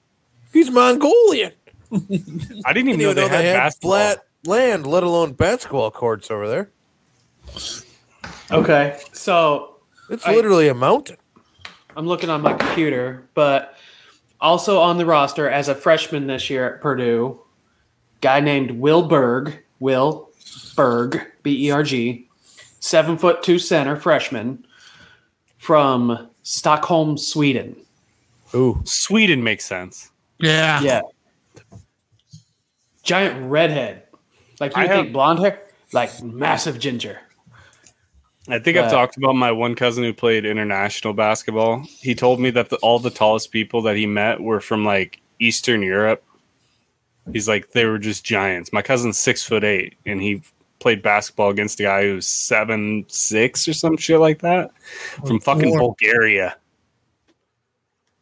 He's 0.54 0.70
Mongolian. 0.72 1.52
I 1.92 1.98
didn't 1.98 2.16
even 2.16 2.63
didn't 2.74 3.00
know 3.00 3.10
even 3.12 3.16
they 3.16 3.22
know 3.22 3.28
had 3.28 3.39
they 3.42 3.48
had 3.50 3.58
basketball. 3.58 3.92
flat 3.92 4.26
land, 4.46 4.88
let 4.88 5.04
alone 5.04 5.34
basketball 5.34 5.92
courts 5.92 6.32
over 6.32 6.47
there. 6.47 6.70
Okay, 8.51 8.99
so 9.12 9.78
It's 10.10 10.26
I- 10.26 10.34
literally 10.36 10.68
a 10.68 10.74
mountain. 10.74 11.18
I'm 11.95 12.08
looking 12.08 12.30
on 12.30 12.41
my 12.41 12.54
computer, 12.54 13.28
but 13.36 13.76
also 14.41 14.80
on 14.80 14.97
the 14.97 15.06
roster 15.06 15.47
as 15.49 15.68
a 15.68 15.76
freshman 15.76 16.26
this 16.28 16.49
year 16.49 16.74
at 16.76 16.82
Purdue, 16.82 17.39
guy 18.22 18.39
named 18.39 18.72
Will 18.72 19.08
Berg, 19.08 19.60
Will 19.80 20.30
Berg, 20.76 21.22
B 21.43 21.68
E 21.68 21.72
R 21.72 21.84
G, 21.84 22.28
seven 22.80 23.18
foot 23.18 23.43
two 23.43 23.60
center 23.60 23.95
freshman 23.95 24.66
from 25.60 26.30
Stockholm, 26.41 27.18
Sweden. 27.18 27.76
Ooh, 28.56 28.82
Sweden 28.86 29.43
makes 29.43 29.66
sense. 29.66 30.10
Yeah. 30.44 30.82
Yeah. 30.82 31.02
Giant 33.04 33.50
redhead. 33.50 34.04
Like 34.60 34.76
you 34.76 34.82
I 34.82 34.84
would 34.84 34.91
have- 34.91 35.02
think 35.06 35.14
blonde 35.14 35.39
hair, 35.39 35.62
like 35.91 36.22
massive 36.24 36.80
ginger. 36.80 37.20
I 38.50 38.60
think 38.60 38.76
I've 38.78 38.91
talked 38.91 39.16
about 39.16 39.36
my 39.38 39.54
one 39.54 39.74
cousin 39.74 40.04
who 40.04 40.14
played 40.14 40.46
international 40.46 41.14
basketball. 41.14 41.86
He 42.02 42.14
told 42.14 42.41
me 42.41 42.50
that 42.52 42.70
the, 42.70 42.76
all 42.78 43.00
the 43.00 43.10
tallest 43.10 43.52
people 43.52 43.82
that 43.84 43.96
he 43.96 44.06
met 44.06 44.41
were 44.41 44.60
from 44.60 44.84
like 44.84 45.22
Eastern 45.39 45.82
Europe. 45.82 46.22
He's 47.32 47.48
like 47.48 47.72
they 47.72 47.86
were 47.86 48.00
just 48.00 48.26
giants. 48.26 48.74
My 48.74 48.82
cousin's 48.82 49.18
six 49.18 49.44
foot 49.44 49.64
eight, 49.64 49.96
and 50.06 50.22
he 50.22 50.41
played 50.80 51.02
basketball 51.02 51.52
against 51.52 51.80
a 51.80 51.84
guy 51.84 52.04
who's 52.04 52.28
seven 52.28 53.06
six 53.08 53.66
or 53.66 53.72
some 53.72 53.96
shit 53.96 54.20
like 54.20 54.39
that 54.41 54.72
from 55.26 55.39
fucking 55.39 55.78
Bulgaria. 55.78 56.58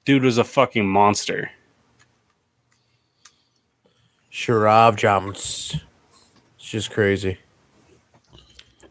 Dude 0.06 0.24
was 0.24 0.38
a 0.38 0.44
fucking 0.44 0.88
monster. 0.88 1.50
Sharab 4.32 4.96
jumps. 4.96 5.76
It's 6.58 6.70
just 6.70 6.92
crazy. 6.92 7.38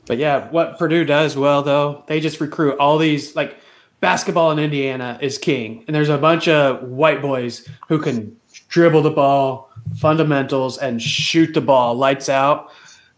But 0.07 0.19
yeah, 0.19 0.51
what 0.51 0.79
Purdue 0.79 1.05
does 1.05 1.37
well 1.37 1.63
though, 1.63 2.05
they 2.07 2.21
just 2.21 2.41
recruit 2.41 2.79
all 2.79 2.99
these 2.99 3.37
like 3.37 3.59
basketball 4.01 4.51
in 4.51 4.59
Indiana 4.59 5.19
is 5.21 5.39
king, 5.39 5.85
and 5.87 5.95
there's 5.95 6.09
a 6.09 6.19
bunch 6.19 6.49
of 6.49 6.83
white 6.83 7.23
boys 7.23 7.69
who 7.89 8.01
can 8.01 8.37
dribble 8.69 9.03
the 9.03 9.11
ball, 9.11 9.71
fundamentals, 9.97 10.79
and 10.79 11.01
shoot 11.01 11.55
the 11.55 11.61
ball 11.61 11.95
lights 11.95 12.29
out. 12.29 12.73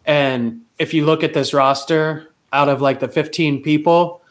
And 0.05 0.61
if 0.79 0.93
you 0.93 1.07
look 1.07 1.23
at 1.23 1.35
this 1.35 1.55
roster, 1.55 2.33
out 2.53 2.69
of 2.69 2.81
like 2.83 3.01
the 3.01 3.09
15 3.09 3.63
people, 3.63 4.23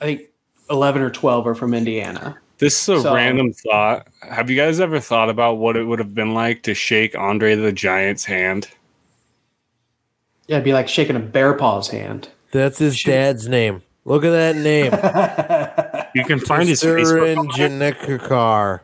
I 0.00 0.04
think 0.04 0.22
11 0.70 1.02
or 1.02 1.10
12 1.10 1.46
are 1.46 1.54
from 1.54 1.74
Indiana. 1.74 2.38
This 2.58 2.82
is 2.82 2.88
a 2.88 3.02
So- 3.02 3.14
random 3.14 3.52
thought. 3.52 4.08
Have 4.22 4.48
you 4.50 4.56
guys 4.56 4.80
ever 4.80 5.00
thought 5.00 5.28
about 5.28 5.54
what 5.58 5.76
it 5.76 5.84
would 5.84 5.98
have 5.98 6.14
been 6.14 6.34
like 6.34 6.62
to 6.64 6.74
shake 6.74 7.16
Andre 7.16 7.54
the 7.54 7.72
Giant's 7.72 8.24
hand? 8.24 8.68
Yeah, 10.46 10.56
it'd 10.56 10.64
be 10.64 10.72
like 10.72 10.88
shaking 10.88 11.16
a 11.16 11.20
bear 11.20 11.54
paw's 11.54 11.88
hand. 11.88 12.28
That's 12.52 12.78
his 12.78 13.02
dad's 13.02 13.48
name. 13.48 13.82
Look 14.04 14.24
at 14.24 14.30
that 14.30 14.56
name. 14.56 14.92
You 16.14 16.24
can 16.24 16.38
find 16.38 16.68
his 16.68 16.80
Facebook. 16.80 17.34
Surin 17.34 17.48
Janikar. 17.50 18.80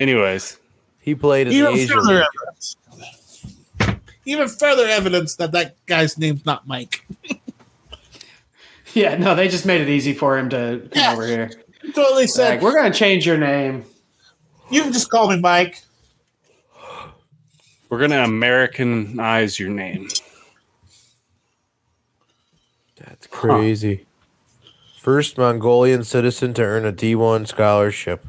Anyways, 0.00 0.56
He 0.98 1.14
played 1.14 1.48
in 1.48 1.52
the 1.52 1.58
Even 1.58 1.74
Asian 1.74 1.96
further 1.98 2.24
evidence. 2.24 2.76
Even 4.24 4.48
further 4.48 4.86
evidence 4.86 5.34
that 5.36 5.52
that 5.52 5.76
guy's 5.84 6.16
name's 6.16 6.46
not 6.46 6.66
Mike. 6.66 7.04
Yeah, 9.02 9.16
no, 9.16 9.34
they 9.36 9.46
just 9.48 9.64
made 9.64 9.80
it 9.80 9.88
easy 9.88 10.12
for 10.12 10.36
him 10.36 10.48
to 10.50 10.80
come 10.90 11.02
Yeah. 11.02 11.12
over 11.12 11.24
here. 11.26 11.50
Totally 11.94 12.26
said. 12.26 12.54
Like, 12.54 12.62
we're 12.62 12.74
gonna 12.74 12.92
change 12.92 13.24
your 13.24 13.38
name. 13.38 13.84
you 14.70 14.82
can 14.82 14.92
just 14.92 15.08
call 15.10 15.28
me 15.30 15.38
Mike. 15.38 15.82
we're 17.88 18.00
gonna 18.00 18.24
Americanize 18.24 19.58
your 19.60 19.68
name. 19.70 20.08
That's 22.96 23.26
crazy. 23.28 24.06
First 25.00 25.38
Mongolian 25.38 26.02
citizen 26.02 26.52
to 26.54 26.62
earn 26.62 26.84
a 26.84 26.92
D1 26.92 27.46
scholarship. 27.46 28.26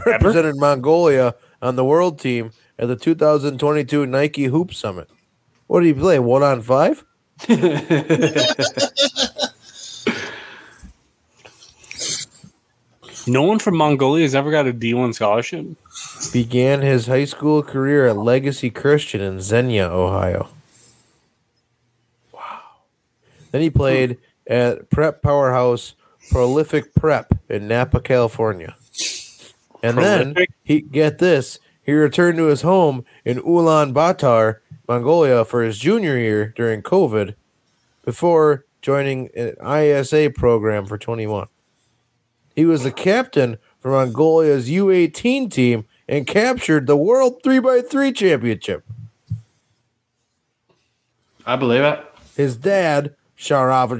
Ever? 0.00 0.10
Represented 0.12 0.56
Mongolia 0.56 1.34
on 1.60 1.76
the 1.76 1.84
world 1.84 2.18
team 2.18 2.52
at 2.78 2.88
the 2.88 2.96
2022 2.96 4.06
Nike 4.06 4.44
Hoop 4.44 4.72
Summit. 4.72 5.10
What 5.66 5.80
did 5.80 5.86
he 5.94 6.00
play? 6.00 6.18
One 6.18 6.42
on 6.42 6.62
five? 6.62 7.04
No 13.26 13.42
one 13.42 13.58
from 13.58 13.76
Mongolia 13.76 14.22
has 14.22 14.34
ever 14.34 14.50
got 14.50 14.68
a 14.68 14.72
D1 14.72 15.14
scholarship. 15.14 15.66
Began 16.32 16.82
his 16.82 17.06
high 17.06 17.24
school 17.24 17.62
career 17.62 18.06
at 18.06 18.16
Legacy 18.16 18.70
Christian 18.70 19.20
in 19.20 19.40
Xenia, 19.40 19.88
Ohio. 19.88 20.48
Wow. 22.32 22.60
Then 23.50 23.62
he 23.62 23.70
played 23.70 24.18
at 24.46 24.90
Prep 24.90 25.22
Powerhouse 25.22 25.94
Prolific 26.30 26.94
Prep 26.94 27.32
in 27.48 27.66
Napa, 27.66 28.00
California. 28.00 28.76
And 29.82 29.98
then 29.98 30.36
he 30.62 30.80
get 30.80 31.18
this, 31.18 31.58
he 31.82 31.92
returned 31.92 32.38
to 32.38 32.46
his 32.46 32.62
home 32.62 33.04
in 33.24 33.38
Ulaanbaatar, 33.38 34.56
Mongolia 34.88 35.44
for 35.44 35.62
his 35.62 35.78
junior 35.78 36.16
year 36.16 36.52
during 36.56 36.82
COVID 36.82 37.34
before 38.04 38.64
joining 38.82 39.30
an 39.36 39.54
ISA 39.60 40.30
program 40.34 40.86
for 40.86 40.96
21. 40.96 41.48
He 42.56 42.64
was 42.64 42.82
the 42.82 42.90
captain 42.90 43.58
for 43.78 43.90
Mongolia's 43.90 44.70
U18 44.70 45.50
team 45.50 45.84
and 46.08 46.26
captured 46.26 46.86
the 46.86 46.96
World 46.96 47.42
3x3 47.42 48.16
Championship. 48.16 48.82
I 51.44 51.56
believe 51.56 51.82
it. 51.82 52.02
His 52.34 52.56
dad, 52.56 53.14
Sharaf 53.38 53.90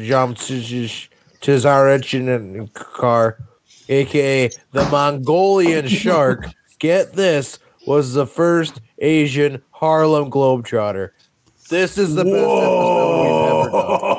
Chizarichin 1.41 2.73
Kar, 2.73 3.39
aka 3.89 4.51
the 4.73 4.85
Mongolian 4.91 5.87
Shark, 5.87 6.47
get 6.79 7.13
this, 7.13 7.59
was 7.87 8.15
the 8.15 8.27
first 8.27 8.81
Asian 8.99 9.63
Harlem 9.71 10.31
Globetrotter. 10.31 11.11
This 11.69 11.99
is 11.99 12.15
the 12.15 12.25
best 12.25 12.37
episode 12.37 13.23
we've 13.23 13.33
ever 13.33 13.71
done. 13.71 14.17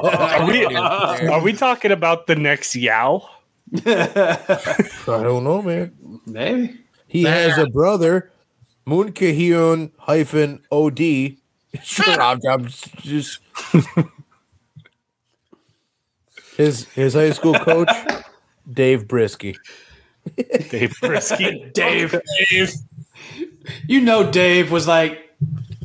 Are 0.40 0.46
we, 0.46 0.64
are 1.26 1.40
we 1.40 1.52
talking 1.52 1.90
about 1.90 2.26
the 2.26 2.36
next 2.36 2.76
Yao? 2.76 3.28
I 3.86 4.86
don't 5.06 5.44
know, 5.44 5.62
man. 5.62 5.92
Maybe. 6.26 6.78
He 7.06 7.24
has 7.24 7.58
a 7.58 7.66
brother, 7.66 8.30
Moonkahyun 8.86 9.90
hyphen 9.98 10.62
OD. 10.70 11.36
Sure, 11.82 12.20
I'm 12.48 12.66
just 12.66 13.38
his 16.56 16.84
his 16.88 17.14
high 17.14 17.30
school 17.30 17.54
coach, 17.54 17.90
Dave 18.72 19.06
Brisky. 19.06 19.56
Dave 20.36 20.92
Brisky. 21.00 21.72
Dave. 21.72 22.20
Dave. 22.50 22.72
You 23.86 24.00
know 24.00 24.30
Dave 24.30 24.70
was 24.70 24.88
like, 24.88 25.30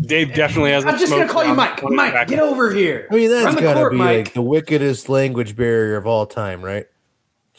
Dave 0.01 0.33
definitely 0.33 0.71
has. 0.71 0.85
I'm 0.85 0.97
just 0.97 1.11
gonna 1.11 1.27
call 1.27 1.45
you 1.45 1.53
Mike. 1.53 1.81
Mike, 1.83 2.27
get 2.27 2.39
over 2.39 2.71
here. 2.71 3.07
I 3.11 3.15
mean, 3.15 3.29
that's 3.29 3.55
gotta 3.55 3.79
court, 3.79 3.91
be 3.91 3.97
Mike. 3.97 4.17
like 4.25 4.33
the 4.33 4.41
wickedest 4.41 5.07
language 5.07 5.55
barrier 5.55 5.97
of 5.97 6.07
all 6.07 6.25
time, 6.25 6.63
right? 6.63 6.87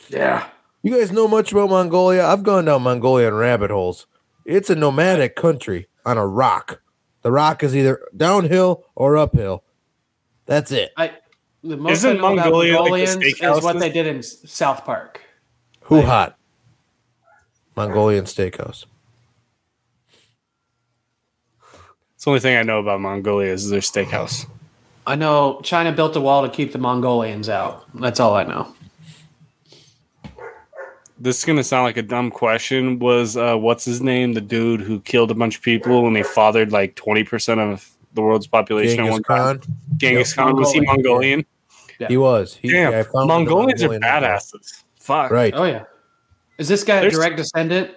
Yeah. 0.09 0.49
You 0.83 0.97
guys 0.97 1.11
know 1.11 1.27
much 1.27 1.53
about 1.53 1.71
Mongolia? 1.71 2.25
I've 2.25 2.43
gone 2.43 2.67
down 2.67 2.83
Mongolian 2.83 3.35
rabbit 3.35 3.71
holes. 3.71 4.07
It's 4.45 4.71
a 4.71 4.77
nomadic 4.77 5.35
country 5.35 5.89
on 6.05 6.17
a 6.17 6.27
rock. 6.27 6.81
The 7.23 7.33
rock 7.33 7.65
is 7.65 7.75
either 7.75 8.01
downhill 8.17 8.85
or 8.95 9.17
uphill. 9.17 9.65
That's 10.47 10.71
it. 10.71 10.93
I 10.97 11.13
the 11.65 11.77
most 11.77 11.93
Isn't 11.93 12.19
I 12.19 12.21
know 12.21 12.33
about 12.35 12.37
Mongolia 12.37 12.81
like 12.81 13.03
is 13.03 13.65
what 13.65 13.81
they 13.81 13.91
did 13.91 14.07
in 14.07 14.23
South 14.23 14.85
Park. 14.85 15.21
Who 15.83 16.03
hot? 16.03 16.39
Mongolian 17.75 18.25
steakhouse. 18.25 18.85
It's 22.15 22.25
the 22.25 22.31
only 22.31 22.41
thing 22.41 22.57
I 22.57 22.63
know 22.63 22.79
about 22.79 23.01
Mongolia 23.01 23.53
is 23.53 23.69
their 23.69 23.81
steakhouse. 23.81 24.47
I 25.07 25.17
know 25.17 25.61
China 25.63 25.93
built 25.93 26.17
a 26.17 26.21
wall 26.21 26.43
to 26.43 26.49
keep 26.49 26.73
the 26.73 26.79
Mongolians 26.79 27.49
out. 27.49 27.85
That's 27.95 28.21
all 28.21 28.35
I 28.35 28.45
know. 28.45 28.76
This 31.19 31.39
is 31.39 31.45
gonna 31.45 31.65
sound 31.65 31.85
like 31.85 31.97
a 31.97 32.03
dumb 32.03 32.31
question. 32.31 32.99
Was 32.99 33.37
uh, 33.37 33.57
what's 33.57 33.85
his 33.85 34.03
name? 34.03 34.35
The 34.35 34.41
dude 34.41 34.81
who 34.81 35.01
killed 35.01 35.31
a 35.31 35.35
bunch 35.35 35.57
of 35.57 35.63
people 35.63 36.07
and 36.07 36.17
he 36.17 36.23
fathered 36.23 36.73
like 36.73 36.95
twenty 36.95 37.25
percent 37.25 37.61
of 37.61 37.91
the 38.13 38.23
world's 38.23 38.47
population 38.47 39.05
Genghis. 39.05 39.21
Khan. 39.21 39.61
Genghis 39.97 40.35
Khan 40.35 40.57
was 40.57 40.73
he 40.73 40.81
Mongolian? 40.81 41.45
He 42.09 42.19
was. 42.19 42.57
He, 42.57 42.71
Damn, 42.71 42.93
I 42.93 43.05
Mongolians 43.25 43.83
are 43.83 43.89
Mongolian 43.89 44.01
number. 44.01 44.27
badasses. 44.29 44.85
Fuck. 45.01 45.31
Right. 45.31 45.55
Oh 45.57 45.65
yeah. 45.65 45.85
Is 46.59 46.69
this 46.69 46.85
guy 46.85 46.97
a 46.97 47.11
direct 47.11 47.37
descendant? 47.39 47.93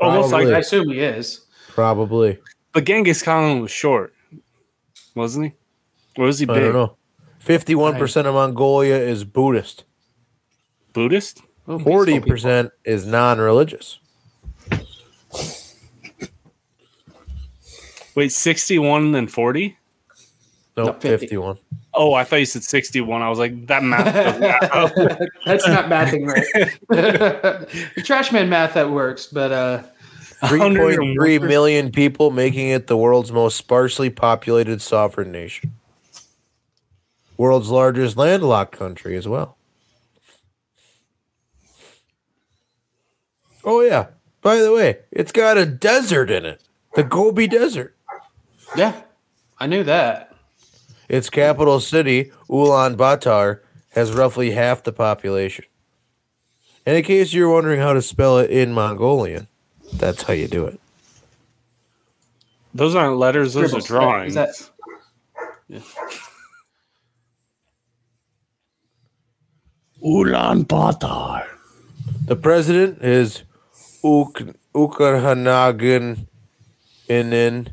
Almost 0.00 0.32
like 0.32 0.48
I 0.48 0.60
assume 0.60 0.88
he 0.90 1.00
is. 1.00 1.44
Probably. 1.68 2.38
But 2.72 2.84
Genghis 2.84 3.22
Khan 3.22 3.60
was 3.60 3.70
short, 3.70 4.14
wasn't 5.14 5.46
he? 5.46 5.52
Or 6.20 6.26
was 6.26 6.38
he 6.38 6.46
big? 6.46 6.56
I 6.56 6.60
don't 6.60 6.72
know. 6.72 6.96
Fifty-one 7.40 7.96
percent 7.96 8.26
of 8.26 8.34
Mongolia 8.34 8.96
is 8.96 9.24
Buddhist. 9.24 9.84
Buddhist? 10.92 11.42
Peaceful 11.76 11.78
Forty 11.92 12.14
people. 12.14 12.30
percent 12.30 12.70
is 12.84 13.04
non-religious. 13.06 13.98
Wait, 18.14 18.32
sixty-one 18.32 19.14
and 19.14 19.30
forty? 19.30 19.76
No, 20.76 20.86
No, 20.86 20.92
50. 20.94 21.08
fifty-one. 21.08 21.58
Oh, 21.94 22.14
I 22.14 22.24
thought 22.24 22.36
you 22.36 22.46
said 22.46 22.62
sixty-one. 22.64 23.20
I 23.22 23.28
was 23.28 23.38
like, 23.38 23.66
that 23.66 23.82
math 23.84 24.12
doesn't. 24.14 25.30
That's 25.46 25.66
not 25.68 25.86
mathing 25.86 26.26
right. 26.26 26.46
the 26.88 28.02
trash 28.04 28.32
man 28.32 28.48
math 28.48 28.74
that 28.74 28.90
works, 28.90 29.26
but 29.26 29.52
uh 29.52 29.82
Three 30.48 30.60
point 30.60 30.76
101%. 30.78 31.14
three 31.16 31.38
million 31.40 31.90
people, 31.90 32.30
making 32.30 32.68
it 32.68 32.86
the 32.86 32.96
world's 32.96 33.32
most 33.32 33.56
sparsely 33.56 34.08
populated 34.08 34.80
sovereign 34.80 35.32
nation. 35.32 35.74
World's 37.36 37.70
largest 37.70 38.16
landlocked 38.16 38.70
country 38.72 39.16
as 39.16 39.26
well. 39.28 39.57
Oh 43.68 43.82
yeah. 43.82 44.06
By 44.40 44.56
the 44.56 44.72
way, 44.72 45.00
it's 45.12 45.30
got 45.30 45.58
a 45.58 45.66
desert 45.66 46.30
in 46.30 46.46
it. 46.46 46.62
The 46.94 47.04
Gobi 47.04 47.46
Desert. 47.46 47.94
yeah, 48.74 49.02
I 49.58 49.66
knew 49.66 49.84
that. 49.84 50.34
Its 51.06 51.28
capital 51.28 51.78
city, 51.78 52.32
Ulaanbaatar, 52.48 53.60
has 53.90 54.12
roughly 54.12 54.52
half 54.52 54.82
the 54.84 54.92
population. 54.92 55.66
And 56.86 56.96
in 56.96 57.04
case 57.04 57.34
you're 57.34 57.52
wondering 57.52 57.78
how 57.80 57.92
to 57.92 58.00
spell 58.00 58.38
it 58.38 58.48
in 58.50 58.72
Mongolian, 58.72 59.48
That's 59.92 60.22
how 60.22 60.32
you 60.32 60.48
do 60.48 60.64
it. 60.64 60.80
Those 62.72 62.94
aren't 62.94 63.18
letters; 63.18 63.52
those 63.52 63.66
Scribbles. 63.70 63.84
are 63.90 63.94
drawings. 64.00 64.36
Is 64.36 64.70
that- 65.68 65.80
Ulan 70.02 70.64
Bator. 70.64 71.46
The 72.26 72.36
president 72.36 73.02
is 73.02 73.42
Uk- 74.04 74.54
Ukarhanagan 74.74 76.26
Inin 77.08 77.72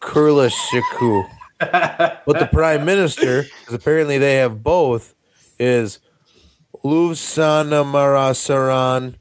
Kurlashiku. 0.00 1.28
but 1.60 2.38
the 2.38 2.48
prime 2.52 2.84
minister, 2.84 3.42
because 3.60 3.74
apparently 3.74 4.18
they 4.18 4.36
have 4.36 4.62
both, 4.62 5.14
is 5.58 5.98
Luvsana 6.84 7.84
Marasaran 7.84 9.16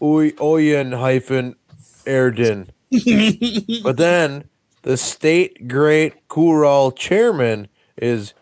Oyen 0.00 0.98
hyphen 0.98 1.54
Erden. 2.06 2.68
but 3.82 3.96
then 3.96 4.44
the 4.82 4.96
state 4.96 5.68
great 5.68 6.28
Kural 6.28 6.94
chairman 6.94 7.68
is 7.96 8.34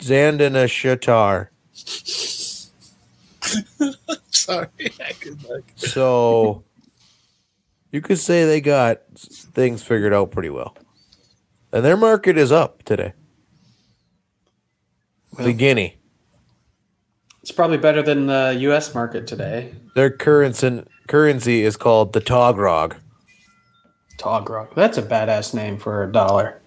Zandanashitar. 0.00 1.48
Sorry, 1.74 2.08
I 2.12 2.43
could 5.20 5.44
like. 5.48 5.72
So 5.76 6.64
you 7.90 8.00
could 8.00 8.18
say 8.18 8.44
they 8.44 8.60
got 8.60 9.02
things 9.16 9.82
figured 9.82 10.12
out 10.12 10.30
pretty 10.30 10.50
well. 10.50 10.76
And 11.72 11.84
their 11.84 11.96
market 11.96 12.38
is 12.38 12.52
up 12.52 12.82
today. 12.84 13.12
the 15.38 15.52
guinea. 15.52 15.98
It's 17.42 17.52
probably 17.52 17.78
better 17.78 18.02
than 18.02 18.26
the 18.26 18.56
U.S. 18.60 18.94
market 18.94 19.26
today. 19.26 19.74
Their 19.94 20.10
currency 20.10 20.82
currency 21.08 21.62
is 21.62 21.76
called 21.76 22.12
the 22.12 22.20
Togrog. 22.20 22.96
Togrog. 24.18 24.74
That's 24.74 24.98
a 24.98 25.02
badass 25.02 25.52
name 25.52 25.78
for 25.78 26.04
a 26.04 26.10
dollar. 26.10 26.62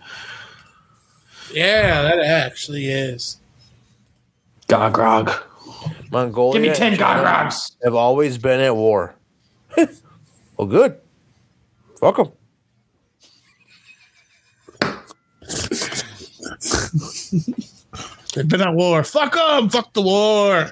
Yeah, 1.51 2.01
that 2.03 2.19
actually 2.19 2.87
is. 2.87 3.37
Gogrog. 4.67 5.41
Mongolia 6.11 6.61
Give 6.61 6.71
me 6.71 6.75
10 6.75 6.87
and 6.93 6.99
China 6.99 7.23
Gogrogs. 7.23 7.75
have 7.83 7.95
always 7.95 8.37
been 8.37 8.59
at 8.61 8.75
war. 8.75 9.15
well, 10.57 10.67
good. 10.67 10.97
Fuck 11.99 12.19
'em. 12.19 12.31
They've 18.33 18.47
been 18.47 18.61
at 18.61 18.73
war. 18.73 19.03
Fuck 19.03 19.33
them. 19.33 19.69
Fuck 19.69 19.93
the 19.93 20.01
war. 20.01 20.69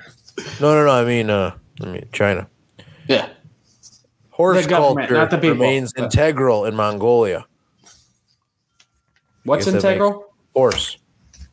No, 0.59 0.73
no, 0.75 0.85
no. 0.85 0.91
I 0.91 1.05
mean, 1.05 1.29
uh, 1.29 1.55
I 1.81 1.85
mean 1.85 2.07
China. 2.11 2.47
Yeah. 3.07 3.29
Horse 4.29 4.63
The 4.65 4.69
culture 4.69 5.13
not 5.13 5.29
the 5.31 5.37
people. 5.37 5.51
remains 5.51 5.93
Yeah. 5.97 6.05
integral 6.05 6.65
in 6.65 6.75
Mongolia. 6.75 7.45
What's 9.43 9.67
integral? 9.67 10.33
Horse, 10.53 10.97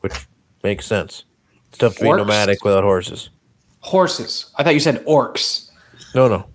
which 0.00 0.26
makes 0.64 0.86
sense. 0.86 1.24
It's 1.68 1.78
tough 1.78 1.96
to 1.96 2.02
be 2.02 2.10
nomadic 2.12 2.64
without 2.64 2.84
horses. 2.84 3.30
Horses. 3.82 4.50
I 4.56 4.62
thought 4.62 4.74
you 4.74 4.80
said 4.80 5.04
orcs. 5.06 5.70
No, 6.14 6.28
no. 6.28 6.46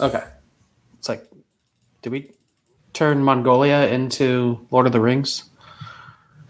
Okay. 0.00 0.22
It's 0.98 1.08
like, 1.08 1.26
did 2.02 2.12
we 2.12 2.30
turn 2.92 3.22
Mongolia 3.22 3.88
into 3.88 4.66
Lord 4.70 4.86
of 4.86 4.92
the 4.92 5.00
Rings? 5.00 5.44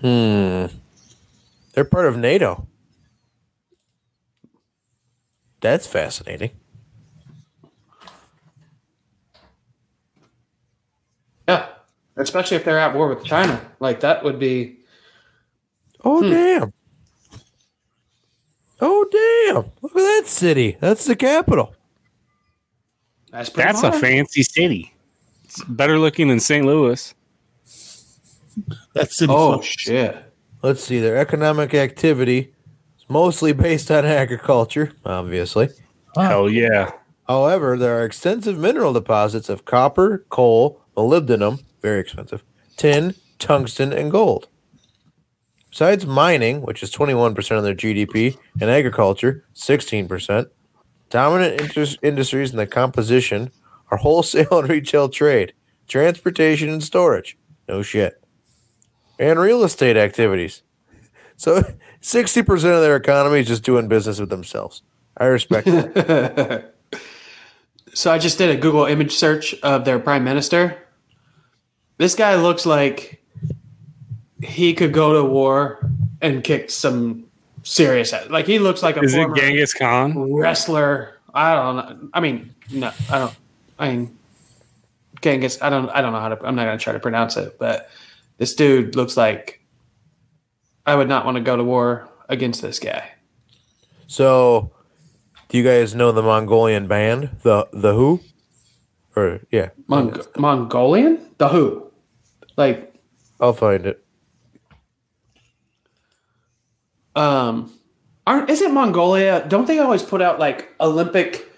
Hmm. 0.01 0.67
They're 1.73 1.85
part 1.85 2.07
of 2.07 2.17
NATO. 2.17 2.67
That's 5.61 5.87
fascinating. 5.87 6.51
Yeah. 11.49 11.67
Especially 12.17 12.57
if 12.57 12.65
they're 12.65 12.79
at 12.79 12.95
war 12.95 13.09
with 13.09 13.25
China. 13.25 13.61
Like, 13.81 14.01
that 14.01 14.23
would 14.25 14.39
be. 14.39 14.79
Oh 16.05 16.23
Hmm. 16.23 16.31
damn. 16.31 16.73
Oh 18.81 19.07
damn. 19.53 19.71
Look 19.83 19.93
at 19.97 19.99
that 20.23 20.25
city. 20.27 20.77
That's 20.81 21.05
the 21.05 21.17
capital. 21.17 21.75
That's, 23.31 23.51
pretty 23.51 23.73
That's 23.73 23.83
a 23.83 23.93
fancy 23.93 24.43
city. 24.43 24.95
It's 25.45 25.63
better 25.65 25.99
looking 25.99 26.29
than 26.29 26.41
St. 26.41 26.65
Louis. 26.65 27.15
That's 28.95 29.17
city 29.17 29.33
Oh, 29.33 29.55
folk. 29.55 29.65
shit. 29.65 30.33
Let's 30.63 30.83
see. 30.85 31.01
Their 31.01 31.17
economic 31.17 31.75
activity 31.75 32.53
is 32.99 33.05
mostly 33.09 33.53
based 33.53 33.91
on 33.91 34.05
agriculture, 34.05 34.93
obviously. 35.05 35.69
Wow. 36.17 36.23
Hell 36.29 36.51
yeah. 36.51 36.93
However, 37.27 37.77
there 37.77 37.99
are 37.99 38.05
extensive 38.05 38.59
mineral 38.59 38.93
deposits 38.93 39.49
of 39.49 39.65
copper, 39.65 40.25
coal, 40.29 40.81
molybdenum, 40.97 41.63
very 41.83 42.01
expensive, 42.01 42.45
tin, 42.77 43.15
tungsten, 43.39 43.93
and 43.93 44.11
gold. 44.11 44.47
Besides 45.75 46.07
mining, 46.07 46.63
which 46.63 46.85
is 46.85 46.93
21% 46.93 47.59
of 47.59 47.65
their 47.65 47.75
GDP, 47.75 48.39
and 48.61 48.71
agriculture, 48.71 49.45
16%, 49.57 50.47
dominant 51.11 51.61
inter- 51.61 51.97
industries 52.01 52.53
in 52.53 52.59
the 52.59 52.67
composition 52.69 53.51
are 53.91 53.99
wholesale 53.99 54.61
and 54.61 54.69
retail 54.69 55.09
trade, 55.09 55.53
transportation 55.89 56.69
and 56.69 56.81
storage. 56.81 57.37
No 57.69 57.83
shit. 57.83 58.23
And 59.19 59.41
real 59.41 59.65
estate 59.65 59.97
activities. 59.97 60.63
So 61.37 61.63
60% 62.01 62.51
of 62.53 62.63
their 62.63 62.95
economy 62.95 63.41
is 63.41 63.49
just 63.49 63.65
doing 63.65 63.89
business 63.89 64.21
with 64.21 64.31
themselves. 64.31 64.83
I 65.17 65.25
respect 65.25 65.67
that. 65.67 66.71
So 67.95 68.11
I 68.11 68.19
just 68.19 68.39
did 68.39 68.51
a 68.51 68.57
Google 68.57 68.87
image 68.87 69.15
search 69.15 69.55
of 69.63 69.85
their 69.85 70.01
prime 70.01 70.25
minister. 70.25 70.77
This 71.97 72.17
guy 72.17 72.35
looks 72.35 72.67
like 72.67 73.24
he 74.45 74.75
could 74.75 74.93
go 74.93 75.13
to 75.15 75.25
war 75.25 75.89
and 76.21 76.43
kick 76.45 76.71
some 76.71 77.25
serious 77.63 78.13
ass. 78.13 78.29
Like 78.31 78.47
he 78.47 78.59
looks 78.59 78.83
like 78.83 78.97
a 78.97 79.01
Is 79.01 79.15
it 79.15 79.17
former 79.19 79.37
Genghis 79.37 79.73
Khan? 79.75 80.33
wrestler. 80.33 81.19
I 81.35 81.55
don't 81.55 81.77
know. 81.77 82.09
I 82.15 82.21
mean, 82.21 82.55
no, 82.71 82.93
I 83.11 83.19
don't. 83.19 83.35
I 83.79 83.89
mean, 83.91 84.19
Genghis. 85.23 85.61
I 85.63 85.71
don't. 85.71 85.89
I 85.91 86.01
don't 86.01 86.13
know 86.13 86.21
how 86.21 86.29
to. 86.29 86.47
I'm 86.47 86.55
not 86.55 86.65
gonna 86.65 86.79
try 86.79 86.93
to 86.93 87.01
pronounce 87.01 87.37
it, 87.37 87.59
but 87.59 87.91
this 88.39 88.55
dude 88.55 88.95
looks 88.95 89.17
like 89.17 89.61
I 90.87 90.95
would 90.95 91.09
not 91.09 91.25
want 91.25 91.37
to 91.37 91.41
go 91.43 91.57
to 91.57 91.65
war 91.65 92.09
against 92.29 92.63
this 92.63 92.79
guy. 92.79 93.11
So, 94.07 94.71
do 95.49 95.59
you 95.59 95.65
guys 95.65 95.95
know 95.95 96.13
the 96.13 96.23
Mongolian 96.23 96.87
band, 96.87 97.31
the 97.43 97.67
the 97.73 97.95
Who? 97.95 98.21
Or 99.17 99.41
yeah, 99.51 99.71
Mong- 99.89 100.27
Mongolian? 100.37 101.31
The 101.39 101.49
who? 101.49 101.91
Like, 102.57 102.95
I'll 103.41 103.53
find 103.53 103.87
it. 103.87 104.04
Um, 107.17 107.73
aren't 108.27 108.51
isn't 108.51 108.73
Mongolia? 108.73 109.45
Don't 109.49 109.67
they 109.67 109.79
always 109.79 110.03
put 110.03 110.21
out 110.23 110.39
like 110.39 110.73
Olympic, 110.81 111.51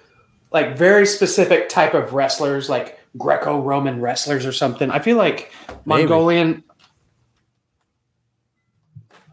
like 0.52 0.76
very 0.76 1.06
specific 1.06 1.68
type 1.68 1.94
of 1.94 2.12
wrestlers, 2.12 2.68
like 2.68 2.98
Greco-Roman 3.18 4.00
wrestlers 4.00 4.44
or 4.46 4.52
something? 4.52 4.90
I 4.90 4.98
feel 4.98 5.16
like 5.16 5.52
Maybe. 5.84 6.02
Mongolian. 6.02 6.64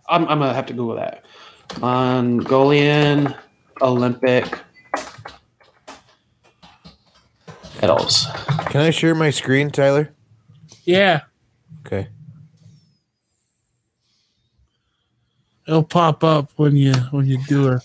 I'm, 0.08 0.28
I'm 0.28 0.40
gonna 0.40 0.54
have 0.54 0.66
to 0.68 0.74
Google 0.74 0.96
that. 0.96 1.26
Mongolian 1.80 3.34
Olympic 3.82 4.60
medals. 7.82 8.28
Can 8.68 8.82
I 8.82 8.92
share 8.92 9.16
my 9.16 9.30
screen, 9.30 9.72
Tyler? 9.72 10.14
Yeah, 10.84 11.22
Okay. 11.86 12.10
It'll 15.68 15.84
pop 15.84 16.24
up 16.24 16.50
when 16.58 16.76
you 16.76 16.94
when 17.12 17.26
you 17.26 17.38
do 17.46 17.70
it. 17.74 17.82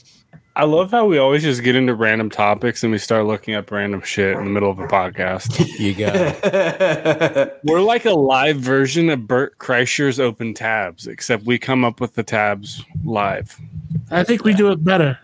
I 0.57 0.65
love 0.65 0.91
how 0.91 1.07
we 1.07 1.19
always 1.19 1.43
just 1.45 1.63
get 1.63 1.77
into 1.77 1.95
random 1.95 2.31
topics 2.31 2.83
and 2.83 2.91
we 2.91 2.99
start 2.99 3.27
looking 3.27 3.55
up 3.55 3.71
random 3.71 4.01
shit 4.03 4.37
in 4.37 4.45
the 4.45 4.51
middle 4.51 4.71
of 4.71 4.81
a 4.81 4.89
podcast. 4.89 5.57
You 5.79 5.95
got 5.95 6.17
it. 6.17 7.61
We're 7.65 7.81
like 7.81 8.05
a 8.07 8.13
live 8.13 8.57
version 8.57 9.09
of 9.09 9.29
Bert 9.29 9.57
Kreischer's 9.59 10.19
Open 10.19 10.55
Tabs, 10.55 11.07
except 11.07 11.45
we 11.45 11.57
come 11.61 11.85
up 11.85 12.01
with 12.01 12.15
the 12.15 12.25
tabs 12.25 12.83
live. 13.05 13.57
I 14.11 14.25
think 14.25 14.43
we 14.43 14.53
do 14.55 14.73
it 14.73 14.83
better. 14.83 15.17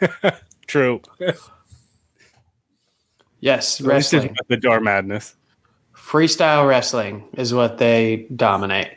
True. 0.66 1.02
yes, 3.40 3.78
At 3.80 3.86
least 3.86 4.12
wrestling. 4.14 4.36
the 4.48 4.56
door 4.56 4.80
madness. 4.80 5.34
Freestyle 5.94 6.66
wrestling 6.66 7.24
is 7.34 7.52
what 7.52 7.76
they 7.76 8.26
dominate. 8.34 8.88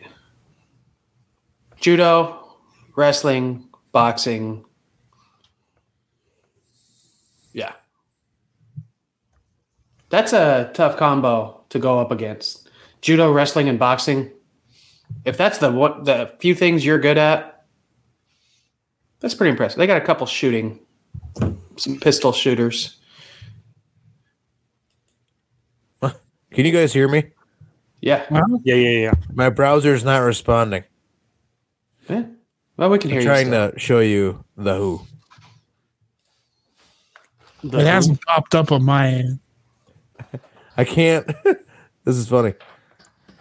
Judo, 1.83 2.55
wrestling, 2.95 3.67
boxing. 3.91 4.63
Yeah. 7.51 7.73
That's 10.07 10.31
a 10.31 10.71
tough 10.73 10.95
combo 10.95 11.65
to 11.67 11.79
go 11.79 11.99
up 11.99 12.09
against. 12.09 12.69
Judo, 13.01 13.33
wrestling, 13.33 13.67
and 13.67 13.77
boxing. 13.77 14.31
If 15.25 15.35
that's 15.35 15.57
the 15.57 15.73
what 15.73 16.05
the 16.05 16.33
few 16.39 16.55
things 16.55 16.85
you're 16.85 16.99
good 16.99 17.17
at, 17.17 17.65
that's 19.19 19.33
pretty 19.33 19.51
impressive. 19.51 19.77
They 19.77 19.85
got 19.85 20.01
a 20.01 20.05
couple 20.05 20.25
shooting 20.25 20.79
some 21.75 21.99
pistol 21.99 22.31
shooters. 22.31 22.95
Can 26.01 26.65
you 26.65 26.71
guys 26.71 26.93
hear 26.93 27.09
me? 27.09 27.31
Yeah. 27.99 28.25
Yeah, 28.63 28.75
yeah, 28.75 28.99
yeah. 28.99 29.13
My 29.33 29.49
browser's 29.49 30.05
not 30.05 30.19
responding. 30.19 30.85
Yeah. 32.09 32.23
Well, 32.77 32.89
we 32.89 32.97
can 32.97 33.09
hear 33.09 33.19
I'm 33.19 33.25
you. 33.25 33.29
trying 33.29 33.51
to 33.51 33.79
show 33.79 33.99
you 33.99 34.43
the 34.57 34.75
who. 34.75 35.01
It 37.63 37.85
hasn't 37.85 38.21
popped 38.21 38.55
up 38.55 38.71
on 38.71 38.83
my 38.83 39.07
end. 39.07 39.39
I 40.77 40.83
can't. 40.83 41.25
this 42.03 42.15
is 42.15 42.27
funny. 42.27 42.53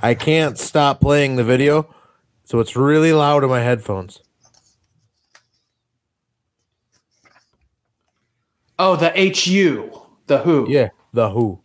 I 0.01 0.15
can't 0.15 0.59
stop 0.59 1.01
playing 1.01 1.37
the 1.37 1.45
video, 1.45 1.93
so 2.45 2.61
it's 2.61 2.77
really 2.77 3.13
loud 3.13 3.43
in 3.45 3.51
my 3.51 3.61
headphones. 3.61 4.21
Oh, 8.79 8.97
the 8.97 9.11
HU, 9.11 9.91
the 10.27 10.39
Who. 10.39 10.67
Yeah, 10.69 10.89
the 11.13 11.31
who. 11.31 11.61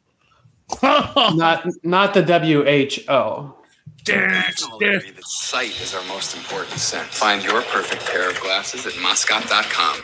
Not 0.83 1.65
not 1.83 2.13
the 2.13 2.21
WHO. 2.23 3.53
The 4.07 5.23
sight 5.25 5.81
is 5.81 5.93
our 5.93 6.03
most 6.05 6.35
important 6.35 6.79
sense. 6.79 7.17
Find 7.17 7.43
your 7.43 7.61
perfect 7.63 8.05
pair 8.05 8.29
of 8.29 8.39
glasses 8.39 8.85
at 8.85 8.93
moscot.com. 8.93 10.03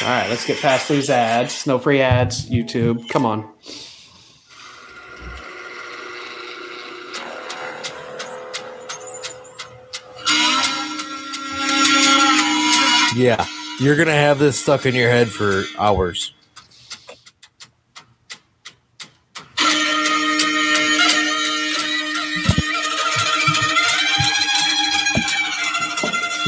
All 0.00 0.08
right, 0.08 0.30
let's 0.30 0.46
get 0.46 0.60
past 0.60 0.88
these 0.88 1.10
ads. 1.10 1.66
No 1.66 1.78
free 1.78 2.00
ads. 2.00 2.48
YouTube, 2.48 3.08
come 3.10 3.26
on. 3.26 3.52
Yeah, 13.16 13.44
you're 13.80 13.96
gonna 13.96 14.12
have 14.12 14.38
this 14.38 14.60
stuck 14.60 14.86
in 14.86 14.94
your 14.94 15.10
head 15.10 15.28
for 15.28 15.64
hours. 15.78 16.32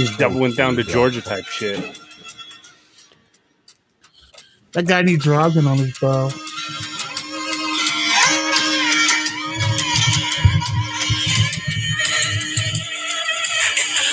He's 0.01 0.16
doubling 0.16 0.53
down 0.53 0.76
to 0.76 0.82
Georgia 0.82 1.20
type 1.20 1.44
shit. 1.44 2.01
That 4.72 4.86
guy 4.86 5.03
needs 5.03 5.26
rosin 5.26 5.66
on 5.66 5.76
his 5.76 5.98
bow. 5.98 6.30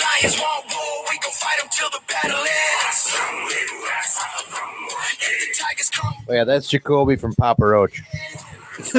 Lions 0.03 0.38
want 0.38 0.65
war, 0.73 1.05
we 1.09 1.17
gon' 1.19 1.31
fight 1.31 1.57
'em 1.63 1.69
till 1.71 1.89
the 1.89 2.01
battle 2.09 2.35
ends. 2.35 3.15
If 5.21 5.39
the 5.39 5.53
tigers 5.57 5.89
come, 5.89 6.13
Oh 6.27 6.33
yeah, 6.33 6.43
that's 6.43 6.67
Jacoby 6.67 7.15
from 7.15 7.33
Papa 7.35 7.65
Roach. 7.65 8.01
He's 8.77 8.91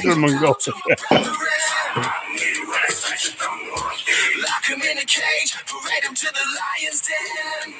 from 0.00 0.20
Mongolia. 0.20 0.56
lock 3.18 4.70
'em 4.70 4.82
in 4.82 4.98
a 4.98 5.04
cage, 5.04 5.54
parade 5.66 6.04
'em 6.04 6.14
to 6.14 6.26
the 6.26 6.44
lion's 6.58 7.02
den. 7.02 7.74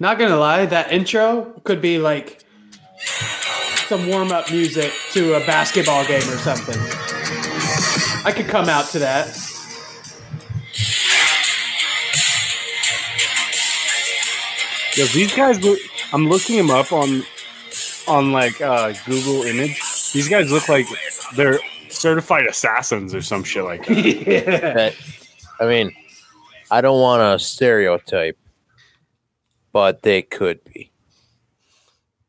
Not 0.00 0.18
gonna 0.18 0.36
lie, 0.36 0.66
that 0.66 0.92
intro 0.92 1.52
could 1.64 1.80
be 1.80 1.98
like 1.98 2.44
some 3.88 4.06
warm 4.06 4.30
up 4.32 4.50
music 4.50 4.92
to 5.12 5.34
a 5.34 5.40
basketball 5.40 6.04
game 6.06 6.28
or 6.28 6.38
something. 6.38 6.78
I 8.24 8.32
could 8.32 8.46
come 8.46 8.68
out 8.68 8.86
to 8.90 9.00
that. 9.00 9.26
Yo, 14.94 15.06
these 15.06 15.34
guys. 15.34 15.58
I'm 16.12 16.28
looking 16.28 16.56
them 16.58 16.70
up 16.70 16.92
on 16.92 17.24
on 18.06 18.32
like 18.32 18.60
uh, 18.60 18.92
Google 19.06 19.42
Image. 19.42 19.81
These 20.12 20.28
guys 20.28 20.50
look 20.52 20.68
like 20.68 20.86
they're 21.36 21.58
certified 21.88 22.46
assassins 22.46 23.14
or 23.14 23.22
some 23.22 23.44
shit 23.44 23.64
like 23.64 23.86
that. 23.86 23.94
That, 24.74 24.94
I 25.60 25.66
mean, 25.66 25.92
I 26.70 26.80
don't 26.80 27.00
want 27.00 27.20
to 27.40 27.44
stereotype, 27.44 28.38
but 29.72 30.02
they 30.02 30.22
could 30.22 30.62
be. 30.64 30.90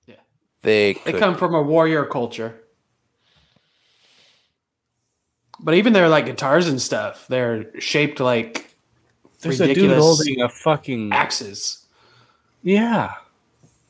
Yeah. 0.05 0.15
They 0.61 0.93
They 0.93 1.11
could. 1.11 1.19
come 1.19 1.35
from 1.35 1.55
a 1.55 1.61
warrior 1.61 2.05
culture. 2.05 2.59
But 5.59 5.75
even 5.75 5.93
their 5.93 6.09
like 6.09 6.25
guitars 6.25 6.67
and 6.67 6.81
stuff, 6.81 7.25
they're 7.27 7.79
shaped 7.79 8.19
like 8.19 8.75
There's 9.41 9.61
a 9.61 9.73
dude 9.73 9.91
holding 9.97 10.41
a 10.41 10.49
fucking 10.49 11.11
axes. 11.13 11.85
yeah. 12.61 13.13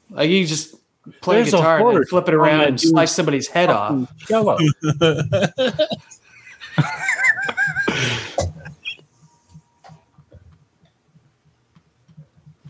Like 0.09 0.29
you 0.29 0.45
just 0.45 0.75
play 1.21 1.37
There's 1.37 1.53
a 1.53 1.57
guitar 1.57 1.87
and 1.87 1.97
then 1.97 2.05
flip 2.05 2.27
it 2.27 2.33
around 2.33 2.61
and 2.61 2.79
slice 2.79 3.11
somebody's 3.11 3.47
head 3.47 3.69
off. 3.69 4.11
Yellow. 4.29 4.57
Do 4.57 4.71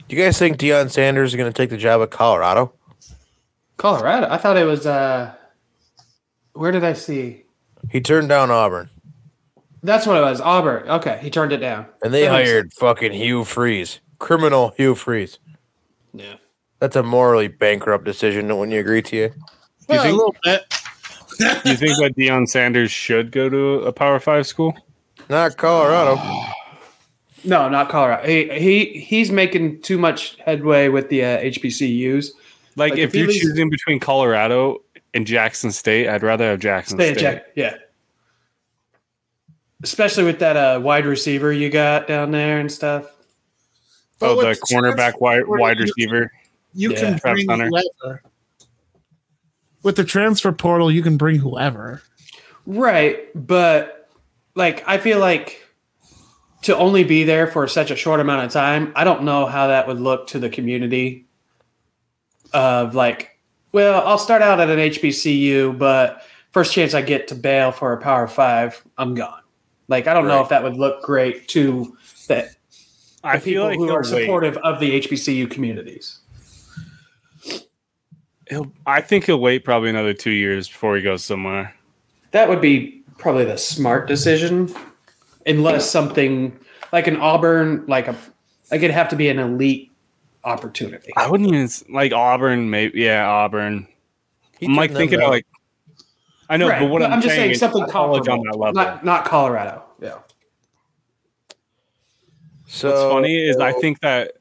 you 0.09 0.17
guys 0.23 0.37
think 0.37 0.57
Deion 0.57 0.89
Sanders 0.91 1.31
is 1.31 1.35
going 1.35 1.51
to 1.51 1.55
take 1.55 1.69
the 1.69 1.77
job 1.77 2.01
at 2.01 2.11
Colorado? 2.11 2.73
Colorado. 3.77 4.27
I 4.29 4.37
thought 4.37 4.57
it 4.57 4.65
was 4.65 4.85
uh 4.85 5.33
where 6.53 6.71
did 6.71 6.83
I 6.83 6.93
see? 6.93 7.45
He 7.89 7.99
turned 7.99 8.29
down 8.29 8.51
Auburn, 8.51 8.89
That's 9.81 10.05
what 10.05 10.17
it 10.17 10.21
was. 10.21 10.39
Auburn. 10.39 10.87
Okay, 10.87 11.19
he 11.21 11.29
turned 11.29 11.51
it 11.51 11.57
down. 11.57 11.87
and 12.03 12.13
they 12.13 12.25
That 12.25 12.31
makes 12.33 12.49
hired 12.49 12.73
fucking 12.73 13.11
Hugh 13.11 13.43
Freeze, 13.43 13.99
criminal 14.19 14.73
Hugh 14.77 14.95
Freeze. 14.95 15.39
Yeah. 16.13 16.35
That's 16.83 16.97
a 16.97 17.01
morally 17.03 17.47
bankrupt 17.47 18.03
decision. 18.03 18.49
Wouldn't 18.49 18.73
you 18.73 18.81
agree 18.81 19.01
to 19.03 19.15
you? 19.15 19.33
Yeah, 19.87 20.01
think- 20.03 20.13
a 20.13 20.17
little 20.17 20.35
bit. 20.43 20.63
Do 21.39 21.45
you 21.71 21.77
think 21.77 21.97
that 21.99 22.13
Deion 22.17 22.45
Sanders 22.45 22.91
should 22.91 23.31
go 23.31 23.47
to 23.47 23.83
a 23.83 23.93
Power 23.93 24.19
Five 24.19 24.45
school? 24.45 24.75
Not 25.29 25.55
Colorado. 25.55 26.21
No, 27.45 27.69
not 27.69 27.87
Colorado. 27.87 28.27
He 28.27 28.49
he 28.59 28.99
he's 28.99 29.31
making 29.31 29.81
too 29.81 29.97
much 29.97 30.35
headway 30.45 30.89
with 30.89 31.07
the 31.07 31.23
uh, 31.23 31.39
HBCUs. 31.39 32.31
Like, 32.75 32.91
Like, 32.91 32.99
if, 32.99 33.11
if 33.11 33.15
you're 33.15 33.27
leaves- 33.27 33.39
choosing 33.39 33.69
between 33.69 34.01
Colorado 34.01 34.79
and 35.13 35.25
Jackson 35.25 35.71
State, 35.71 36.09
I'd 36.09 36.21
rather 36.21 36.49
have 36.49 36.59
Jackson 36.59 36.97
Stay 36.97 37.11
at 37.11 37.17
State. 37.17 37.21
Jack. 37.23 37.45
Yeah. 37.55 37.75
Especially 39.83 40.25
with 40.25 40.39
that 40.39 40.57
uh, 40.57 40.81
wide 40.81 41.05
receiver 41.05 41.53
you 41.53 41.69
got 41.69 42.07
down 42.07 42.31
there 42.31 42.59
and 42.59 42.69
stuff. 42.69 43.05
Oh, 44.21 44.35
the 44.35 44.47
cornerback 44.55 44.95
transfer 44.97 45.17
wide, 45.19 45.45
portal, 45.45 45.61
wide 45.61 45.77
you- 45.79 45.83
receiver. 45.85 46.29
You 46.73 46.91
Yeah. 46.91 46.99
can 46.99 47.19
Travis 47.19 47.45
bring 47.45 47.49
Hunter. 47.49 47.69
whoever. 48.01 48.23
With 49.83 49.95
the 49.97 50.03
transfer 50.03 50.51
portal, 50.51 50.91
you 50.91 51.01
can 51.03 51.17
bring 51.17 51.37
whoever. 51.37 52.01
Right, 52.65 53.19
but 53.35 54.09
like 54.55 54.83
I 54.87 54.97
feel 54.97 55.19
like 55.19 55.59
to 56.61 56.77
only 56.77 57.03
be 57.03 57.25
there 57.25 57.47
for 57.47 57.67
such 57.67 57.91
a 57.91 57.95
short 57.95 58.21
amount 58.21 58.45
of 58.45 58.51
time, 58.51 58.93
I 58.95 59.03
don't 59.03 59.23
know 59.23 59.45
how 59.45 59.67
that 59.67 59.85
would 59.87 59.99
look 59.99 60.27
to 60.27 60.39
the 60.39 60.49
community 60.49 61.27
of 62.53 62.95
like, 62.95 63.37
well, 63.73 64.01
I'll 64.07 64.17
start 64.17 64.41
out 64.41 64.61
at 64.61 64.69
an 64.69 64.79
HBCU, 64.79 65.77
but 65.77 66.21
first 66.51 66.73
chance 66.73 66.93
I 66.93 67.01
get 67.01 67.27
to 67.29 67.35
bail 67.35 67.71
for 67.73 67.91
a 67.91 67.97
Power 67.97 68.27
5, 68.27 68.83
I'm 68.97 69.13
gone. 69.15 69.41
Like 69.89 70.07
I 70.07 70.13
don't 70.13 70.27
know 70.27 70.41
if 70.41 70.47
that 70.49 70.63
would 70.63 70.77
look 70.77 71.03
great 71.03 71.49
to 71.49 71.97
the, 72.29 72.49
I 73.25 73.35
the 73.37 73.41
feel 73.43 73.63
people 73.63 73.67
like 73.67 73.77
who 73.79 73.85
he'll 73.87 73.95
are 73.95 73.99
wait. 74.03 74.21
supportive 74.23 74.55
of 74.57 74.79
the 74.79 75.01
HBCU 75.01 75.51
communities. 75.51 76.19
He'll, 78.49 78.71
I 78.85 79.01
think 79.01 79.25
he'll 79.25 79.39
wait 79.39 79.63
probably 79.63 79.89
another 79.89 80.13
two 80.13 80.31
years 80.31 80.67
before 80.67 80.95
he 80.95 81.01
goes 81.01 81.23
somewhere. 81.23 81.73
That 82.31 82.49
would 82.49 82.61
be 82.61 83.03
probably 83.17 83.45
the 83.45 83.57
smart 83.57 84.07
decision, 84.07 84.73
unless 85.45 85.89
something 85.89 86.57
like 86.91 87.07
an 87.07 87.17
Auburn, 87.17 87.85
like 87.87 88.07
a 88.07 88.15
like 88.71 88.81
it'd 88.81 88.91
have 88.91 89.09
to 89.09 89.15
be 89.15 89.29
an 89.29 89.39
elite 89.39 89.91
opportunity. 90.43 91.13
I 91.15 91.29
wouldn't 91.29 91.49
even 91.49 91.69
like 91.89 92.11
Auburn. 92.11 92.69
Maybe 92.69 93.01
yeah, 93.01 93.27
Auburn. 93.27 93.87
He 94.59 94.65
I'm 94.65 94.75
like 94.75 94.91
thinking 94.91 95.19
down. 95.19 95.29
like. 95.29 95.45
I 96.49 96.57
know, 96.57 96.67
Right, 96.67 96.81
but 96.81 96.89
what 96.89 97.01
I'm, 97.01 97.21
just 97.21 97.33
saying 97.33 97.51
is 97.51 97.59
something 97.59 97.87
college 97.87 98.27
on 98.27 98.41
that 98.43 98.57
level. 98.57 98.73
not 98.73 99.05
not 99.05 99.25
Colorado. 99.25 99.81
Yeah, 100.01 100.17
so 102.73 102.89
What's 102.89 103.13
funny 103.13 103.35
is 103.35 103.57
I 103.57 103.71
think 103.71 103.99
that 104.01 104.33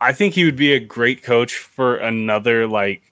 I 0.00 0.12
think 0.12 0.34
he 0.34 0.44
would 0.44 0.56
be 0.56 0.72
a 0.72 0.80
great 0.80 1.22
coach 1.22 1.54
for 1.54 1.96
another 1.96 2.66
like 2.66 3.09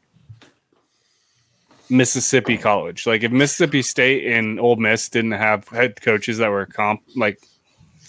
Mississippi 1.90 2.58
college. 2.58 3.06
Like 3.06 3.22
if 3.22 3.32
Mississippi 3.32 3.82
State 3.82 4.26
and 4.32 4.58
Ole 4.60 4.76
Miss 4.76 5.08
didn't 5.08 5.32
have 5.32 5.66
head 5.68 6.00
coaches 6.00 6.38
that 6.38 6.48
were 6.50 6.66
comp 6.66 7.00
like 7.16 7.40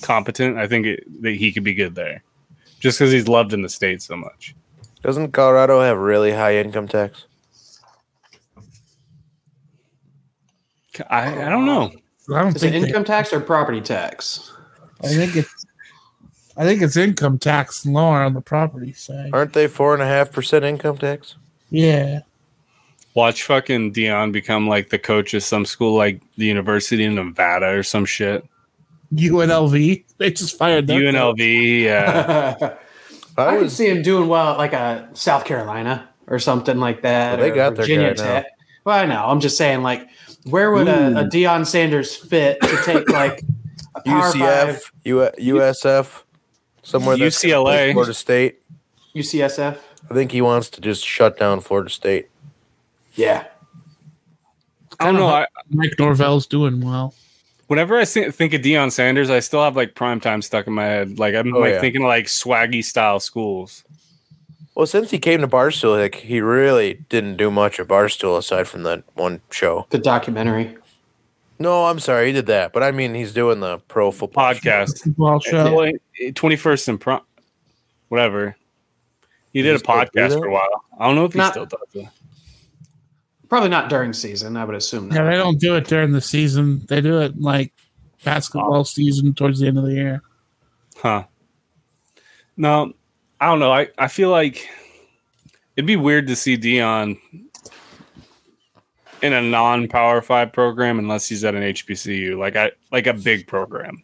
competent, 0.02 0.58
I 0.58 0.68
think 0.68 0.86
it, 0.86 1.22
that 1.22 1.32
he 1.36 1.52
could 1.52 1.64
be 1.64 1.74
good 1.74 1.96
there. 1.96 2.24
Just 2.80 2.98
because 3.00 3.12
he's 3.12 3.28
loved 3.28 3.54
in 3.54 3.62
the 3.62 3.70
state 3.70 4.02
so 4.02 4.16
much. 4.16 4.56
doesn't 5.02 5.32
Colorado 5.34 5.82
have 5.82 5.98
really 5.98 6.32
high 6.32 6.56
income 6.58 6.88
tax? 6.88 7.26
I, 11.10 11.46
I 11.46 11.50
don't 11.50 11.66
know. 11.66 11.92
I 12.34 12.42
don't 12.42 12.56
Is 12.56 12.64
it 12.64 12.72
think 12.72 12.84
they- 12.84 12.88
income 12.90 13.06
tax 13.06 13.32
or 13.34 13.40
property 13.40 13.82
tax? 13.82 14.52
I 15.02 15.08
think 15.08 15.36
it's 15.38 15.66
I 16.58 16.66
think 16.66 16.82
it's 16.82 16.98
income 16.98 17.38
tax 17.40 17.86
and 17.86 17.94
lower 17.94 18.22
on 18.22 18.34
the 18.34 18.42
property 18.42 18.92
side. 18.92 19.30
Aren't 19.32 19.54
they 19.54 19.68
four 19.68 19.94
and 19.94 20.04
a 20.04 20.06
half 20.06 20.32
percent 20.32 20.66
income 20.66 20.98
tax? 20.98 21.36
Yeah. 21.70 22.20
Watch 23.16 23.44
fucking 23.44 23.94
Deion 23.94 24.32
become 24.32 24.68
like 24.68 24.90
the 24.90 25.00
coach 25.00 25.34
of 25.34 25.44
some 25.44 25.66
school, 25.66 25.96
like 25.96 26.22
the 26.38 26.46
University 26.46 27.06
of 27.06 27.14
Nevada 27.14 27.68
or 27.68 27.84
some 27.84 28.06
shit. 28.06 28.46
UNLV. 29.14 30.04
They 30.18 30.32
just 30.32 30.58
fired 30.58 30.88
their 30.88 31.02
coach. 31.02 31.16
UNLV, 31.16 31.82
yeah. 31.82 32.78
I 33.38 33.56
I 33.56 33.58
could 33.58 33.72
see 33.72 33.90
him 33.90 34.02
doing 34.02 34.28
well 34.28 34.54
at 34.54 34.58
like 34.58 34.74
a 34.74 35.10
South 35.14 35.46
Carolina 35.46 36.10
or 36.28 36.40
something 36.40 36.78
like 36.78 37.02
that. 37.02 37.40
Well, 37.40 37.48
they 37.48 37.52
or 37.52 37.56
got 37.56 37.76
their 37.76 37.84
Virginia 37.84 38.14
guy 38.14 38.24
now. 38.24 38.34
Tech. 38.34 38.46
Well, 38.86 38.98
I 38.98 39.06
know. 39.06 39.26
I'm 39.26 39.40
just 39.40 39.58
saying, 39.58 39.82
like, 39.82 40.08
where 40.46 40.72
would 40.72 40.88
a, 40.88 41.08
a 41.08 41.24
hmm. 41.24 41.30
Deion 41.30 41.66
Sanders 41.66 42.16
fit 42.16 42.62
to 42.62 42.82
take 42.86 43.10
like 43.10 43.44
a 43.96 44.02
Power 44.02 44.32
UCF, 44.32 44.66
Five 44.66 44.92
U- 45.06 45.30
USF, 45.56 46.24
somewhere 46.84 47.18
that's 47.18 47.44
UCLA. 47.44 47.94
Florida 47.94 48.14
State. 48.14 48.62
UCSF? 49.16 49.78
I 50.10 50.14
think 50.14 50.32
he 50.32 50.42
wants 50.42 50.70
to 50.72 50.82
just 50.82 51.06
shut 51.06 51.38
down 51.38 51.62
Florida 51.62 51.90
State. 51.90 52.30
Yeah. 53.20 53.46
I 55.00 55.06
don't 55.06 55.16
know. 55.16 55.28
I, 55.28 55.46
Mike 55.70 55.94
Norvell's 56.00 56.48
doing 56.48 56.82
well. 56.82 57.14
whenever 57.68 57.98
I 57.98 58.06
think, 58.06 58.34
think 58.34 58.54
of 58.54 58.62
Deion 58.62 58.92
Sanders, 58.92 59.30
I 59.30 59.40
still 59.42 59.62
have 59.64 59.76
like 59.76 59.94
prime 59.96 60.20
time 60.20 60.42
stuck 60.42 60.68
in 60.68 60.74
my 60.74 60.86
head. 60.86 61.20
Like 61.20 61.36
I'm 61.36 61.54
Oh, 61.54 61.60
like 61.60 61.74
yeah. 61.74 61.82
thinking 61.82 62.02
of, 62.02 62.08
like 62.08 62.26
swaggy 62.26 62.84
style 62.84 63.20
schools. 63.20 63.84
Well, 64.76 64.86
since 64.88 65.12
he 65.12 65.20
came 65.20 65.42
to 65.42 65.48
Barstool, 65.48 66.00
like 66.00 66.16
he 66.16 66.40
really 66.40 67.06
didn't 67.10 67.36
do 67.38 67.52
much 67.52 67.80
at 67.80 67.88
Barstool 67.88 68.38
aside 68.38 68.68
from 68.68 68.84
that 68.84 69.04
one 69.16 69.42
show. 69.52 69.86
The 69.90 69.98
documentary. 70.00 70.78
No, 71.60 71.86
I'm 71.88 72.00
sorry, 72.00 72.28
he 72.28 72.32
did 72.34 72.46
that, 72.46 72.72
but 72.72 72.84
I 72.84 72.92
mean 72.92 73.14
he's 73.14 73.34
doing 73.34 73.60
the 73.60 73.80
pro 73.90 74.12
football 74.12 74.54
show. 74.54 74.60
Podcast. 74.62 75.04
Football 75.04 75.40
show. 75.42 75.92
Twenty 76.36 76.56
first 76.56 76.88
and 76.88 77.00
Prime, 77.02 77.20
whatever. 78.08 78.56
He 79.52 79.62
did 79.62 79.76
he 79.76 79.84
a 79.84 79.86
podcast 79.86 80.38
for 80.40 80.48
a 80.48 80.52
while. 80.52 80.84
I 80.98 81.06
don't 81.08 81.16
know 81.16 81.26
if 81.26 81.34
he 81.34 81.40
Not- 81.40 81.52
still 81.52 81.66
does 81.66 81.80
it. 81.96 82.08
Probably 83.50 83.70
not 83.70 83.90
during 83.90 84.14
season, 84.14 84.56
I 84.56 84.64
would 84.64 84.76
assume. 84.76 85.12
Yeah, 85.12 85.24
That. 85.24 85.32
they 85.32 85.38
don't 85.38 85.60
do 85.60 85.76
it 85.76 85.88
during 85.88 86.12
the 86.12 86.22
season. 86.22 86.86
They 86.88 87.02
do 87.02 87.20
it 87.20 87.42
like 87.42 87.74
basketball 88.24 88.76
oh. 88.76 88.84
season 88.84 89.34
towards 89.34 89.60
the 89.60 89.68
end 89.68 89.80
of 89.80 89.86
the 89.86 89.94
year. 89.94 90.22
Huh. 90.98 91.24
No, 92.56 92.94
I 93.42 93.48
don't 93.48 93.60
know. 93.60 93.72
I, 93.72 93.88
I 93.98 94.08
feel 94.08 94.30
like 94.30 94.68
it'd 95.76 95.88
be 95.88 95.96
weird 95.96 96.28
to 96.28 96.36
see 96.36 96.58
Deion 96.58 97.18
in 99.22 99.34
a 99.34 99.42
non 99.42 99.88
power 99.88 100.22
five 100.22 100.54
program 100.54 101.00
unless 101.00 101.28
he's 101.28 101.44
at 101.44 101.56
an 101.56 101.64
HBCU. 101.64 102.38
Like 102.38 102.56
I 102.56 102.72
like 102.92 103.08
a 103.08 103.14
big 103.14 103.48
program. 103.48 104.04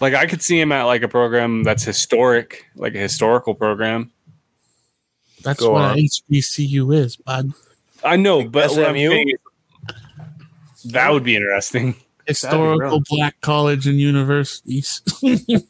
Like 0.00 0.14
I 0.14 0.26
could 0.26 0.42
see 0.42 0.58
him 0.58 0.72
at 0.72 0.84
like 0.84 1.02
a 1.02 1.08
program 1.08 1.64
that's 1.64 1.84
historic, 1.84 2.64
like 2.76 2.94
a 2.94 2.98
historical 2.98 3.54
program. 3.54 4.12
That's 5.42 5.60
Go 5.60 5.72
what 5.72 5.82
on. 5.82 5.96
HBCU 5.98 6.94
is, 6.94 7.16
bud. 7.16 7.50
I 8.04 8.16
know, 8.16 8.44
but 8.44 8.70
SMU? 8.70 9.08
saying 9.08 9.32
that 10.86 11.10
would 11.12 11.24
be 11.24 11.36
interesting. 11.36 11.94
Historical 12.26 13.02
black 13.08 13.40
college 13.40 13.86
and 13.86 13.98
universities. 14.00 15.02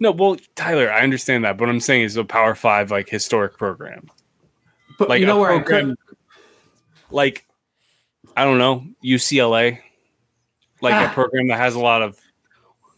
No, 0.00 0.12
well, 0.12 0.36
Tyler, 0.54 0.92
I 0.92 1.00
understand 1.00 1.44
that, 1.44 1.56
but 1.58 1.66
what 1.66 1.70
I'm 1.74 1.80
saying 1.80 2.02
is 2.04 2.16
a 2.16 2.22
Power 2.22 2.54
Five 2.54 2.92
like 2.92 3.08
historic 3.08 3.58
program. 3.58 4.08
But 4.96 5.08
Like 5.08 5.18
you 5.18 5.26
know 5.26 5.38
a 5.38 5.40
where 5.40 5.50
I 5.50 5.56
program- 5.56 5.96
could 6.06 6.16
like 7.10 7.44
I 8.36 8.44
don't 8.44 8.58
know 8.58 8.86
UCLA, 9.04 9.80
like 10.80 10.94
a 10.94 11.08
Ah. 11.08 11.12
program 11.12 11.48
that 11.48 11.58
has 11.58 11.74
a 11.74 11.80
lot 11.80 12.02
of. 12.02 12.16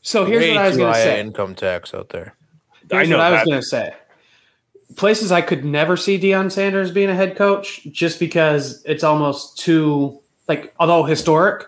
So 0.03 0.27
here's 0.27 0.47
what 0.49 0.59
I 0.59 0.69
was 0.69 0.77
going 0.77 0.93
to 0.93 0.99
say. 1.01 1.21
income 1.21 1.55
tax 1.55 1.95
out 1.95 2.11
there. 2.11 2.35
Here's 2.91 3.07
I 3.09 3.11
know 3.11 3.17
what 3.17 3.25
I 3.25 3.31
was 3.31 3.41
that. 3.41 3.47
going 3.47 3.61
to 3.63 3.67
say. 3.67 3.95
Places 4.97 5.31
I 5.31 5.41
could 5.41 5.65
never 5.65 5.97
see 5.97 6.19
Deion 6.19 6.51
Sanders 6.51 6.91
being 6.91 7.11
a 7.11 7.15
head 7.15 7.37
coach 7.37 7.85
just 7.91 8.19
because 8.19 8.83
it's 8.85 9.05
almost 9.05 9.59
too 9.59 10.21
like 10.49 10.75
although 10.81 11.05
historic, 11.05 11.67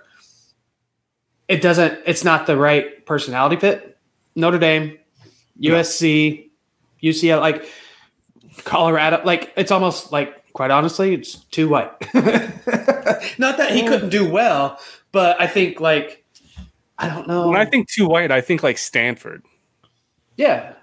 it 1.48 1.62
doesn't 1.62 2.00
it's 2.04 2.24
not 2.24 2.46
the 2.46 2.56
right 2.56 3.04
personality 3.06 3.56
fit. 3.56 3.96
Notre 4.34 4.58
Dame, 4.58 4.98
USC, 5.60 6.50
UCL 7.02 7.40
like 7.40 7.68
Colorado 8.64 9.22
like 9.24 9.52
it's 9.56 9.70
almost 9.70 10.12
like 10.12 10.52
quite 10.52 10.70
honestly 10.70 11.14
it's 11.14 11.36
too 11.36 11.68
white. 11.68 11.92
not 13.38 13.56
that 13.56 13.70
he 13.70 13.82
couldn't 13.86 14.10
do 14.10 14.28
well, 14.28 14.78
but 15.12 15.40
I 15.40 15.46
think 15.46 15.80
like 15.80 16.24
I 16.98 17.08
don't 17.08 17.26
know. 17.26 17.48
When 17.48 17.60
I 17.60 17.64
think 17.64 17.88
too 17.88 18.08
white, 18.08 18.30
I 18.30 18.40
think 18.40 18.62
like 18.62 18.78
Stanford. 18.78 19.44
yeah, 20.36 20.74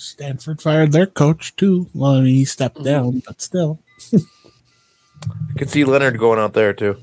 Stanford 0.00 0.62
fired 0.62 0.92
their 0.92 1.06
coach 1.06 1.54
too. 1.56 1.88
Well, 1.94 2.16
I 2.16 2.20
mean, 2.20 2.34
he 2.34 2.44
stepped 2.44 2.76
mm-hmm. 2.76 2.84
down, 2.84 3.22
but 3.26 3.40
still. 3.40 3.80
I 4.14 5.58
could 5.58 5.68
see 5.68 5.84
Leonhard 5.84 6.18
going 6.18 6.38
out 6.38 6.54
there 6.54 6.72
too. 6.72 6.96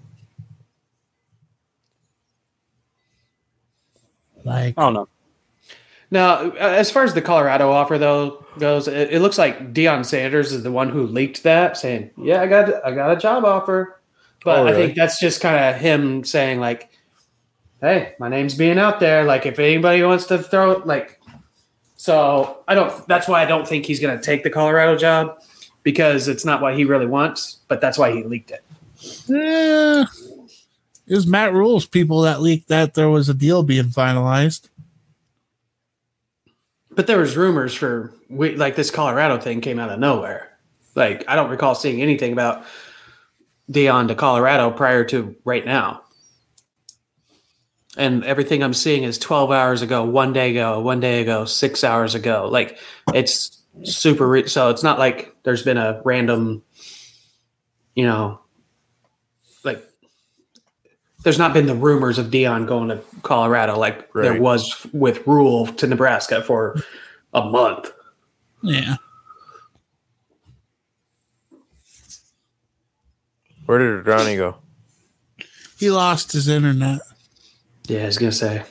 Like, 4.44 4.74
I 4.78 4.82
don't 4.82 4.94
know. 4.94 5.08
Now, 6.10 6.52
as 6.52 6.90
far 6.90 7.04
as 7.04 7.14
the 7.14 7.22
Colorado 7.22 7.70
offer 7.70 7.98
though 7.98 8.46
goes, 8.58 8.88
it, 8.88 9.14
it 9.14 9.22
looks 9.22 9.38
like 9.38 9.74
Deion 9.74 10.06
Sanders 10.06 10.54
is 10.54 10.64
the 10.64 10.72
one 10.72 10.90
who 10.90 11.06
leaked 11.06 11.44
that, 11.44 11.78
saying, 11.78 12.12
"Yeah, 12.18 12.42
I 12.42 12.48
got 12.48 12.86
I 12.86 12.92
got 12.92 13.12
a 13.12 13.20
job 13.20 13.44
offer," 13.44 14.00
but 14.44 14.60
Oh, 14.60 14.68
I 14.68 14.74
think 14.74 14.96
that's 14.96 15.20
just 15.20 15.42
kind 15.42 15.58
of 15.58 15.82
him 15.82 16.24
saying 16.24 16.60
like, 16.62 16.90
"Hey, 17.82 18.16
my 18.20 18.30
name's 18.30 18.56
being 18.56 18.80
out 18.80 19.02
there. 19.02 19.26
Like, 19.26 19.46
if 19.46 19.60
anybody 19.60 20.02
wants 20.02 20.26
to 20.28 20.40
throw 20.40 20.72
it, 20.72 20.88
like." 20.88 21.17
So 21.98 22.64
I 22.68 22.76
don't. 22.76 23.08
That's 23.08 23.28
why 23.28 23.42
I 23.42 23.46
don't 23.46 23.68
think 23.68 23.86
he's 23.86 24.00
going 24.00 24.18
to 24.18 24.24
take 24.24 24.44
the 24.44 24.50
Colorado 24.50 24.96
job 24.96 25.42
because 25.84 26.28
it's 26.28 26.46
not 26.46 26.62
what 26.62 26.78
he 26.78 26.86
really 26.86 27.08
wants. 27.08 27.58
But 27.68 27.82
that's 27.82 27.98
why 27.98 28.12
he 28.12 28.24
leaked 28.24 28.52
it. 28.52 28.64
eh, 29.30 30.06
it 31.08 31.16
was 31.16 31.28
Matt 31.28 31.54
Rhule's 31.54 31.86
people 31.86 32.22
that 32.22 32.42
leaked 32.42 32.68
that 32.68 32.94
there 32.94 33.10
was 33.10 33.30
a 33.30 33.34
deal 33.34 33.64
being 33.64 33.86
finalized. 33.86 34.70
But 36.92 37.08
there 37.08 37.20
was 37.20 37.38
rumors 37.38 37.74
for 37.74 38.14
we, 38.30 38.56
like 38.56 38.76
this 38.76 38.92
Colorado 38.92 39.40
thing 39.40 39.62
came 39.62 39.80
out 39.80 39.90
of 39.90 40.00
nowhere. 40.00 40.52
Like 40.96 41.24
I 41.28 41.36
don't 41.36 41.50
recall 41.50 41.76
seeing 41.76 42.02
anything 42.02 42.34
about 42.34 42.66
Deion 43.72 44.08
to 44.08 44.16
Colorado 44.16 44.72
prior 44.72 45.04
to 45.06 45.36
right 45.46 45.66
now. 45.66 46.02
And 47.98 48.24
everything 48.24 48.64
I'm 48.64 48.74
seeing 48.74 49.04
is 49.04 49.18
12 49.18 49.52
hours 49.52 49.82
ago, 49.82 50.06
one 50.06 50.32
day 50.32 50.52
ago, 50.52 50.80
one 50.80 51.00
day 51.00 51.22
ago, 51.22 51.46
six 51.46 51.84
hours 51.84 52.16
ago. 52.16 52.48
Like 52.52 52.78
it's 53.14 53.60
super. 53.84 54.28
Re- 54.28 54.48
so 54.48 54.70
it's 54.70 54.84
not 54.84 55.00
like 55.00 55.36
there's 55.44 55.64
been 55.64 55.78
a 55.78 56.02
random, 56.06 56.64
you 57.96 58.06
know, 58.06 58.40
like 59.64 59.84
there's 61.24 61.40
not 61.40 61.54
been 61.54 61.66
the 61.66 61.76
rumors 61.76 62.20
of 62.20 62.28
Deion 62.28 62.68
going 62.68 62.90
to 62.90 63.02
Colorado 63.24 63.78
like 63.78 64.14
there 64.14 64.40
was 64.40 64.86
with 64.94 65.26
Rhule 65.26 65.68
to 65.68 65.88
Nebraska 65.88 66.44
for 66.44 66.76
a 67.34 67.44
month. 67.44 67.92
Yeah. 68.62 68.98
Where 73.66 73.80
did 73.80 74.08
Ronnie 74.08 74.38
go? 74.38 74.58
He 75.78 75.92
lost 75.92 76.32
his 76.32 76.48
internet. 76.48 77.02
Yeah, 77.88 78.04
I 78.04 78.06
was 78.06 78.18
gonna 78.18 78.32
say. 78.32 78.64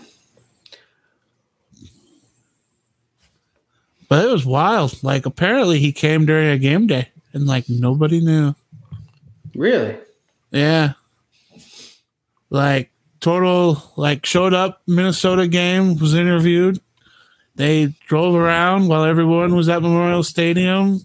But 4.09 4.25
it 4.25 4.31
was 4.31 4.47
wild. 4.47 5.03
Like, 5.03 5.27
apparently 5.27 5.81
he 5.81 5.91
came 5.91 6.27
during 6.27 6.49
a 6.49 6.59
game 6.59 6.87
day 6.87 7.09
and, 7.33 7.47
like, 7.47 7.69
nobody 7.69 8.21
knew. 8.21 8.55
Really? 9.55 9.97
Yeah. 10.51 10.93
Like 12.51 12.91
total 13.21 13.83
like 13.97 14.25
showed 14.25 14.55
up 14.55 14.83
Minnesota 14.87 15.49
game 15.49 15.99
was 15.99 16.15
interviewed. 16.15 16.81
They 17.57 17.95
drove 18.07 18.35
around 18.35 18.89
while 18.89 19.05
everyone 19.05 19.55
was 19.57 19.69
at 19.69 19.83
Memorial 19.83 20.23
Stadium. 20.23 21.01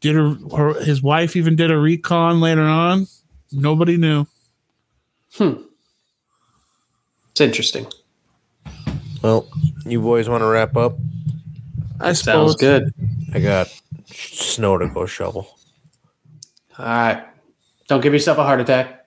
Did 0.00 0.16
a, 0.16 0.36
her, 0.56 0.80
his 0.82 1.02
wife 1.02 1.36
even 1.36 1.56
did 1.56 1.70
a 1.70 1.78
recon 1.78 2.40
later 2.40 2.62
on. 2.62 3.06
Nobody 3.50 3.96
knew. 3.96 4.26
Hmm. 5.34 5.62
It's 7.32 7.40
interesting. 7.40 7.86
Well, 9.22 9.48
you 9.84 10.00
boys 10.00 10.28
want 10.28 10.42
to 10.42 10.46
wrap 10.46 10.76
up? 10.76 10.96
I 12.00 12.12
Sounds 12.12 12.52
suppose. 12.52 12.56
good. 12.56 12.94
I 13.34 13.40
got 13.40 13.68
snow 14.06 14.76
to 14.78 14.88
go 14.88 15.06
shovel. 15.06 15.58
All 16.78 16.84
right. 16.84 17.24
Don't 17.88 18.00
give 18.00 18.12
yourself 18.12 18.38
a 18.38 18.44
heart 18.44 18.60
attack. 18.60 19.06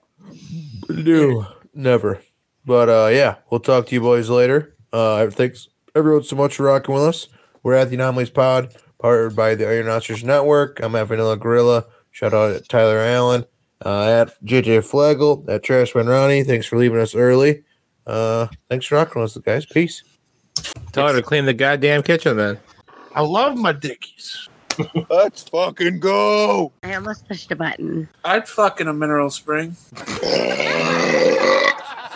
No, 0.90 1.48
never. 1.74 2.22
But 2.66 2.90
uh, 2.90 3.10
yeah, 3.12 3.36
we'll 3.50 3.60
talk 3.60 3.88
to 3.88 3.96
you 3.96 4.02
boys 4.02 4.30
later. 4.30 4.76
Uh, 4.92 5.28
thanks 5.30 5.68
everyone 5.96 6.24
so 6.24 6.36
much 6.36 6.56
for 6.56 6.64
rocking 6.64 6.96
with 6.96 7.04
us. 7.04 7.28
We're 7.64 7.74
at 7.74 7.90
the 7.90 7.96
Anomalies 7.96 8.30
Pod, 8.30 8.74
powered 9.02 9.36
by 9.36 9.56
the 9.56 9.68
Iron 9.68 9.88
Monsters 9.88 10.24
Network. 10.24 10.80
I'm 10.82 10.96
at 10.96 11.08
Vanilla 11.08 11.38
Gorilla. 11.38 11.86
Shout 12.12 12.34
out 12.34 12.54
to 12.54 12.68
Tyler 12.68 13.00
Allen. 13.00 13.46
Uh, 13.84 14.06
at 14.06 14.44
JJ 14.46 14.90
Flagel, 14.90 15.48
at 15.50 15.64
Trashman 15.64 16.08
Ronnie, 16.08 16.44
thanks 16.44 16.66
for 16.66 16.78
leaving 16.78 17.00
us 17.00 17.14
early. 17.14 17.64
Uh, 18.08 18.48
thanks 18.70 18.86
for 18.86 18.96
rocking 18.96 19.22
with 19.22 19.36
us, 19.38 19.44
guys. 19.44 19.66
Peace. 19.66 20.04
Tell 20.92 21.08
her 21.08 21.14
to 21.16 21.22
clean 21.22 21.46
the 21.46 21.54
goddamn 21.54 22.04
kitchen 22.04 22.38
then. 22.38 22.60
I 23.14 23.22
love 23.22 23.58
my 23.58 23.72
dickies. 23.74 24.48
Let's 25.10 25.44
fucking 25.44 26.00
go. 26.02 26.72
I 26.84 26.96
almost 26.96 27.28
pushed 27.28 27.52
a 27.52 27.56
button. 27.56 28.10
I'd 28.26 28.48
fuck 28.48 28.82
in 28.82 28.88
a 28.90 28.94
mineral 28.94 29.30
spring. 29.30 29.76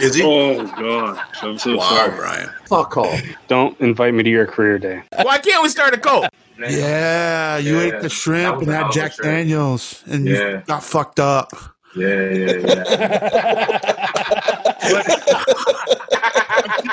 Is 0.01 0.15
he? 0.15 0.23
Oh 0.23 0.65
gosh, 0.65 1.27
I'm 1.43 1.57
so 1.57 1.75
wow, 1.77 1.89
sorry. 1.89 2.15
Brian. 2.17 2.49
Fuck 2.67 2.95
off. 2.97 3.21
Don't 3.49 3.77
invite 3.81 4.13
me 4.13 4.23
to 4.23 4.29
your 4.29 4.45
career 4.45 4.79
day. 4.79 5.03
Why 5.23 5.37
can't 5.39 5.61
we 5.61 5.67
start 5.69 5.93
a 5.93 5.97
cult? 5.97 6.27
Yeah, 6.57 7.57
you 7.57 7.77
Yeah, 7.79 7.95
ate 7.97 8.01
the 8.01 8.09
shrimp 8.09 8.61
and 8.61 8.69
had 8.71 8.91
Jack 8.93 9.13
shrimp. 9.13 9.25
Daniels 9.29 10.03
and 10.07 10.25
Yeah. 10.25 10.49
you 10.49 10.63
got 10.67 10.83
fucked 10.83 11.19
up. 11.19 11.51
Yeah, 11.95 12.29
yeah, 12.29 12.53
yeah. 12.65 13.85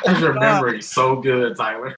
His 0.07 0.21
memory 0.35 0.83
so 0.83 1.17
good, 1.21 1.57
Tyler. 1.57 1.97